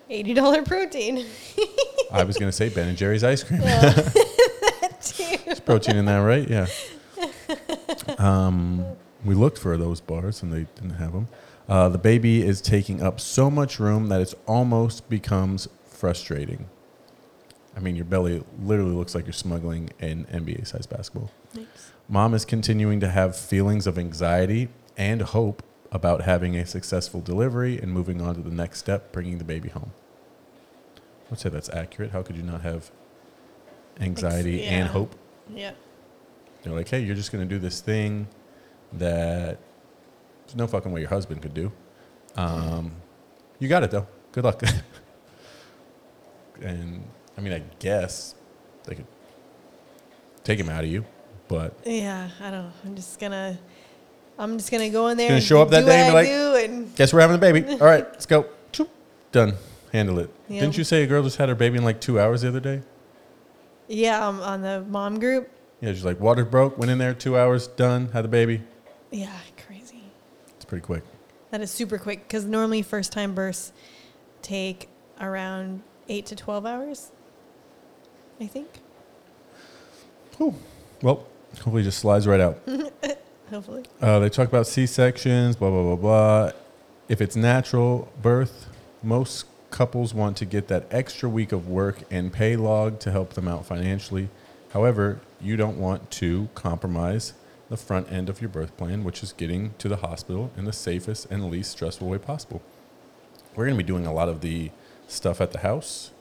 Eighty 0.10 0.34
dollar 0.34 0.64
protein. 0.64 1.26
I 2.12 2.24
was 2.24 2.38
going 2.38 2.50
to 2.50 2.56
say 2.56 2.70
Ben 2.70 2.88
and 2.90 2.98
Jerry's 2.98 3.24
ice 3.24 3.44
cream. 3.44 3.62
too. 5.02 5.38
There's 5.46 5.60
protein 5.60 5.98
in 5.98 6.06
that, 6.06 6.18
right? 6.18 6.50
Yeah. 6.50 6.68
Um, 8.18 8.86
we 9.24 9.36
looked 9.36 9.58
for 9.58 9.78
those 9.78 10.02
bars 10.02 10.42
and 10.42 10.52
they 10.52 10.68
didn't 10.76 10.96
have 10.96 11.14
them. 11.14 11.28
Uh, 11.70 11.90
the 11.90 11.98
baby 11.98 12.42
is 12.42 12.60
taking 12.62 13.02
up 13.02 13.20
so 13.20 13.50
much 13.50 13.80
room 13.80 14.08
that 14.08 14.20
it's 14.20 14.36
almost 14.46 15.10
becomes 15.10 15.68
frustrating. 15.86 16.68
I 17.76 17.80
mean, 17.80 17.96
your 17.96 18.06
belly 18.06 18.44
literally 18.62 18.94
looks 18.94 19.16
like 19.16 19.26
you're 19.26 19.34
smuggling 19.34 19.92
an 20.00 20.26
NBA 20.32 20.68
sized 20.68 20.90
basketball. 20.90 21.32
Mom 22.10 22.34
is 22.34 22.44
continuing 22.44 23.00
to 23.00 23.10
have 23.10 23.38
feelings 23.38 23.88
of 23.88 23.98
anxiety 23.98 24.68
and 24.98 25.22
hope 25.22 25.64
about 25.92 26.22
having 26.22 26.58
a 26.58 26.66
successful 26.66 27.22
delivery 27.22 27.78
and 27.80 27.92
moving 27.92 28.22
on 28.22 28.36
to 28.36 28.42
the 28.42 28.52
next 28.52 28.80
step, 28.80 29.12
bringing 29.12 29.38
the 29.38 29.44
baby 29.44 29.70
home. 29.70 29.94
I'd 31.32 31.40
say 31.40 31.50
that's 31.50 31.70
accurate. 31.70 32.12
How 32.12 32.22
could 32.22 32.36
you 32.36 32.44
not 32.44 32.62
have 32.62 32.92
anxiety 34.02 34.64
and 34.64 34.88
yeah. 34.88 34.92
hope? 34.92 35.16
Yeah. 35.50 35.72
They're 36.64 36.74
like, 36.74 36.90
hey, 36.90 37.00
you're 37.00 37.16
just 37.16 37.32
going 37.32 37.48
to 37.48 37.56
do 37.56 37.60
this 37.60 37.80
thing 37.80 38.28
that 38.94 39.58
there's 40.46 40.56
no 40.56 40.68
fucking 40.68 40.92
way 40.92 41.02
your 41.02 41.10
husband 41.10 41.42
could 41.42 41.54
do. 41.54 41.72
Um, 42.36 42.92
you 43.60 43.68
got 43.68 43.84
it, 43.84 43.92
though. 43.92 44.08
Good 44.32 44.44
luck. 44.44 44.62
and 46.62 47.04
I 47.38 47.42
mean, 47.42 47.54
I 47.54 47.64
guess 47.80 48.36
they 48.86 48.96
could 48.96 49.06
take 50.44 50.60
him 50.60 50.70
out 50.70 50.84
of 50.84 50.90
you, 50.90 51.06
but 51.48 51.74
Yeah, 51.86 52.30
I 52.42 52.52
don't. 52.52 52.72
I'm 52.86 52.96
just 52.96 53.20
gonna, 53.20 53.58
I'm 54.38 54.58
just 54.58 54.72
gonna 54.72 54.90
go 54.90 55.08
in 55.08 55.18
there. 55.18 55.28
gonna 55.28 55.36
and 55.38 55.44
show 55.44 55.62
up 55.62 55.70
that 55.70 55.82
do 55.82 55.88
day 55.88 56.02
and 56.02 56.10
be 56.10 56.14
like, 56.14 56.70
and 56.70 56.96
guess 56.96 57.14
we're 57.14 57.22
having 57.22 57.36
a 57.36 57.40
baby. 57.40 57.66
All 57.72 57.88
right, 57.88 58.06
let's 58.12 58.26
go. 58.26 58.46
Done. 59.32 59.54
Handle 59.94 60.20
it. 60.20 60.30
Yeah. 60.50 60.62
Didn't 60.62 60.78
you 60.78 60.84
say 60.84 61.04
a 61.04 61.08
girl 61.08 61.24
just 61.24 61.38
had 61.38 61.48
her 61.48 61.56
baby 61.56 61.78
in 61.78 61.86
like 61.86 62.02
two 62.02 62.20
hours 62.20 62.42
the 62.42 62.50
other 62.50 62.60
day? 62.60 62.82
yeah, 63.88 64.26
um, 64.26 64.42
on 64.42 64.62
the 64.62 64.86
mom 64.90 65.20
group. 65.20 65.50
Yeah, 65.82 65.90
she's 65.94 66.06
like, 66.06 66.20
water 66.20 66.46
broke, 66.46 66.78
went 66.78 66.92
in 66.92 66.98
there, 66.98 67.14
two 67.14 67.38
hours, 67.38 67.68
done, 67.68 68.10
had 68.14 68.24
the 68.24 68.30
baby. 68.30 68.62
Yeah, 69.12 69.38
crazy. 69.68 70.04
It's 70.56 70.66
pretty 70.66 70.84
quick. 70.84 71.04
That 71.52 71.62
is 71.62 71.70
super 71.70 71.98
quick 71.98 72.28
because 72.28 72.46
normally 72.46 72.82
first 72.82 73.12
time 73.12 73.36
births 73.36 73.74
take 74.42 74.90
around 75.20 75.82
eight 76.08 76.26
to 76.28 76.36
twelve 76.36 76.66
hours. 76.66 77.12
I 78.40 78.48
think. 78.48 78.70
Cool. 80.38 80.56
Well, 81.02 81.28
hopefully 81.58 81.82
it 81.82 81.86
just 81.86 82.00
slides 82.00 82.26
right 82.26 82.40
out. 82.40 82.60
Hopefully. 83.52 83.84
Uh, 84.02 84.20
they 84.20 84.30
talk 84.30 84.48
about 84.48 84.66
C 84.66 84.86
sections, 84.86 85.58
blah, 85.58 85.70
blah, 85.70 85.84
blah, 85.84 85.96
blah. 85.98 86.52
If 87.10 87.20
it's 87.20 87.36
natural 87.36 88.10
birth, 88.22 88.68
most 89.04 89.46
couples 89.72 90.14
want 90.14 90.38
to 90.38 90.46
get 90.46 90.70
that 90.70 90.88
extra 90.90 91.28
week 91.28 91.52
of 91.52 91.68
work 91.68 92.04
and 92.10 92.32
pay 92.32 92.56
log 92.56 93.00
to 93.02 93.12
help 93.12 93.34
them 93.34 93.50
out 93.50 93.66
financially. 93.66 94.30
However, 94.70 95.20
you 95.42 95.58
don't 95.58 95.78
want 95.78 96.10
to 96.12 96.48
compromise 96.56 97.34
the 97.72 97.78
front 97.78 98.12
end 98.12 98.30
of 98.30 98.42
your 98.42 98.50
birth 98.50 98.76
plan, 98.76 99.04
which 99.04 99.24
is 99.24 99.34
getting 99.34 99.74
to 99.78 99.88
the 99.88 99.98
hospital 99.98 100.52
in 100.58 100.66
the 100.66 100.74
safest 100.74 101.26
and 101.32 101.50
least 101.50 101.72
stressful 101.72 102.08
way 102.08 102.18
possible. 102.18 102.62
We're 103.56 103.66
going 103.66 103.78
to 103.78 103.84
be 103.84 103.88
doing 103.88 104.06
a 104.06 104.14
lot 104.14 104.30
of 104.30 104.42
the 104.42 104.72
stuff 105.08 105.42
at 105.42 105.52
the 105.52 105.60
house. 105.60 106.12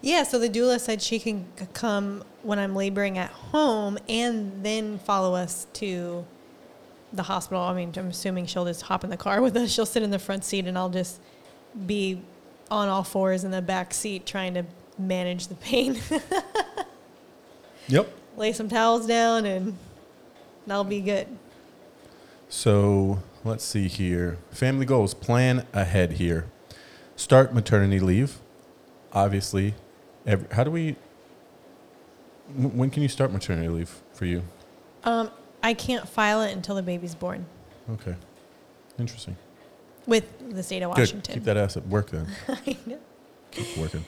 Yeah, 0.00 0.22
so 0.22 0.38
the 0.38 0.48
doula 0.48 0.80
said 0.80 1.02
she 1.02 1.18
can 1.18 1.46
come 1.74 2.24
when 2.42 2.58
I'm 2.58 2.74
laboring 2.74 3.18
at 3.18 3.30
home 3.30 3.98
and 4.08 4.64
then 4.64 4.98
follow 5.00 5.34
us 5.34 5.66
to 5.74 6.24
the 7.12 7.24
hospital. 7.24 7.62
I 7.62 7.74
mean, 7.74 7.92
I'm 7.96 8.08
assuming 8.08 8.46
she'll 8.46 8.64
just 8.64 8.82
hop 8.82 9.04
in 9.04 9.10
the 9.10 9.16
car 9.16 9.40
with 9.42 9.56
us. 9.56 9.70
She'll 9.70 9.86
sit 9.86 10.02
in 10.02 10.10
the 10.10 10.18
front 10.18 10.44
seat 10.44 10.66
and 10.66 10.78
I'll 10.78 10.90
just 10.90 11.20
be 11.86 12.22
on 12.70 12.88
all 12.88 13.04
fours 13.04 13.44
in 13.44 13.50
the 13.50 13.62
back 13.62 13.92
seat 13.92 14.24
trying 14.24 14.54
to 14.54 14.64
manage 14.98 15.48
the 15.48 15.54
pain. 15.56 16.00
Yep. 17.88 18.12
Lay 18.36 18.52
some 18.52 18.68
towels 18.68 19.06
down 19.06 19.46
and 19.46 19.76
that'll 20.68 20.84
be 20.84 21.00
good. 21.00 21.26
So 22.48 23.22
let's 23.44 23.64
see 23.64 23.88
here. 23.88 24.38
Family 24.50 24.86
goals. 24.86 25.14
Plan 25.14 25.66
ahead 25.72 26.12
here. 26.12 26.46
Start 27.16 27.52
maternity 27.52 28.00
leave. 28.00 28.38
Obviously, 29.12 29.74
every, 30.26 30.46
how 30.54 30.64
do 30.64 30.70
we? 30.70 30.96
When 32.54 32.90
can 32.90 33.02
you 33.02 33.08
start 33.08 33.32
maternity 33.32 33.68
leave 33.68 34.00
for 34.12 34.24
you? 34.24 34.42
Um, 35.04 35.30
I 35.62 35.74
can't 35.74 36.08
file 36.08 36.40
it 36.42 36.52
until 36.52 36.74
the 36.74 36.82
baby's 36.82 37.14
born 37.14 37.44
Okay, 37.90 38.14
interesting. 38.98 39.36
with 40.06 40.24
the 40.54 40.62
state 40.62 40.82
of 40.82 40.94
Good. 40.94 41.00
Washington. 41.02 41.34
Keep 41.34 41.44
that 41.44 41.56
ass 41.56 41.76
at 41.76 41.86
work 41.86 42.10
then. 42.10 42.26
I 42.48 42.76
know. 42.86 42.98
Keep 43.50 43.76
working. 43.76 44.04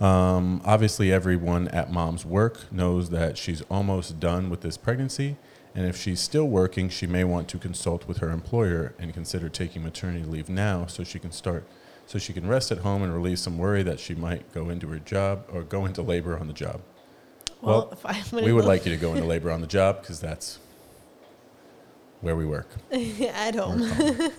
Um, 0.00 0.60
obviously, 0.64 1.12
everyone 1.12 1.68
at 1.68 1.92
mom's 1.92 2.24
work 2.24 2.72
knows 2.72 3.10
that 3.10 3.36
she's 3.38 3.62
almost 3.70 4.18
done 4.20 4.48
with 4.50 4.60
this 4.62 4.76
pregnancy, 4.76 5.36
and 5.74 5.86
if 5.86 5.96
she's 5.96 6.20
still 6.20 6.44
working, 6.44 6.88
she 6.88 7.06
may 7.06 7.24
want 7.24 7.48
to 7.48 7.58
consult 7.58 8.06
with 8.06 8.18
her 8.18 8.30
employer 8.30 8.94
and 8.98 9.14
consider 9.14 9.48
taking 9.48 9.82
maternity 9.82 10.24
leave 10.24 10.48
now, 10.48 10.86
so 10.86 11.02
she 11.02 11.18
can 11.18 11.32
start, 11.32 11.64
so 12.06 12.18
she 12.18 12.32
can 12.32 12.46
rest 12.46 12.70
at 12.70 12.78
home 12.78 13.02
and 13.02 13.12
relieve 13.14 13.38
some 13.38 13.56
worry 13.56 13.82
that 13.82 13.98
she 13.98 14.14
might 14.14 14.52
go 14.52 14.68
into 14.68 14.86
her 14.88 14.98
job 14.98 15.44
or 15.52 15.62
go 15.62 15.86
into 15.86 16.02
labor 16.02 16.38
on 16.38 16.46
the 16.46 16.52
job. 16.52 16.82
Well, 17.62 17.96
Well, 18.02 18.44
We 18.44 18.52
would 18.52 18.64
like 18.64 18.84
you 18.84 18.92
to 18.92 19.00
go 19.00 19.14
into 19.14 19.26
labor 19.26 19.50
on 19.50 19.60
the 19.60 19.66
job 19.66 20.02
because 20.02 20.20
that's 20.20 20.58
where 22.20 22.36
we 22.36 22.44
work. 22.44 22.68
at 22.92 23.54
home. 23.54 23.82
home. 23.82 24.30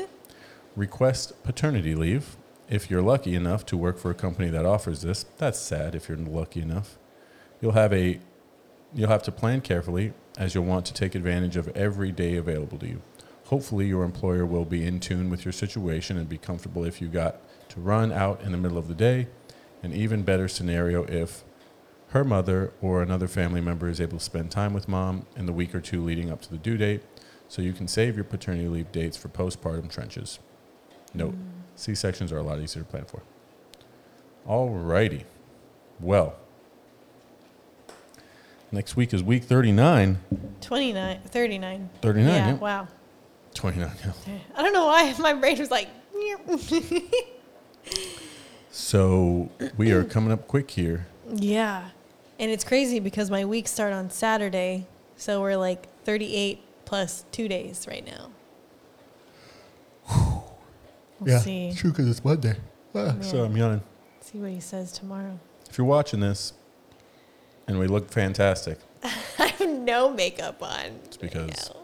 Request 0.75 1.43
paternity 1.43 1.95
leave. 1.95 2.37
If 2.69 2.89
you're 2.89 3.01
lucky 3.01 3.35
enough 3.35 3.65
to 3.67 3.77
work 3.77 3.97
for 3.97 4.11
a 4.11 4.15
company 4.15 4.49
that 4.49 4.65
offers 4.65 5.01
this, 5.01 5.25
that's 5.37 5.59
sad 5.59 5.95
if 5.95 6.09
you're 6.09 6.17
lucky 6.17 6.61
enough. 6.61 6.97
You'll 7.61 7.73
have 7.73 7.93
a 7.93 8.19
you'll 8.95 9.09
have 9.09 9.23
to 9.23 9.31
plan 9.31 9.61
carefully 9.61 10.13
as 10.37 10.55
you'll 10.55 10.63
want 10.63 10.85
to 10.85 10.93
take 10.93 11.15
advantage 11.15 11.57
of 11.57 11.67
every 11.69 12.11
day 12.11 12.35
available 12.35 12.77
to 12.79 12.87
you. 12.87 13.01
Hopefully 13.45 13.87
your 13.87 14.03
employer 14.03 14.45
will 14.45 14.65
be 14.65 14.85
in 14.85 14.99
tune 14.99 15.29
with 15.29 15.45
your 15.45 15.51
situation 15.51 16.17
and 16.17 16.27
be 16.27 16.37
comfortable 16.37 16.83
if 16.83 17.01
you 17.01 17.07
got 17.07 17.41
to 17.69 17.79
run 17.79 18.11
out 18.11 18.41
in 18.41 18.51
the 18.51 18.57
middle 18.57 18.77
of 18.77 18.87
the 18.87 18.93
day. 18.93 19.27
An 19.83 19.93
even 19.93 20.23
better 20.23 20.47
scenario 20.47 21.03
if 21.05 21.43
her 22.09 22.23
mother 22.23 22.71
or 22.81 23.01
another 23.01 23.27
family 23.27 23.59
member 23.59 23.89
is 23.89 23.99
able 23.99 24.17
to 24.17 24.23
spend 24.23 24.51
time 24.51 24.73
with 24.73 24.87
mom 24.87 25.25
in 25.35 25.45
the 25.45 25.53
week 25.53 25.75
or 25.75 25.81
two 25.81 26.03
leading 26.03 26.31
up 26.31 26.41
to 26.41 26.49
the 26.49 26.57
due 26.57 26.77
date 26.77 27.01
so 27.47 27.61
you 27.61 27.73
can 27.73 27.87
save 27.87 28.15
your 28.15 28.23
paternity 28.23 28.67
leave 28.67 28.91
dates 28.91 29.17
for 29.17 29.27
postpartum 29.29 29.89
trenches. 29.89 30.39
Note, 31.13 31.33
mm. 31.33 31.49
C 31.75 31.93
sections 31.95 32.31
are 32.31 32.37
a 32.37 32.43
lot 32.43 32.59
easier 32.59 32.83
to 32.83 32.89
plan 32.89 33.05
for. 33.05 33.21
Alrighty. 34.47 35.23
Well, 35.99 36.35
next 38.73 38.95
week 38.97 39.13
is 39.13 39.23
week 39.23 39.43
39. 39.43 40.17
29, 40.59 41.19
39. 41.27 41.89
39, 42.01 42.27
Yeah, 42.33 42.47
yeah. 42.47 42.53
wow. 42.55 42.87
29, 43.53 43.91
yeah. 44.03 44.33
I 44.55 44.61
don't 44.63 44.73
know 44.73 44.87
why 44.87 45.13
my 45.19 45.33
brain 45.33 45.57
was 45.59 45.71
like, 45.71 45.87
So 48.71 49.49
we 49.77 49.91
are 49.91 50.03
coming 50.03 50.31
up 50.31 50.47
quick 50.47 50.71
here. 50.71 51.05
yeah. 51.33 51.89
And 52.39 52.49
it's 52.49 52.63
crazy 52.63 52.99
because 52.99 53.29
my 53.29 53.45
weeks 53.45 53.69
start 53.71 53.93
on 53.93 54.09
Saturday. 54.09 54.87
So 55.15 55.39
we're 55.41 55.55
like 55.55 55.87
38 56.03 56.59
plus 56.85 57.25
two 57.31 57.47
days 57.47 57.85
right 57.87 58.03
now. 58.05 58.29
We'll 61.19 61.39
see. 61.39 61.71
true 61.75 61.91
because 61.91 62.09
it's 62.09 62.25
Monday. 62.25 62.57
Ah, 62.95 63.15
So 63.21 63.43
I'm 63.45 63.55
yawning. 63.55 63.81
See 64.19 64.39
what 64.39 64.49
he 64.51 64.59
says 64.59 64.91
tomorrow. 64.91 65.39
If 65.69 65.77
you're 65.77 65.85
watching 65.87 66.19
this 66.19 66.53
and 67.67 67.79
we 67.79 67.87
look 67.87 68.09
fantastic, 68.11 68.79
I 69.03 69.47
have 69.47 69.69
no 69.69 70.11
makeup 70.11 70.61
on. 70.61 70.99
It's 71.05 71.17
because- 71.17 71.45
right 71.47 71.75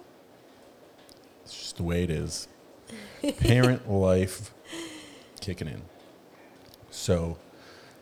It's 1.43 1.57
just 1.57 1.77
the 1.77 1.83
way 1.83 2.03
it 2.03 2.09
is. 2.09 2.47
Parent 3.39 3.89
life 3.91 4.53
kicking 5.41 5.67
in. 5.67 5.81
So, 6.91 7.37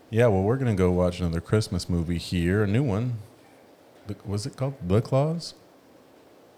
yeah, 0.10 0.28
well, 0.28 0.42
we're 0.44 0.58
going 0.58 0.74
to 0.76 0.78
go 0.78 0.92
watch 0.92 1.20
another 1.20 1.42
Christmas 1.42 1.90
movie 1.90 2.18
here, 2.18 2.64
a 2.64 2.68
new 2.68 2.84
one. 2.84 3.18
Was 4.26 4.46
it 4.46 4.56
called 4.56 4.76
The 4.88 5.02
Claus? 5.02 5.54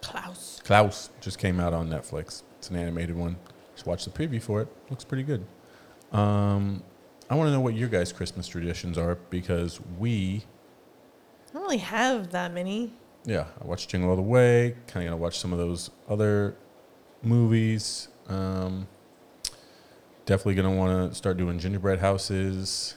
Klaus. 0.02 0.62
Klaus 0.64 1.10
just 1.20 1.40
came 1.40 1.60
out 1.60 1.74
on 1.74 1.90
Netflix. 1.90 2.44
It's 2.60 2.70
an 2.70 2.76
animated 2.76 3.16
one. 3.16 3.38
Just 3.76 3.88
watch 3.88 4.06
the 4.06 4.12
preview 4.12 4.42
for 4.42 4.62
it. 4.62 4.68
Looks 4.90 5.04
pretty 5.04 5.24
good. 5.24 5.46
Um, 6.12 6.84
I 7.30 7.36
want 7.36 7.48
to 7.48 7.52
know 7.52 7.60
what 7.60 7.74
your 7.74 7.90
guys' 7.90 8.12
Christmas 8.14 8.48
traditions 8.48 8.98
are 8.98 9.16
because 9.30 9.80
we, 9.98 10.44
I 11.50 11.54
don't 11.54 11.64
really 11.64 11.78
have 11.78 12.32
that 12.32 12.54
many. 12.54 12.94
yeah, 13.26 13.46
I 13.62 13.66
watched 13.66 13.90
Jingle 13.90 14.10
All 14.10 14.16
the 14.16 14.22
Way. 14.22 14.76
Kind 14.88 15.06
of 15.06 15.12
gonna 15.12 15.22
watch 15.22 15.40
some 15.40 15.52
of 15.52 15.60
those 15.60 15.90
other 16.08 16.56
movies. 17.24 18.08
Um, 18.28 18.88
definitely 20.26 20.56
gonna 20.56 20.76
want 20.76 21.12
to 21.12 21.16
start 21.18 21.38
doing 21.38 21.58
gingerbread 21.60 22.00
houses. 22.00 22.96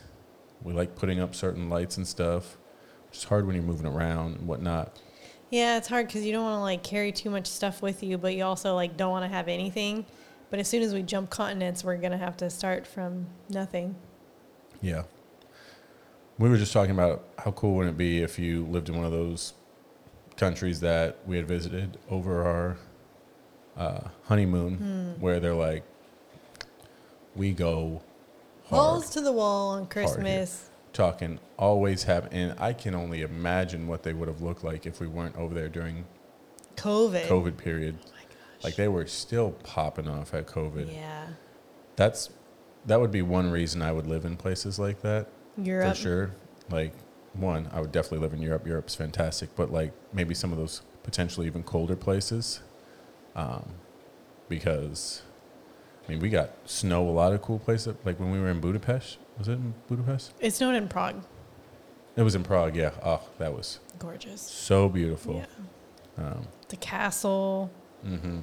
We 0.63 0.73
like 0.73 0.95
putting 0.97 1.19
up 1.19 1.35
certain 1.35 1.69
lights 1.71 1.97
and 1.97 2.07
stuff. 2.07 2.57
It's 3.09 3.25
hard 3.25 3.47
when 3.47 3.57
you're 3.57 3.65
moving 3.65 3.87
around 3.87 4.37
and 4.37 4.47
whatnot. 4.47 4.99
Yeah, 5.51 5.77
it's 5.77 5.89
hard 5.89 6.07
because 6.07 6.25
you 6.25 6.33
don't 6.33 6.45
want 6.45 6.59
to 6.59 6.63
like 6.63 6.83
carry 6.83 7.13
too 7.13 7.31
much 7.31 7.47
stuff 7.47 7.83
with 7.83 8.03
you, 8.03 8.17
but 8.17 8.35
you 8.35 8.45
also 8.45 8.75
like 8.75 8.97
don't 8.97 9.11
want 9.11 9.25
to 9.25 9.35
have 9.35 9.49
anything. 9.49 10.07
But 10.51 10.61
as 10.61 10.69
soon 10.69 10.83
as 10.83 10.93
we 10.95 11.03
jump 11.03 11.31
continents, 11.31 11.83
we're 11.85 11.97
gonna 11.97 12.19
have 12.19 12.37
to 12.39 12.51
start 12.51 12.87
from 12.87 13.27
nothing. 13.49 13.97
Yeah. 14.83 15.03
We 16.39 16.49
were 16.49 16.57
just 16.57 16.73
talking 16.73 16.93
about 16.93 17.25
how 17.39 17.53
cool 17.53 17.77
would 17.77 17.89
it 17.89 17.97
be 17.97 18.23
if 18.23 18.39
you 18.39 18.65
lived 18.67 18.89
in 18.89 18.97
one 18.97 19.05
of 19.05 19.13
those 19.13 19.55
countries 20.37 20.81
that 20.81 21.19
we 21.27 21.37
had 21.37 21.47
visited 21.47 21.99
over 22.11 22.45
our 22.45 22.77
uh, 23.77 24.09
honeymoon, 24.25 25.17
where 25.21 25.41
they're 25.41 25.55
like 25.55 25.85
we 27.35 27.53
go. 27.53 28.03
Balls 28.71 29.11
to 29.11 29.21
the 29.21 29.33
wall 29.33 29.71
on 29.71 29.87
Christmas. 29.87 30.69
Talking 30.93 31.39
always 31.59 32.03
have, 32.05 32.29
and 32.33 32.59
I 32.59 32.75
can 32.75 32.95
only 32.95 33.23
imagine 33.23 33.87
what 33.87 34.03
they 34.03 34.13
would 34.13 34.29
have 34.29 34.43
looked 34.43 34.63
like 34.63 34.85
if 34.85 35.01
we 35.01 35.07
weren't 35.07 35.37
over 35.37 35.55
there 35.55 35.69
during 35.69 36.05
COVID. 36.77 37.27
COVID 37.29 37.57
period. 37.57 37.99
Like 38.63 38.77
they 38.77 38.89
were 38.89 39.07
still 39.07 39.53
popping 39.63 40.07
off 40.07 40.35
at 40.35 40.47
COVID. 40.47 40.93
Yeah. 40.95 41.29
That's 41.97 42.31
that 42.87 43.01
would 43.01 43.11
be 43.11 43.23
one 43.23 43.51
reason 43.51 43.81
I 43.81 43.93
would 43.93 44.07
live 44.07 44.25
in 44.25 44.37
places 44.37 44.79
like 44.79 45.01
that 45.03 45.29
Europe. 45.57 45.95
for 45.97 46.03
sure. 46.03 46.31
Like 46.71 46.93
one, 47.35 47.69
I 47.73 47.81
would 47.81 47.93
definitely 47.93 48.19
live 48.19 48.33
in 48.33 48.43
Europe. 48.43 48.67
Europe's 48.67 48.95
fantastic, 48.95 49.55
but 49.57 49.73
like 49.73 49.93
maybe 50.13 50.35
some 50.35 50.53
of 50.53 50.59
those 50.59 50.83
potentially 51.03 51.47
even 51.47 51.63
colder 51.63 51.97
places, 51.97 52.61
um, 53.35 53.71
because 54.49 55.23
I 56.07 56.13
mean 56.13 56.21
we 56.21 56.29
got 56.29 56.51
snow 56.65 57.09
a 57.09 57.11
lot 57.11 57.33
of 57.33 57.43
cool 57.43 57.59
places. 57.59 57.95
Like 58.05 58.19
when 58.21 58.31
we 58.31 58.41
were 58.41 58.49
in 58.51 58.61
Budapest, 58.61 59.19
was 59.39 59.49
it 59.49 59.53
in 59.53 59.75
Budapest? 59.89 60.33
It 60.41 60.53
snowed 60.55 60.75
in 60.75 60.89
Prague. 60.89 61.23
It 62.17 62.23
was 62.23 62.35
in 62.35 62.43
Prague. 62.43 62.77
Yeah. 62.77 62.91
Oh, 63.03 63.23
that 63.39 63.55
was 63.55 63.81
Gorgeous. 63.99 64.41
so 64.43 64.89
beautiful. 64.89 65.45
Yeah. 66.19 66.25
Um, 66.27 66.47
The 66.69 66.77
castle, 66.77 67.71
hmm 68.03 68.41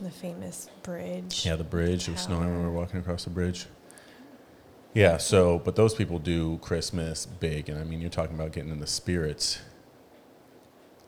the 0.00 0.10
famous 0.10 0.68
bridge. 0.82 1.46
Yeah, 1.46 1.56
the 1.56 1.64
bridge. 1.64 2.06
It 2.06 2.12
was 2.12 2.20
snowing 2.20 2.48
when 2.50 2.58
we 2.58 2.64
were 2.64 2.70
walking 2.70 3.00
across 3.00 3.24
the 3.24 3.30
bridge. 3.30 3.64
Yeah, 4.96 5.18
so 5.18 5.58
but 5.58 5.76
those 5.76 5.94
people 5.94 6.18
do 6.18 6.56
Christmas 6.62 7.26
big, 7.26 7.68
and 7.68 7.78
I 7.78 7.84
mean, 7.84 8.00
you're 8.00 8.08
talking 8.08 8.34
about 8.34 8.52
getting 8.52 8.70
in 8.70 8.80
the 8.80 8.86
spirits. 8.86 9.58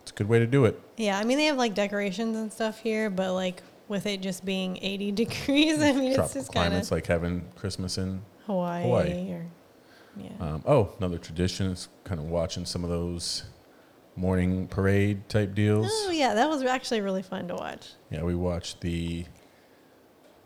It's 0.02 0.10
a 0.10 0.14
good 0.14 0.28
way 0.28 0.38
to 0.38 0.46
do 0.46 0.66
it. 0.66 0.78
Yeah, 0.98 1.18
I 1.18 1.24
mean 1.24 1.38
they 1.38 1.46
have 1.46 1.56
like 1.56 1.74
decorations 1.74 2.36
and 2.36 2.52
stuff 2.52 2.80
here, 2.80 3.08
but 3.08 3.32
like 3.32 3.62
with 3.88 4.04
it 4.04 4.20
just 4.20 4.44
being 4.44 4.78
80 4.82 5.12
degrees, 5.22 5.80
I 5.80 5.92
mean 5.92 6.08
it's 6.08 6.16
Tropical 6.16 6.40
just 6.40 6.52
kind 6.52 6.66
of 6.66 6.70
climates 6.72 6.90
like 6.90 7.06
having 7.06 7.46
Christmas 7.56 7.96
in. 7.96 8.20
Hawaii, 8.44 8.82
Hawaii. 8.82 9.32
or 9.32 9.46
yeah. 10.18 10.30
Um, 10.38 10.62
oh, 10.66 10.92
another 10.98 11.16
tradition 11.16 11.70
is 11.70 11.88
kind 12.04 12.20
of 12.20 12.26
watching 12.26 12.66
some 12.66 12.84
of 12.84 12.90
those 12.90 13.44
morning 14.16 14.66
parade 14.66 15.26
type 15.30 15.54
deals. 15.54 15.86
oh 15.90 16.10
yeah, 16.10 16.34
that 16.34 16.46
was 16.50 16.62
actually 16.62 17.00
really 17.00 17.22
fun 17.22 17.48
to 17.48 17.54
watch. 17.54 17.92
Yeah, 18.10 18.22
we 18.22 18.34
watched 18.34 18.82
the. 18.82 19.24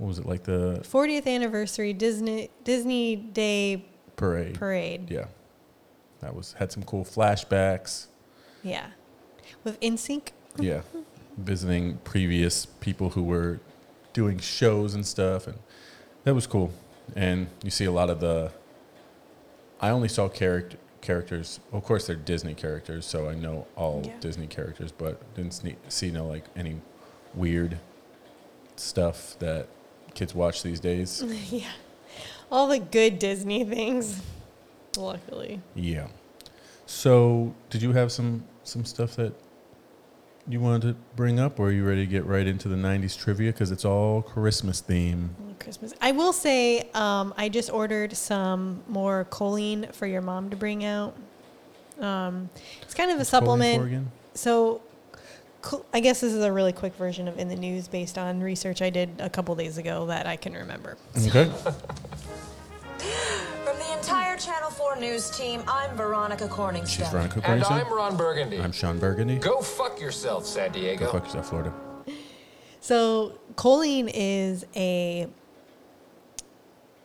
What 0.03 0.09
was 0.09 0.19
it 0.19 0.27
like 0.27 0.43
the 0.43 0.81
40th 0.83 1.29
anniversary 1.29 1.93
Disney 1.93 2.51
Disney 2.65 3.15
Day 3.15 3.85
parade? 4.17 4.55
parade. 4.59 5.09
Yeah, 5.09 5.27
that 6.19 6.35
was 6.35 6.55
had 6.55 6.73
some 6.73 6.83
cool 6.83 7.05
flashbacks. 7.05 8.07
Yeah. 8.65 8.87
With 9.63 9.79
NSYNC. 9.79 10.31
yeah 10.59 10.81
visiting 11.39 11.99
previous 11.99 12.67
people 12.67 13.11
who 13.11 13.23
were 13.23 13.61
doing 14.13 14.39
shows 14.41 14.93
and 14.95 15.07
stuff 15.07 15.47
and 15.47 15.57
that 16.25 16.35
was 16.35 16.47
cool 16.49 16.73
and 17.15 17.47
you 17.63 17.71
see 17.71 17.85
a 17.85 17.91
lot 17.93 18.11
of 18.11 18.19
the 18.21 18.51
i 19.81 19.89
only 19.89 20.09
saw 20.09 20.29
character 20.29 20.77
characters 21.01 21.59
of 21.73 21.83
course 21.85 22.07
they're 22.07 22.17
disney 22.17 22.53
characters 22.55 23.07
so 23.07 23.31
i 23.31 23.35
know 23.35 23.67
all 23.77 24.03
Yeah. 24.05 24.13
disney 24.21 24.47
characters 24.47 24.93
but 24.93 25.33
didn't 25.35 25.53
see, 25.53 25.77
see 25.89 26.11
no 26.11 26.27
like 26.27 26.45
any 26.55 26.81
weird 27.35 27.79
stuff 28.77 29.39
that 29.39 29.69
kids 30.15 30.35
watch 30.35 30.63
these 30.63 30.81
days 30.81 31.23
yeah. 31.51 31.67
All 32.51 32.67
the 32.67 32.79
good 32.79 33.19
Disney 33.19 33.65
things. 33.65 34.21
Luckily. 34.97 35.61
yeah 35.75 36.09
so 36.85 37.55
did 37.71 37.81
you 37.81 37.93
have 37.93 38.13
some 38.13 38.45
some 38.63 38.85
stuff 38.85 39.17
that 39.17 39.33
you 40.47 40.61
wanted 40.61 40.83
to 40.83 40.97
bring 41.17 41.41
up 41.41 41.59
or 41.59 41.69
are 41.69 41.73
you 41.73 41.87
ready 41.87 42.05
to 42.05 42.11
get 42.11 42.27
right 42.27 42.47
into 42.47 42.69
the 42.69 42.77
90s 42.77 43.19
trivia 43.19 43.53
because 43.53 43.71
it's 43.71 43.85
all 43.87 44.21
christmas 44.21 44.81
theme 44.81 45.35
Christmas. 45.63 45.95
I 46.01 46.13
will 46.13 46.33
say, 46.33 46.89
um, 46.95 47.33
I 47.37 47.49
just 47.49 47.71
ordered 47.71 48.17
some 48.17 48.83
more 48.89 49.27
choline 49.31 49.95
for 49.95 50.07
your 50.07 50.21
mom 50.21 50.51
to 50.51 50.57
bring 50.57 50.85
out. 50.85 51.15
Um, 52.01 52.51
it's 52.83 52.95
kind 52.95 53.11
of 53.11 53.17
a 53.17 53.21
What's 53.21 53.31
supplement. 53.31 54.09
So, 54.35 54.81
I 55.93 56.01
guess 56.01 56.21
this 56.21 56.33
is 56.33 56.43
a 56.43 56.53
really 56.53 56.73
quick 56.73 56.95
version 56.95 57.29
of 57.29 57.39
in 57.39 57.49
the 57.49 57.57
news 57.57 57.89
based 57.89 58.19
on 58.19 58.41
research 58.41 58.83
I 58.83 58.91
did 58.91 59.11
a 59.19 59.31
couple 59.31 59.55
days 59.55 59.79
ago 59.79 60.07
that 60.07 60.27
I 60.27 60.37
can 60.37 60.55
remember. 60.55 60.97
Okay. 61.17 61.45
From 63.65 63.79
the 63.79 63.93
entire 63.97 64.37
Channel 64.37 64.71
4 64.71 64.97
news 64.97 65.31
team, 65.31 65.63
I'm 65.69 65.97
Veronica 65.97 66.49
Corningstone. 66.49 66.89
She's 66.89 67.09
Veronica 67.09 67.43
And 67.45 67.63
Corningstone. 67.63 67.87
I'm 67.87 67.93
Ron 67.93 68.17
Burgundy. 68.17 68.61
I'm 68.61 68.73
Sean 68.73 68.99
Burgundy. 68.99 69.37
Go 69.37 69.61
fuck 69.61 70.01
yourself, 70.01 70.47
San 70.47 70.73
Diego. 70.73 71.07
Go 71.07 71.13
fuck 71.13 71.25
yourself, 71.25 71.49
Florida. 71.49 71.73
So, 72.81 73.39
choline 73.55 74.11
is 74.13 74.67
a 74.75 75.29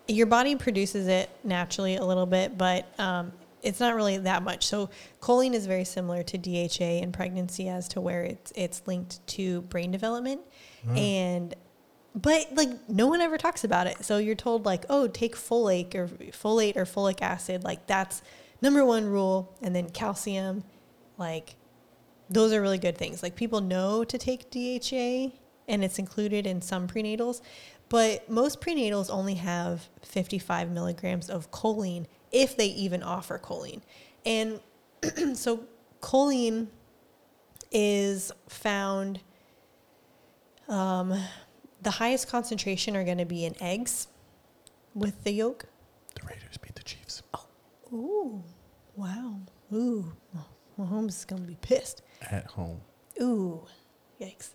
your 0.07 0.25
body 0.25 0.55
produces 0.55 1.07
it 1.07 1.29
naturally 1.43 1.97
a 1.97 2.05
little 2.05 2.25
bit, 2.25 2.57
but 2.57 2.87
um, 2.99 3.31
it's 3.63 3.79
not 3.79 3.95
really 3.95 4.17
that 4.17 4.43
much. 4.43 4.65
So, 4.67 4.89
choline 5.21 5.53
is 5.53 5.65
very 5.65 5.83
similar 5.83 6.23
to 6.23 6.37
DHA 6.37 7.01
in 7.01 7.11
pregnancy 7.11 7.69
as 7.69 7.87
to 7.89 8.01
where 8.01 8.23
it's 8.23 8.53
it's 8.55 8.81
linked 8.85 9.25
to 9.27 9.61
brain 9.63 9.91
development, 9.91 10.41
mm-hmm. 10.85 10.97
and 10.97 11.55
but 12.15 12.47
like 12.53 12.69
no 12.89 13.07
one 13.07 13.21
ever 13.21 13.37
talks 13.37 13.63
about 13.63 13.87
it. 13.87 14.03
So 14.03 14.17
you're 14.17 14.35
told 14.35 14.65
like, 14.65 14.85
oh, 14.89 15.07
take 15.07 15.35
folate 15.35 15.93
or 15.93 16.07
folate 16.07 16.75
or 16.75 16.85
folic 16.85 17.21
acid. 17.21 17.63
Like 17.63 17.85
that's 17.85 18.21
number 18.61 18.83
one 18.83 19.05
rule, 19.05 19.55
and 19.61 19.75
then 19.75 19.89
calcium, 19.89 20.63
like 21.17 21.55
those 22.29 22.53
are 22.53 22.61
really 22.61 22.79
good 22.79 22.97
things. 22.97 23.21
Like 23.21 23.35
people 23.35 23.61
know 23.61 24.03
to 24.03 24.17
take 24.17 24.49
DHA 24.49 25.35
and 25.67 25.83
it's 25.83 25.99
included 25.99 26.47
in 26.47 26.61
some 26.61 26.87
prenatals, 26.87 27.41
but 27.89 28.29
most 28.29 28.61
prenatals 28.61 29.09
only 29.09 29.35
have 29.35 29.87
55 30.01 30.71
milligrams 30.71 31.29
of 31.29 31.51
choline 31.51 32.05
if 32.31 32.57
they 32.57 32.67
even 32.67 33.03
offer 33.03 33.39
choline. 33.39 33.81
And 34.25 34.59
so 35.37 35.63
choline 36.01 36.67
is 37.71 38.31
found, 38.47 39.19
um, 40.67 41.13
the 41.81 41.91
highest 41.91 42.29
concentration 42.29 42.95
are 42.95 43.03
going 43.03 43.17
to 43.17 43.25
be 43.25 43.45
in 43.45 43.55
eggs 43.61 44.07
with 44.93 45.23
the 45.23 45.31
yolk. 45.31 45.65
The 46.15 46.27
Raiders 46.27 46.57
beat 46.57 46.75
the 46.75 46.83
Chiefs. 46.83 47.21
Oh, 47.33 47.45
ooh, 47.93 48.43
wow. 48.95 49.39
Ooh, 49.73 50.13
Mahomes 50.79 51.09
is 51.09 51.25
going 51.25 51.41
to 51.41 51.47
be 51.47 51.57
pissed. 51.61 52.01
At 52.21 52.45
home. 52.45 52.81
Ooh, 53.21 53.65
yikes. 54.19 54.51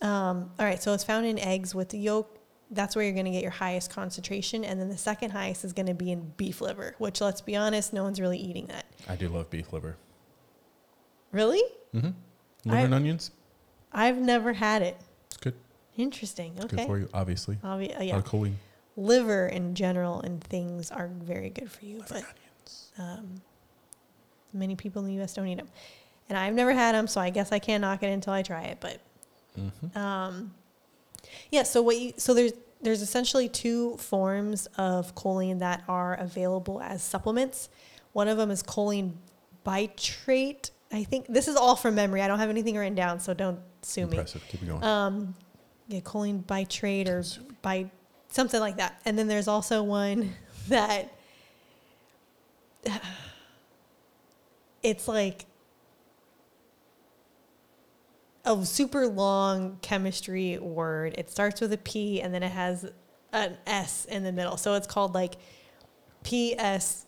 Um, 0.00 0.50
all 0.58 0.66
right, 0.66 0.82
so 0.82 0.92
it's 0.92 1.04
found 1.04 1.26
in 1.26 1.38
eggs 1.38 1.74
with 1.74 1.90
the 1.90 1.98
yolk. 1.98 2.37
That's 2.70 2.94
where 2.94 3.04
you're 3.04 3.14
going 3.14 3.24
to 3.24 3.30
get 3.30 3.42
your 3.42 3.50
highest 3.50 3.90
concentration. 3.90 4.64
And 4.64 4.78
then 4.80 4.88
the 4.90 4.98
second 4.98 5.30
highest 5.30 5.64
is 5.64 5.72
going 5.72 5.86
to 5.86 5.94
be 5.94 6.12
in 6.12 6.32
beef 6.36 6.60
liver, 6.60 6.94
which, 6.98 7.20
let's 7.20 7.40
be 7.40 7.56
honest, 7.56 7.92
no 7.92 8.02
one's 8.02 8.20
really 8.20 8.38
eating 8.38 8.66
that. 8.66 8.84
I 9.08 9.16
do 9.16 9.28
love 9.28 9.48
beef 9.48 9.72
liver. 9.72 9.96
Really? 11.32 11.62
Mm-hmm. 11.94 12.10
Liver 12.64 12.76
I- 12.76 12.80
and 12.82 12.94
onions. 12.94 13.30
I've 13.92 14.18
never 14.18 14.52
had 14.52 14.82
it. 14.82 14.98
It's 15.28 15.38
good. 15.38 15.54
Interesting. 15.96 16.52
It's 16.56 16.66
Okay. 16.66 16.76
good 16.76 16.86
for 16.86 16.98
you, 16.98 17.08
obviously. 17.14 17.56
Obvi- 17.64 17.98
uh, 17.98 18.02
yeah. 18.02 18.20
choline. 18.20 18.54
Liver 18.96 19.46
in 19.46 19.74
general 19.74 20.20
and 20.20 20.42
things 20.44 20.90
are 20.90 21.08
very 21.08 21.48
good 21.50 21.70
for 21.70 21.84
you, 21.86 22.02
but 22.08 22.22
um, 22.98 23.40
many 24.52 24.74
people 24.76 25.00
in 25.02 25.08
the 25.08 25.14
U.S. 25.14 25.32
don't 25.34 25.46
eat 25.48 25.56
them. 25.56 25.68
And 26.28 26.36
I've 26.36 26.52
never 26.52 26.72
had 26.72 26.94
them, 26.94 27.06
so 27.06 27.20
I 27.20 27.30
guess 27.30 27.52
I 27.52 27.58
can't 27.60 27.80
knock 27.80 28.02
it 28.02 28.08
until 28.08 28.32
I 28.34 28.42
try 28.42 28.64
it. 28.64 28.78
But 28.80 29.00
um, 29.98 30.52
yeah, 31.50 31.62
so 31.62 31.82
what 31.82 31.96
you 31.98 32.12
so 32.16 32.34
there's 32.34 32.52
there's 32.80 33.02
essentially 33.02 33.48
two 33.48 33.96
forms 33.96 34.66
of 34.76 35.14
choline 35.14 35.58
that 35.58 35.82
are 35.88 36.14
available 36.14 36.80
as 36.80 37.02
supplements. 37.02 37.68
One 38.12 38.28
of 38.28 38.36
them 38.38 38.50
is 38.50 38.62
choline 38.62 39.14
bitrate. 39.66 40.70
I 40.92 41.04
think 41.04 41.26
this 41.28 41.48
is 41.48 41.56
all 41.56 41.76
from 41.76 41.94
memory. 41.94 42.22
I 42.22 42.28
don't 42.28 42.38
have 42.38 42.50
anything 42.50 42.76
written 42.76 42.94
down, 42.94 43.20
so 43.20 43.34
don't 43.34 43.58
sue 43.82 44.06
me 44.06 44.16
Impressive. 44.16 44.44
Keep 44.48 44.66
going. 44.66 44.82
um, 44.82 45.34
yeah, 45.88 46.00
choline 46.00 46.44
bitrate 46.44 47.08
or 47.08 47.24
by 47.62 47.90
something 48.28 48.60
like 48.60 48.76
that. 48.76 49.00
And 49.04 49.18
then 49.18 49.26
there's 49.28 49.48
also 49.48 49.82
one 49.82 50.34
that 50.68 51.12
it's 54.82 55.08
like 55.08 55.46
a 58.48 58.64
super 58.64 59.06
long 59.06 59.78
chemistry 59.82 60.58
word. 60.58 61.14
It 61.18 61.30
starts 61.30 61.60
with 61.60 61.72
a 61.72 61.78
P 61.78 62.20
and 62.20 62.32
then 62.32 62.42
it 62.42 62.50
has 62.52 62.90
an 63.32 63.56
S 63.66 64.06
in 64.06 64.24
the 64.24 64.32
middle. 64.32 64.56
So 64.56 64.74
it's 64.74 64.86
called 64.86 65.14
like 65.14 65.34
PS 66.24 67.06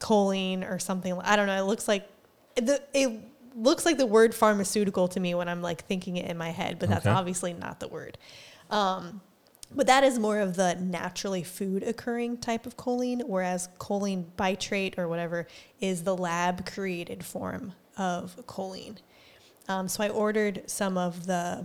choline 0.00 0.68
or 0.68 0.78
something. 0.78 1.18
I 1.22 1.36
don't 1.36 1.46
know. 1.46 1.58
It 1.58 1.66
looks 1.66 1.86
like 1.88 2.08
the 2.56 2.82
it 2.94 3.20
looks 3.54 3.84
like 3.84 3.98
the 3.98 4.06
word 4.06 4.34
pharmaceutical 4.34 5.08
to 5.08 5.20
me 5.20 5.34
when 5.34 5.48
I'm 5.48 5.62
like 5.62 5.84
thinking 5.86 6.16
it 6.16 6.30
in 6.30 6.36
my 6.38 6.50
head, 6.50 6.78
but 6.78 6.88
that's 6.88 7.06
Okay. 7.06 7.14
obviously 7.14 7.52
not 7.52 7.80
the 7.80 7.88
word. 7.88 8.16
Um, 8.70 9.20
but 9.74 9.86
that 9.86 10.02
is 10.02 10.18
more 10.18 10.38
of 10.38 10.56
the 10.56 10.76
naturally 10.76 11.42
food 11.42 11.82
occurring 11.82 12.38
type 12.38 12.64
of 12.66 12.76
choline, 12.76 13.22
whereas 13.26 13.68
choline 13.78 14.24
bitrate 14.36 14.96
or 14.98 15.08
whatever 15.08 15.46
is 15.80 16.04
the 16.04 16.16
lab 16.16 16.64
created 16.64 17.24
form 17.24 17.74
of 17.96 18.36
choline. 18.46 18.98
Um, 19.68 19.88
so 19.88 20.02
I 20.02 20.08
ordered 20.08 20.62
some 20.66 20.96
of 20.96 21.26
the 21.26 21.64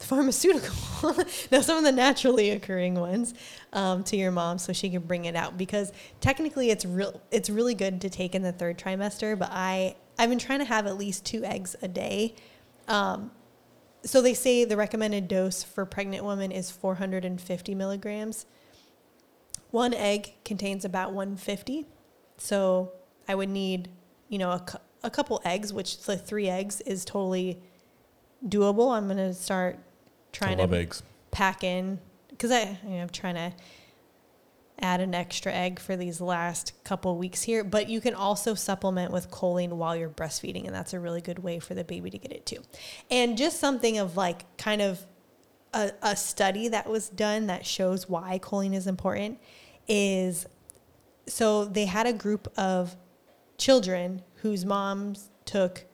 pharmaceutical. 0.00 0.74
no, 1.52 1.60
some 1.60 1.78
of 1.78 1.84
the 1.84 1.92
naturally 1.92 2.50
occurring 2.50 2.94
ones 2.94 3.34
um, 3.72 4.02
to 4.04 4.16
your 4.16 4.30
mom 4.30 4.58
so 4.58 4.72
she 4.72 4.90
can 4.90 5.02
bring 5.02 5.26
it 5.26 5.36
out 5.36 5.56
because 5.56 5.92
technically 6.20 6.70
it's 6.70 6.84
real. 6.84 7.20
It's 7.30 7.50
really 7.50 7.74
good 7.74 8.00
to 8.02 8.10
take 8.10 8.34
in 8.34 8.42
the 8.42 8.52
third 8.52 8.78
trimester, 8.78 9.38
but 9.38 9.50
I 9.52 9.96
I've 10.18 10.28
been 10.28 10.38
trying 10.38 10.58
to 10.58 10.64
have 10.64 10.86
at 10.86 10.98
least 10.98 11.24
two 11.24 11.44
eggs 11.44 11.76
a 11.82 11.88
day. 11.88 12.34
Um, 12.88 13.30
so 14.02 14.22
they 14.22 14.34
say 14.34 14.64
the 14.64 14.76
recommended 14.76 15.28
dose 15.28 15.62
for 15.62 15.84
pregnant 15.84 16.24
women 16.24 16.50
is 16.50 16.70
450 16.70 17.74
milligrams. 17.74 18.46
One 19.70 19.94
egg 19.94 20.34
contains 20.44 20.84
about 20.84 21.12
150. 21.12 21.86
So 22.38 22.92
I 23.28 23.34
would 23.34 23.50
need, 23.50 23.88
you 24.28 24.38
know, 24.38 24.50
a, 24.50 24.80
a 25.02 25.10
couple 25.10 25.40
eggs, 25.44 25.72
which 25.72 26.02
the 26.04 26.16
three 26.16 26.48
eggs 26.48 26.80
is 26.82 27.04
totally 27.04 27.60
doable. 28.46 28.92
I'm 28.94 29.06
going 29.06 29.18
to 29.18 29.34
start 29.34 29.78
trying 30.32 30.58
to 30.58 30.76
eggs. 30.76 31.02
pack 31.30 31.64
in 31.64 31.98
because 32.30 32.50
I, 32.50 32.78
you 32.84 32.90
know, 32.90 33.02
I'm 33.02 33.08
trying 33.08 33.34
to 33.34 33.52
add 34.82 35.00
an 35.00 35.14
extra 35.14 35.52
egg 35.52 35.78
for 35.78 35.96
these 35.96 36.20
last 36.20 36.72
couple 36.84 37.16
weeks 37.18 37.42
here. 37.42 37.62
But 37.64 37.88
you 37.88 38.00
can 38.00 38.14
also 38.14 38.54
supplement 38.54 39.12
with 39.12 39.30
choline 39.30 39.70
while 39.70 39.94
you're 39.94 40.08
breastfeeding, 40.08 40.66
and 40.66 40.74
that's 40.74 40.94
a 40.94 41.00
really 41.00 41.20
good 41.20 41.40
way 41.40 41.58
for 41.58 41.74
the 41.74 41.84
baby 41.84 42.10
to 42.10 42.18
get 42.18 42.32
it 42.32 42.46
too. 42.46 42.62
And 43.10 43.36
just 43.36 43.60
something 43.60 43.98
of 43.98 44.16
like 44.16 44.56
kind 44.56 44.80
of 44.80 45.06
a, 45.74 45.92
a 46.02 46.16
study 46.16 46.68
that 46.68 46.88
was 46.88 47.08
done 47.08 47.46
that 47.46 47.66
shows 47.66 48.08
why 48.08 48.38
choline 48.38 48.74
is 48.74 48.86
important 48.86 49.38
is 49.86 50.46
so 51.26 51.64
they 51.64 51.86
had 51.86 52.06
a 52.06 52.12
group 52.12 52.48
of 52.56 52.96
children 53.58 54.22
whose 54.42 54.64
moms 54.64 55.30
took 55.44 55.84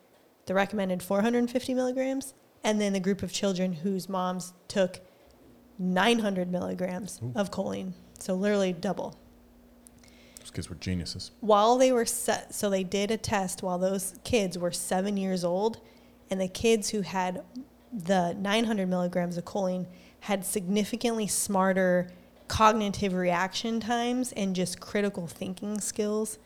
the 0.46 0.54
recommended 0.54 1.02
450 1.02 1.74
milligrams, 1.74 2.34
and 2.62 2.80
then 2.80 2.92
the 2.92 3.00
group 3.00 3.22
of 3.22 3.32
children 3.32 3.72
whose 3.72 4.08
moms 4.08 4.52
took 4.68 5.00
900 5.78 6.50
milligrams 6.50 7.20
of 7.34 7.50
choline. 7.50 7.92
So 8.18 8.34
literally 8.34 8.72
double. 8.72 9.18
Those 10.40 10.50
kids 10.50 10.70
were 10.70 10.76
geniuses. 10.76 11.32
While 11.40 11.76
they 11.76 11.92
were 11.92 12.06
set, 12.06 12.54
so 12.54 12.70
they 12.70 12.84
did 12.84 13.10
a 13.10 13.16
test 13.16 13.62
while 13.62 13.78
those 13.78 14.14
kids 14.24 14.56
were 14.56 14.70
seven 14.70 15.16
years 15.16 15.44
old, 15.44 15.80
and 16.30 16.40
the 16.40 16.48
kids 16.48 16.90
who 16.90 17.02
had 17.02 17.42
the 17.92 18.34
900 18.34 18.88
milligrams 18.88 19.36
of 19.36 19.44
choline 19.44 19.86
had 20.20 20.44
significantly 20.44 21.26
smarter 21.26 22.10
cognitive 22.48 23.12
reaction 23.12 23.80
times 23.80 24.32
and 24.32 24.54
just 24.54 24.80
critical 24.80 25.26
thinking 25.26 25.80
skills 25.80 26.38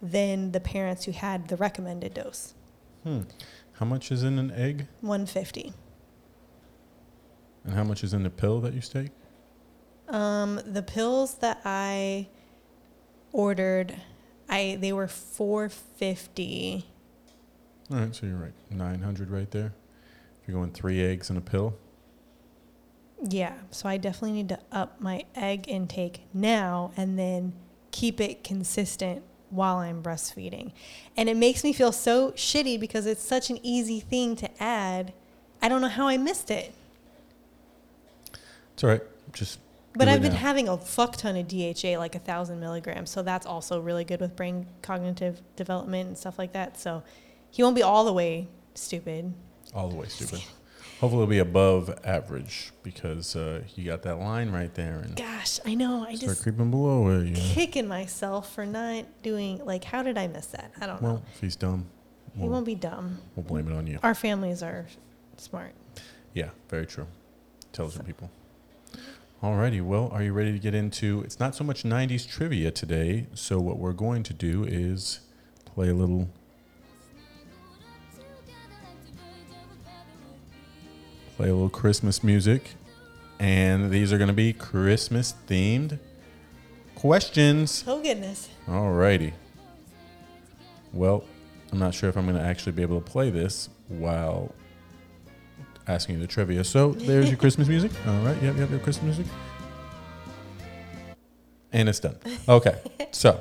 than 0.00 0.52
the 0.52 0.60
parents 0.60 1.04
who 1.04 1.12
had 1.12 1.48
the 1.48 1.56
recommended 1.56 2.14
dose 2.14 2.54
How 3.72 3.86
much 3.86 4.10
is 4.10 4.22
in 4.22 4.38
an 4.38 4.50
egg? 4.50 4.86
150. 5.00 5.72
And 7.64 7.74
how 7.74 7.84
much 7.84 8.02
is 8.02 8.12
in 8.12 8.22
the 8.22 8.30
pill 8.30 8.60
that 8.60 8.74
you 8.74 8.80
take? 8.80 9.10
Um, 10.08 10.60
the 10.64 10.82
pills 10.82 11.34
that 11.34 11.60
I 11.64 12.28
ordered, 13.32 13.94
I 14.48 14.78
they 14.80 14.92
were 14.92 15.06
450. 15.06 16.86
All 17.90 17.98
right, 17.98 18.14
so 18.14 18.26
you're 18.26 18.36
right. 18.36 18.52
900 18.70 19.30
right 19.30 19.50
there. 19.50 19.74
If 20.42 20.48
you're 20.48 20.56
going 20.56 20.72
three 20.72 21.04
eggs 21.04 21.30
and 21.30 21.38
a 21.38 21.42
pill. 21.42 21.76
Yeah, 23.28 23.54
so 23.70 23.88
I 23.88 23.96
definitely 23.96 24.32
need 24.32 24.48
to 24.50 24.60
up 24.70 25.00
my 25.00 25.24
egg 25.34 25.66
intake 25.68 26.22
now 26.32 26.92
and 26.96 27.18
then 27.18 27.52
keep 27.90 28.20
it 28.20 28.44
consistent 28.44 29.22
while 29.50 29.76
I'm 29.76 30.02
breastfeeding. 30.02 30.72
And 31.16 31.28
it 31.28 31.36
makes 31.36 31.64
me 31.64 31.72
feel 31.72 31.92
so 31.92 32.32
shitty 32.32 32.78
because 32.78 33.06
it's 33.06 33.22
such 33.22 33.50
an 33.50 33.58
easy 33.62 34.00
thing 34.00 34.36
to 34.36 34.62
add. 34.62 35.12
I 35.60 35.68
don't 35.68 35.80
know 35.80 35.88
how 35.88 36.08
I 36.08 36.16
missed 36.16 36.50
it. 36.50 36.72
It's 38.74 38.84
all 38.84 38.90
right. 38.90 39.02
Just. 39.32 39.58
But 39.94 40.06
I've 40.06 40.22
been 40.22 40.32
now. 40.32 40.38
having 40.38 40.68
a 40.68 40.76
fuck 40.76 41.16
ton 41.16 41.36
of 41.36 41.48
DHA, 41.48 41.98
like 41.98 42.14
a 42.14 42.20
thousand 42.20 42.60
milligrams. 42.60 43.10
So 43.10 43.22
that's 43.22 43.46
also 43.46 43.80
really 43.80 44.04
good 44.04 44.20
with 44.20 44.36
brain 44.36 44.66
cognitive 44.82 45.40
development 45.56 46.08
and 46.08 46.16
stuff 46.18 46.38
like 46.38 46.52
that. 46.52 46.78
So 46.78 47.02
he 47.50 47.62
won't 47.62 47.74
be 47.74 47.82
all 47.82 48.04
the 48.04 48.12
way 48.12 48.46
stupid. 48.74 49.34
all 49.74 49.88
the 49.88 49.96
way 49.96 50.06
stupid. 50.06 50.44
Hopefully, 51.00 51.22
it'll 51.22 51.30
be 51.30 51.38
above 51.38 51.96
average 52.04 52.72
because 52.82 53.36
uh, 53.36 53.62
you 53.76 53.84
got 53.84 54.02
that 54.02 54.16
line 54.18 54.50
right 54.50 54.74
there 54.74 54.98
and 54.98 55.14
Gosh, 55.14 55.60
I 55.64 55.74
know. 55.74 56.02
I 56.04 56.10
just 56.10 56.22
start 56.22 56.32
just 56.34 56.42
creeping 56.42 56.70
below 56.72 57.08
it. 57.08 57.34
Kicking 57.36 57.86
myself 57.86 58.52
for 58.52 58.66
not 58.66 59.04
doing 59.22 59.64
like 59.64 59.84
how 59.84 60.02
did 60.02 60.18
I 60.18 60.26
miss 60.26 60.46
that? 60.46 60.72
I 60.80 60.86
don't 60.86 61.00
know. 61.00 61.06
Well, 61.08 61.16
know. 61.18 61.22
if 61.34 61.40
he's 61.40 61.54
dumb, 61.54 61.86
He 62.34 62.42
we'll, 62.42 62.50
won't 62.50 62.66
be 62.66 62.74
dumb. 62.74 63.18
we'll 63.36 63.44
blame 63.44 63.68
it 63.70 63.74
on 63.74 63.86
you. 63.86 64.00
Our 64.02 64.14
families 64.14 64.62
are 64.62 64.86
smart. 65.36 65.72
Yeah, 66.34 66.50
very 66.68 66.86
true. 66.86 67.06
Intelligent 67.68 68.04
people. 68.06 68.30
Alrighty, 69.40 69.80
well, 69.82 70.08
are 70.12 70.22
you 70.24 70.32
ready 70.32 70.50
to 70.50 70.58
get 70.58 70.74
into? 70.74 71.22
It's 71.24 71.38
not 71.38 71.54
so 71.54 71.62
much 71.62 71.84
'90s 71.84 72.28
trivia 72.28 72.72
today. 72.72 73.26
So 73.34 73.60
what 73.60 73.78
we're 73.78 73.92
going 73.92 74.24
to 74.24 74.34
do 74.34 74.64
is 74.64 75.20
play 75.64 75.90
a 75.90 75.94
little, 75.94 76.28
play 81.38 81.50
a 81.50 81.54
little 81.54 81.68
Christmas 81.68 82.24
music, 82.24 82.74
and 83.38 83.92
these 83.92 84.12
are 84.12 84.18
going 84.18 84.26
to 84.26 84.34
be 84.34 84.52
Christmas 84.52 85.34
themed 85.46 86.00
questions. 86.96 87.84
Oh 87.86 88.02
goodness. 88.02 88.48
Alrighty. 88.66 89.34
Well, 90.92 91.22
I'm 91.70 91.78
not 91.78 91.94
sure 91.94 92.08
if 92.08 92.16
I'm 92.16 92.24
going 92.26 92.36
to 92.36 92.42
actually 92.42 92.72
be 92.72 92.82
able 92.82 93.00
to 93.00 93.08
play 93.08 93.30
this 93.30 93.68
while 93.86 94.52
asking 95.86 96.16
you 96.16 96.20
the 96.20 96.26
trivia. 96.26 96.64
So 96.64 96.90
there's 96.90 97.28
your 97.28 97.38
Christmas 97.38 97.68
music. 97.68 97.92
All 98.08 98.20
right. 98.22 98.42
Yep, 98.42 98.56
yep, 98.56 98.70
your 98.70 98.80
Christmas 98.80 99.16
music. 99.16 99.32
And 101.72 101.88
it's 101.88 102.00
done. 102.00 102.16
Okay. 102.48 102.80
So, 103.10 103.40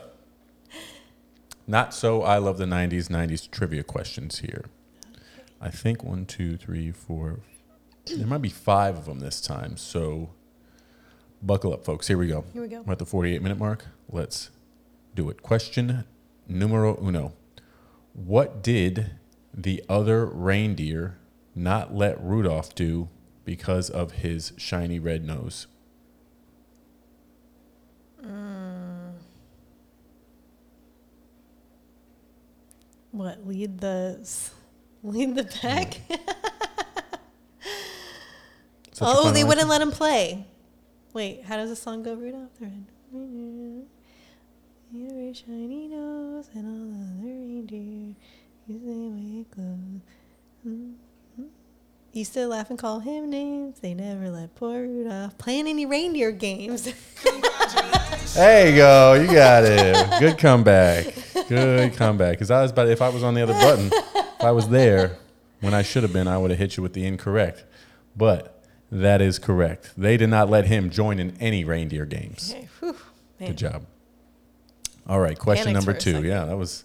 not 1.68 1.94
so 1.94 2.22
I 2.22 2.38
love 2.38 2.58
the 2.58 2.66
90s, 2.66 3.10
90s 3.10 3.52
trivia 3.52 3.84
questions 3.84 4.40
here. 4.40 4.66
I 5.60 5.70
think 5.70 6.04
one, 6.06 6.26
two, 6.26 6.56
three, 6.56 6.92
four. 6.94 7.40
There 8.16 8.28
might 8.28 8.42
be 8.42 8.50
five 8.50 8.98
of 8.98 9.06
them 9.06 9.20
this 9.20 9.42
time. 9.42 9.78
So, 9.78 10.30
buckle 11.42 11.74
up, 11.74 11.84
folks. 11.84 12.08
Here 12.08 12.18
we 12.18 12.28
go. 12.28 12.46
Here 12.54 12.62
we 12.62 12.68
go. 12.68 12.82
We're 12.82 12.94
at 12.94 13.00
the 13.00 13.06
48 13.06 13.42
minute 13.42 13.58
mark. 13.58 13.86
Let's 14.10 14.50
do 15.16 15.30
it. 15.30 15.42
Question 15.42 16.06
numero 16.48 16.98
uno. 17.02 17.34
What 18.14 18.62
did 18.64 19.12
the 19.54 19.84
other 19.90 20.26
reindeer 20.26 21.18
not 21.56 21.94
let 21.94 22.22
Rudolph 22.24 22.74
do 22.76 23.10
because 23.46 23.90
of 23.90 24.12
his 24.14 24.54
shiny 24.58 25.00
red 25.00 25.26
nose? 25.26 25.68
Mm. 28.24 29.14
What 33.12 33.48
lead 33.48 33.80
the 33.80 34.28
lead 35.04 35.36
the 35.36 35.44
pack? 35.44 36.02
Mm. 36.10 36.20
Such 38.98 39.08
oh, 39.12 39.26
they 39.26 39.42
answer. 39.42 39.48
wouldn't 39.48 39.70
let 39.70 39.80
him 39.80 39.92
play. 39.92 40.48
Wait, 41.14 41.44
how 41.44 41.56
does 41.56 41.70
the 41.70 41.76
song 41.76 42.02
go, 42.02 42.16
Rudolph? 42.16 42.50
The 42.60 42.66
red 42.66 42.86
reindeer, 43.14 43.84
he 44.92 45.04
had 45.04 45.12
a 45.12 45.14
very 45.14 45.34
shiny 45.34 45.88
nose, 45.88 46.50
and 46.56 46.66
all 46.66 46.88
the 46.90 47.06
other 47.06 47.28
reindeer 47.28 48.16
used 48.66 48.86
to 48.86 49.10
wear 49.12 49.46
clothes. 49.52 50.02
Mm-hmm. 50.68 51.44
Used 52.12 52.34
to 52.34 52.48
laugh 52.48 52.72
and 52.72 52.80
call 52.80 53.00
him 53.02 53.30
names. 53.30 53.82
They 53.82 53.94
never 53.94 54.32
let 54.32 54.56
poor 54.56 54.82
Rudolph 54.82 55.38
play 55.38 55.60
in 55.60 55.68
any 55.68 55.86
reindeer 55.86 56.32
games. 56.32 56.92
There 58.34 58.68
you 58.68 58.78
go. 58.78 59.14
You 59.14 59.28
got 59.28 59.64
it. 59.64 60.20
Good 60.20 60.40
comeback. 60.40 61.14
Good 61.48 61.94
comeback. 61.94 62.32
Because 62.32 62.50
I 62.50 62.64
was 62.64 62.72
about, 62.72 62.88
if 62.88 63.04
I 63.04 63.10
was 63.10 63.22
on 63.22 63.36
the 63.36 63.44
other 63.44 63.54
button, 63.54 63.92
if 63.94 64.42
I 64.42 64.50
was 64.50 64.70
there 64.70 65.18
when 65.62 65.76
I 65.76 65.84
should 65.84 66.02
have 66.02 66.14
been, 66.14 66.28
I 66.28 66.40
would 66.40 66.50
have 66.50 66.58
hit 66.58 66.78
you 66.78 66.82
with 66.82 66.94
the 66.94 67.06
incorrect. 67.06 67.64
But 68.16 68.57
that 68.92 69.22
is 69.22 69.40
correct. 69.40 69.92
They 69.98 70.18
did 70.18 70.30
not 70.30 70.50
let 70.50 70.66
him 70.68 70.90
join 70.90 71.20
in 71.20 71.36
any 71.40 71.64
reindeer 71.64 72.06
games. 72.06 72.52
Okay, 72.54 72.68
whew. 72.80 72.96
Good 73.40 73.58
job. 73.58 73.86
All 75.08 75.20
right, 75.20 75.38
question 75.38 75.68
Panicked 75.68 75.86
number 75.88 76.00
two. 76.00 76.12
second. 76.14 76.26
Yeah, 76.30 76.46
that 76.46 76.58
was 76.58 76.84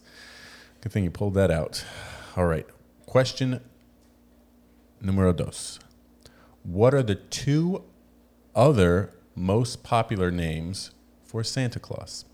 good 0.81 0.93
thing 0.93 1.05
you 1.05 1.11
pulled 1.11 1.35
that 1.35 1.51
out. 1.51 1.85
All 2.37 2.47
right, 2.47 2.67
question 3.07 3.61
numero 5.01 5.33
dos. 5.33 5.79
What 6.63 6.95
are 6.95 7.03
the 7.03 7.17
two 7.17 7.83
other 8.55 9.13
most 9.35 9.83
popular 9.83 10.31
names 10.31 10.93
for 11.25 11.43
Santa 11.43 11.81
Claus? 11.81 12.25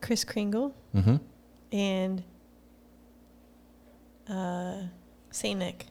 Kris 0.00 0.24
Kringle 0.24 0.74
Mm-hmm. 0.94 1.16
and 1.70 2.22
uh, 4.28 4.82
Saint 5.30 5.58
Nick. 5.60 5.86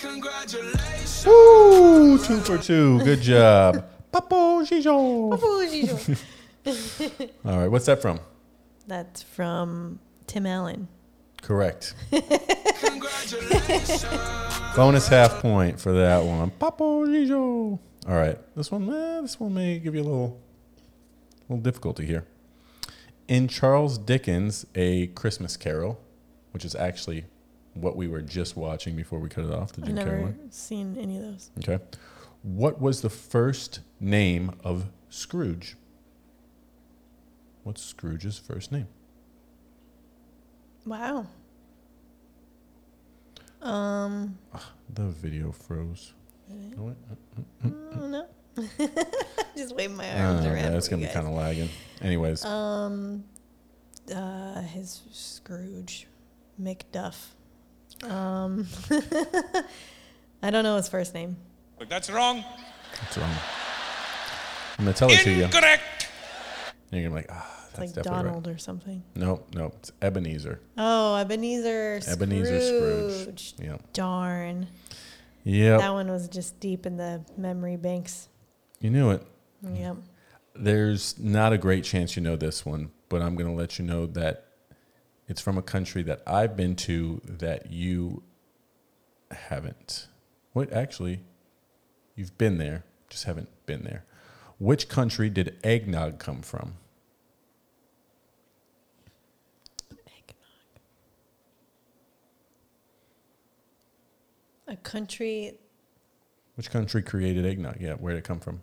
Congratulations. 0.00 1.26
Woo! 1.26 2.18
Two 2.18 2.40
for 2.40 2.56
two. 2.56 2.98
Good 3.04 3.20
job. 3.20 3.84
Papo 4.12 4.62
Gijo. 4.66 5.36
All 7.44 7.58
right, 7.58 7.68
what's 7.68 7.86
that 7.86 8.00
from? 8.00 8.18
That's 8.86 9.22
from 9.22 10.00
Tim 10.26 10.46
Allen. 10.46 10.88
Correct. 11.42 11.94
Bonus 14.74 15.08
half 15.08 15.40
point 15.40 15.78
for 15.78 15.92
that 15.92 16.24
one. 16.24 16.50
Papo 16.50 17.06
Gijo. 17.06 17.78
All 18.08 18.14
right. 18.16 18.38
This 18.56 18.70
one, 18.70 18.88
eh, 18.88 19.20
this 19.20 19.38
one 19.38 19.52
may 19.52 19.78
give 19.78 19.94
you 19.94 20.00
a 20.00 20.04
little, 20.04 20.40
little 21.48 21.62
difficulty 21.62 22.06
here. 22.06 22.24
In 23.28 23.48
Charles 23.48 23.98
Dickens' 23.98 24.64
A 24.74 25.08
Christmas 25.08 25.56
Carol, 25.56 26.00
which 26.52 26.64
is 26.64 26.74
actually 26.74 27.26
what 27.74 27.96
we 27.96 28.08
were 28.08 28.22
just 28.22 28.56
watching 28.56 28.96
before 28.96 29.18
we 29.20 29.28
cut 29.28 29.44
it 29.44 29.52
off, 29.52 29.72
the 29.72 29.82
I've 29.82 29.88
Carrey 29.88 29.94
never 29.94 30.20
one. 30.22 30.50
seen 30.50 30.96
any 30.98 31.16
of 31.16 31.22
those. 31.22 31.50
Okay. 31.58 31.78
What 32.42 32.80
was 32.80 33.02
the 33.02 33.10
first 33.10 33.80
name 34.00 34.52
of 34.64 34.86
Scrooge? 35.08 35.76
What's 37.62 37.82
Scrooge's 37.82 38.38
first 38.38 38.72
name? 38.72 38.88
Wow. 40.86 41.26
Um, 43.62 44.38
The 44.92 45.08
video 45.08 45.52
froze. 45.52 46.14
Oh, 46.78 46.82
wait. 46.84 46.96
I 47.62 47.68
don't 47.68 48.10
know. 48.10 48.26
Just 49.56 49.76
waving 49.76 49.96
my 49.96 50.08
Uh, 50.10 50.32
arms 50.32 50.46
around. 50.46 50.56
yeah, 50.56 50.76
it's 50.76 50.88
gonna 50.88 51.06
be 51.06 51.12
kind 51.12 51.26
of 51.26 51.34
lagging. 51.34 51.68
Anyways, 52.00 52.44
Um, 52.44 53.24
uh, 54.14 54.62
his 54.62 55.02
Scrooge, 55.12 56.06
McDuff. 56.60 57.28
Um, 58.04 58.66
I 60.42 60.50
don't 60.50 60.64
know 60.64 60.76
his 60.76 60.88
first 60.88 61.14
name. 61.14 61.36
That's 61.88 62.10
wrong. 62.10 62.44
that's 63.00 63.18
wrong. 63.18 63.30
I'm 64.78 64.84
gonna 64.84 64.94
tell 64.96 65.10
it 65.10 65.20
to 65.20 65.30
you. 65.30 65.44
And 65.44 65.54
Incorrect. 65.54 65.82
you're 66.90 67.02
gonna 67.02 67.10
be 67.10 67.16
like, 67.16 67.26
ah, 67.30 67.46
It's 67.68 67.68
that's 67.68 67.78
like 67.78 68.04
definitely 68.04 68.22
Donald 68.28 68.48
or 68.48 68.58
something. 68.58 69.02
Nope, 69.14 69.48
nope. 69.54 69.74
It's 69.78 69.92
Ebenezer. 70.00 70.60
Oh, 70.78 71.16
Ebenezer 71.16 72.00
Scrooge. 72.00 72.16
Ebenezer 72.16 72.60
Scrooge. 72.60 73.54
Yep. 73.58 73.92
Darn. 73.92 74.66
Yeah. 75.44 75.78
That 75.78 75.92
one 75.92 76.10
was 76.10 76.28
just 76.28 76.60
deep 76.60 76.86
in 76.86 76.96
the 76.96 77.24
memory 77.36 77.76
banks. 77.76 78.28
You 78.80 78.90
knew 78.90 79.10
it. 79.10 79.22
Yep. 79.62 79.96
There's 80.54 81.18
not 81.18 81.52
a 81.52 81.58
great 81.58 81.84
chance 81.84 82.16
you 82.16 82.22
know 82.22 82.36
this 82.36 82.64
one, 82.66 82.90
but 83.08 83.22
I'm 83.22 83.36
gonna 83.36 83.54
let 83.54 83.78
you 83.78 83.84
know 83.84 84.06
that 84.06 84.46
it's 85.30 85.40
from 85.40 85.56
a 85.56 85.62
country 85.62 86.02
that 86.02 86.22
I've 86.26 86.56
been 86.56 86.74
to 86.74 87.20
that 87.24 87.70
you 87.70 88.24
haven't. 89.30 90.08
Wait, 90.54 90.72
actually, 90.72 91.20
you've 92.16 92.36
been 92.36 92.58
there, 92.58 92.82
just 93.08 93.24
haven't 93.24 93.48
been 93.64 93.84
there. 93.84 94.02
Which 94.58 94.88
country 94.88 95.30
did 95.30 95.56
eggnog 95.62 96.18
come 96.18 96.42
from? 96.42 96.74
Eggnog. 99.92 100.40
A 104.66 104.76
country, 104.78 105.54
Which 106.56 106.72
country 106.72 107.04
created 107.04 107.46
eggnog? 107.46 107.76
Yeah, 107.80 107.92
where 107.94 108.14
did 108.14 108.18
it 108.18 108.24
come 108.24 108.40
from? 108.40 108.62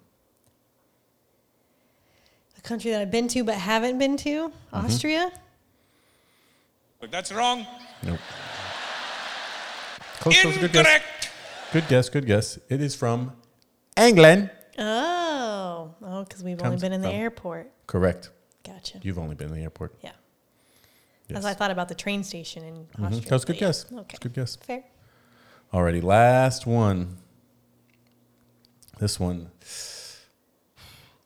a 2.58 2.62
country 2.62 2.92
that 2.92 3.00
I've 3.02 3.12
been 3.12 3.30
to 3.30 3.46
but 3.46 3.56
haven't 3.56 3.98
been 4.00 4.18
to. 4.18 4.50
Mm-hmm. 4.50 4.76
Austria. 4.76 5.32
That's 7.10 7.32
wrong. 7.32 7.66
Nope. 8.04 8.20
Close, 10.20 10.42
close, 10.42 10.58
good 10.58 10.72
guess. 10.74 10.80
Incorrect. 10.80 11.30
Good 11.74 11.88
guess, 11.88 12.10
good 12.10 12.26
guess. 12.26 12.58
It 12.70 12.82
is 12.82 12.96
from 12.96 13.34
England. 13.98 14.50
Oh, 14.80 15.94
oh, 16.02 16.24
because 16.24 16.44
we've 16.44 16.60
only 16.62 16.72
Comes 16.72 16.82
been 16.82 16.94
in 16.94 17.02
the 17.02 17.08
from- 17.10 17.16
airport. 17.16 17.72
Correct. 17.88 18.32
Gotcha. 18.64 19.00
You've 19.02 19.20
only 19.20 19.36
been 19.36 19.50
in 19.50 19.56
the 19.56 19.62
airport. 19.64 19.94
yeah. 20.02 20.12
Yes. 21.30 21.40
As 21.40 21.46
I 21.46 21.54
thought 21.54 21.72
about 21.72 21.90
the 21.90 21.96
train 21.96 22.24
station 22.24 22.64
in 22.64 22.74
Mhm. 22.98 23.06
Austria. 23.06 23.22
That 23.22 23.32
was 23.32 23.44
a 23.44 23.46
good 23.48 23.54
but 23.54 23.62
yeah. 23.62 23.68
guess. 23.68 23.86
Okay. 23.92 23.96
That's 24.02 24.14
a 24.14 24.22
good 24.22 24.34
guess. 24.34 24.56
Fair. 24.56 24.84
Alrighty, 25.74 26.02
last 26.02 26.66
one. 26.66 27.18
This 29.00 29.20
one. 29.20 29.52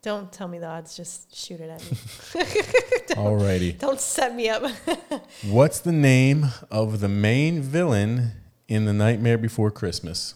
Don't 0.02 0.32
tell 0.32 0.48
me 0.48 0.58
the 0.58 0.66
odds. 0.66 0.98
Just 0.98 1.36
shoot 1.36 1.60
it 1.60 1.70
at 1.70 1.80
me. 1.84 1.98
Alrighty. 3.16 3.78
Don't 3.80 4.00
set 4.02 4.34
me 4.36 4.50
up. 4.50 4.64
What's 5.48 5.80
the 5.80 5.92
name 5.92 6.48
of 6.72 7.02
the 7.02 7.08
main 7.08 7.62
villain 7.62 8.32
in 8.68 8.86
The 8.86 8.94
Nightmare 8.94 9.38
Before 9.38 9.70
Christmas? 9.70 10.34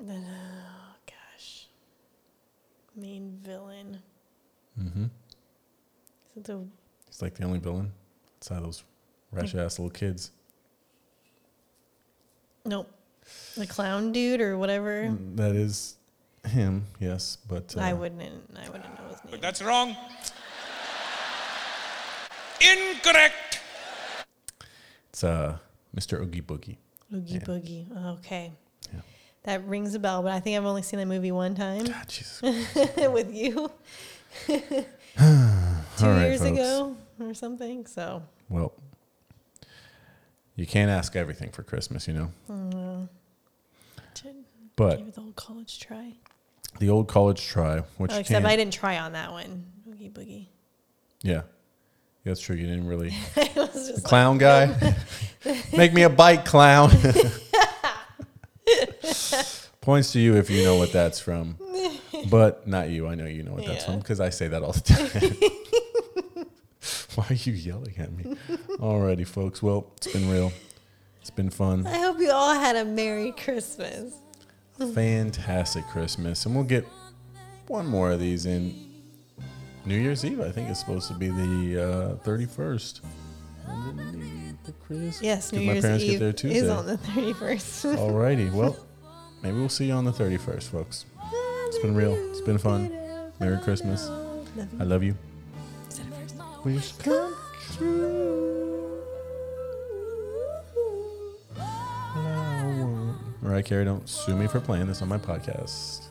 oh 0.00 0.94
gosh. 1.06 1.66
Main 2.94 3.36
villain. 3.42 3.98
Mm-hmm. 4.80 5.04
Is 5.04 6.36
it 6.36 6.44
the 6.44 6.64
He's 7.08 7.22
like 7.22 7.34
the 7.34 7.44
only 7.44 7.58
villain 7.58 7.92
outside 8.36 8.62
those 8.62 8.84
rash 9.32 9.54
ass 9.56 9.78
little 9.80 9.90
kids. 9.90 10.30
nope. 12.64 12.88
The 13.56 13.66
clown 13.66 14.12
dude 14.12 14.40
or 14.40 14.56
whatever. 14.58 15.14
That 15.34 15.54
is 15.56 15.96
him, 16.46 16.84
yes, 17.00 17.36
but 17.48 17.74
uh, 17.76 17.80
I 17.80 17.92
wouldn't. 17.92 18.22
I 18.56 18.68
wouldn't 18.68 18.84
know 18.98 19.08
his 19.10 19.24
name. 19.32 19.40
That's 19.40 19.60
wrong. 19.62 19.96
Incorrect. 22.60 23.60
it's 25.10 25.22
uh, 25.24 25.58
Mr. 25.96 26.20
Oogie 26.20 26.42
Boogie. 26.42 26.76
Oogie 27.14 27.34
Yeah. 27.34 27.40
Boogie. 27.40 28.16
Okay. 28.18 28.52
Yeah. 28.92 29.00
That 29.44 29.64
rings 29.66 29.94
a 29.94 29.98
bell, 29.98 30.22
but 30.22 30.32
I 30.32 30.40
think 30.40 30.56
I've 30.56 30.64
only 30.64 30.82
seen 30.82 30.98
that 30.98 31.06
movie 31.06 31.30
one 31.32 31.54
time 31.54 31.84
God, 31.84 32.08
Jesus. 32.08 32.42
with 33.12 33.32
you 33.32 33.70
two 34.46 34.54
All 34.56 36.10
right, 36.10 36.26
years 36.26 36.40
folks. 36.40 36.50
ago 36.52 36.96
or 37.20 37.32
something. 37.34 37.86
So 37.86 38.22
Well, 38.48 38.72
you 40.56 40.66
can't 40.66 40.90
ask 40.90 41.14
everything 41.14 41.50
for 41.50 41.62
Christmas, 41.62 42.08
you 42.08 42.14
know. 42.14 42.32
But 44.76 44.98
give 44.98 45.08
it 45.08 45.14
the 45.14 45.20
old 45.22 45.36
college 45.36 45.80
try. 45.80 46.12
the 46.78 46.88
old 46.90 47.08
college 47.08 47.44
try, 47.46 47.80
which 47.96 48.12
Oh, 48.12 48.18
except 48.18 48.46
I 48.46 48.56
didn't 48.56 48.72
try 48.72 48.98
on 48.98 49.12
that 49.12 49.32
one. 49.32 49.66
Oogie 49.90 50.10
Boogie. 50.10 50.46
yeah, 51.22 51.42
that's 52.24 52.40
true. 52.40 52.54
You 52.56 52.66
didn't 52.66 52.86
really 52.86 53.10
the 53.34 53.92
like, 53.94 54.02
clown 54.04 54.38
guy. 54.38 54.94
Make 55.76 55.92
me 55.92 56.02
a 56.02 56.08
bite, 56.10 56.44
clown. 56.44 56.90
Points 59.80 60.12
to 60.12 60.20
you 60.20 60.36
if 60.36 60.50
you 60.50 60.62
know 60.64 60.76
what 60.76 60.92
that's 60.92 61.18
from, 61.18 61.56
but 62.30 62.66
not 62.68 62.90
you. 62.90 63.06
I 63.08 63.14
know 63.14 63.24
you 63.24 63.42
know 63.42 63.52
what 63.54 63.64
that's 63.64 63.84
Yeah. 63.84 63.92
from 63.92 63.98
because 64.00 64.20
I 64.20 64.28
say 64.28 64.48
that 64.48 64.62
all 64.62 64.72
the 64.72 64.80
time. 64.80 66.44
Why 67.14 67.24
are 67.30 67.34
you 67.34 67.52
yelling 67.54 67.94
at 67.98 68.12
me? 68.12 68.36
Alrighty, 68.76 69.26
folks. 69.26 69.62
Well, 69.62 69.86
it's 69.96 70.12
been 70.12 70.30
real. 70.30 70.52
It's 71.28 71.36
been 71.36 71.50
fun. 71.50 71.86
I 71.86 71.98
hope 71.98 72.18
you 72.20 72.30
all 72.30 72.54
had 72.54 72.74
a 72.74 72.86
Merry 72.86 73.32
Christmas. 73.32 74.14
Fantastic 74.94 75.84
Christmas, 75.88 76.46
and 76.46 76.54
we'll 76.54 76.64
get 76.64 76.86
one 77.66 77.86
more 77.86 78.12
of 78.12 78.18
these 78.18 78.46
in 78.46 78.74
New 79.84 79.98
Year's 79.98 80.24
Eve. 80.24 80.40
I 80.40 80.50
think 80.50 80.70
it's 80.70 80.80
supposed 80.80 81.06
to 81.08 81.12
be 81.12 81.28
the 81.28 82.16
uh, 82.24 82.46
first. 82.46 83.02
The 84.64 84.72
Yes, 85.20 85.52
New 85.52 85.58
my 85.58 85.72
Year's 85.72 85.84
parents 85.84 86.04
get 86.04 86.12
Eve 86.14 86.18
there 86.20 86.28
is 86.30 86.34
Tuesday? 86.36 86.70
on 86.70 86.86
the 86.86 86.96
31st. 86.96 87.96
Alrighty, 87.98 88.50
well, 88.50 88.74
maybe 89.42 89.58
we'll 89.58 89.68
see 89.68 89.88
you 89.88 89.92
on 89.92 90.06
the 90.06 90.12
thirty 90.12 90.38
first, 90.38 90.70
folks. 90.70 91.04
It's 91.66 91.78
been 91.80 91.94
real. 91.94 92.14
It's 92.30 92.40
been 92.40 92.56
fun. 92.56 92.90
Merry 93.38 93.58
Christmas. 93.60 94.08
I 94.80 94.84
love 94.84 95.02
you. 95.02 95.14
Wish 96.64 96.92
come 96.92 97.36
true. 97.76 98.47
Mariah 103.48 103.62
Carey, 103.62 103.86
don't 103.86 104.06
sue 104.06 104.36
me 104.36 104.46
for 104.46 104.60
playing 104.60 104.88
this 104.88 105.00
on 105.00 105.08
my 105.08 105.16
podcast. 105.16 106.08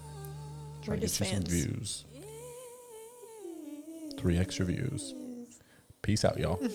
Try 0.81 0.95
We're 0.95 1.01
to 1.01 1.01
get 1.01 1.19
you 1.19 1.25
some 1.27 1.43
views. 1.43 2.03
Three 4.17 4.39
extra 4.39 4.65
views. 4.65 5.13
Peace 6.01 6.25
out, 6.25 6.39
y'all. 6.39 6.59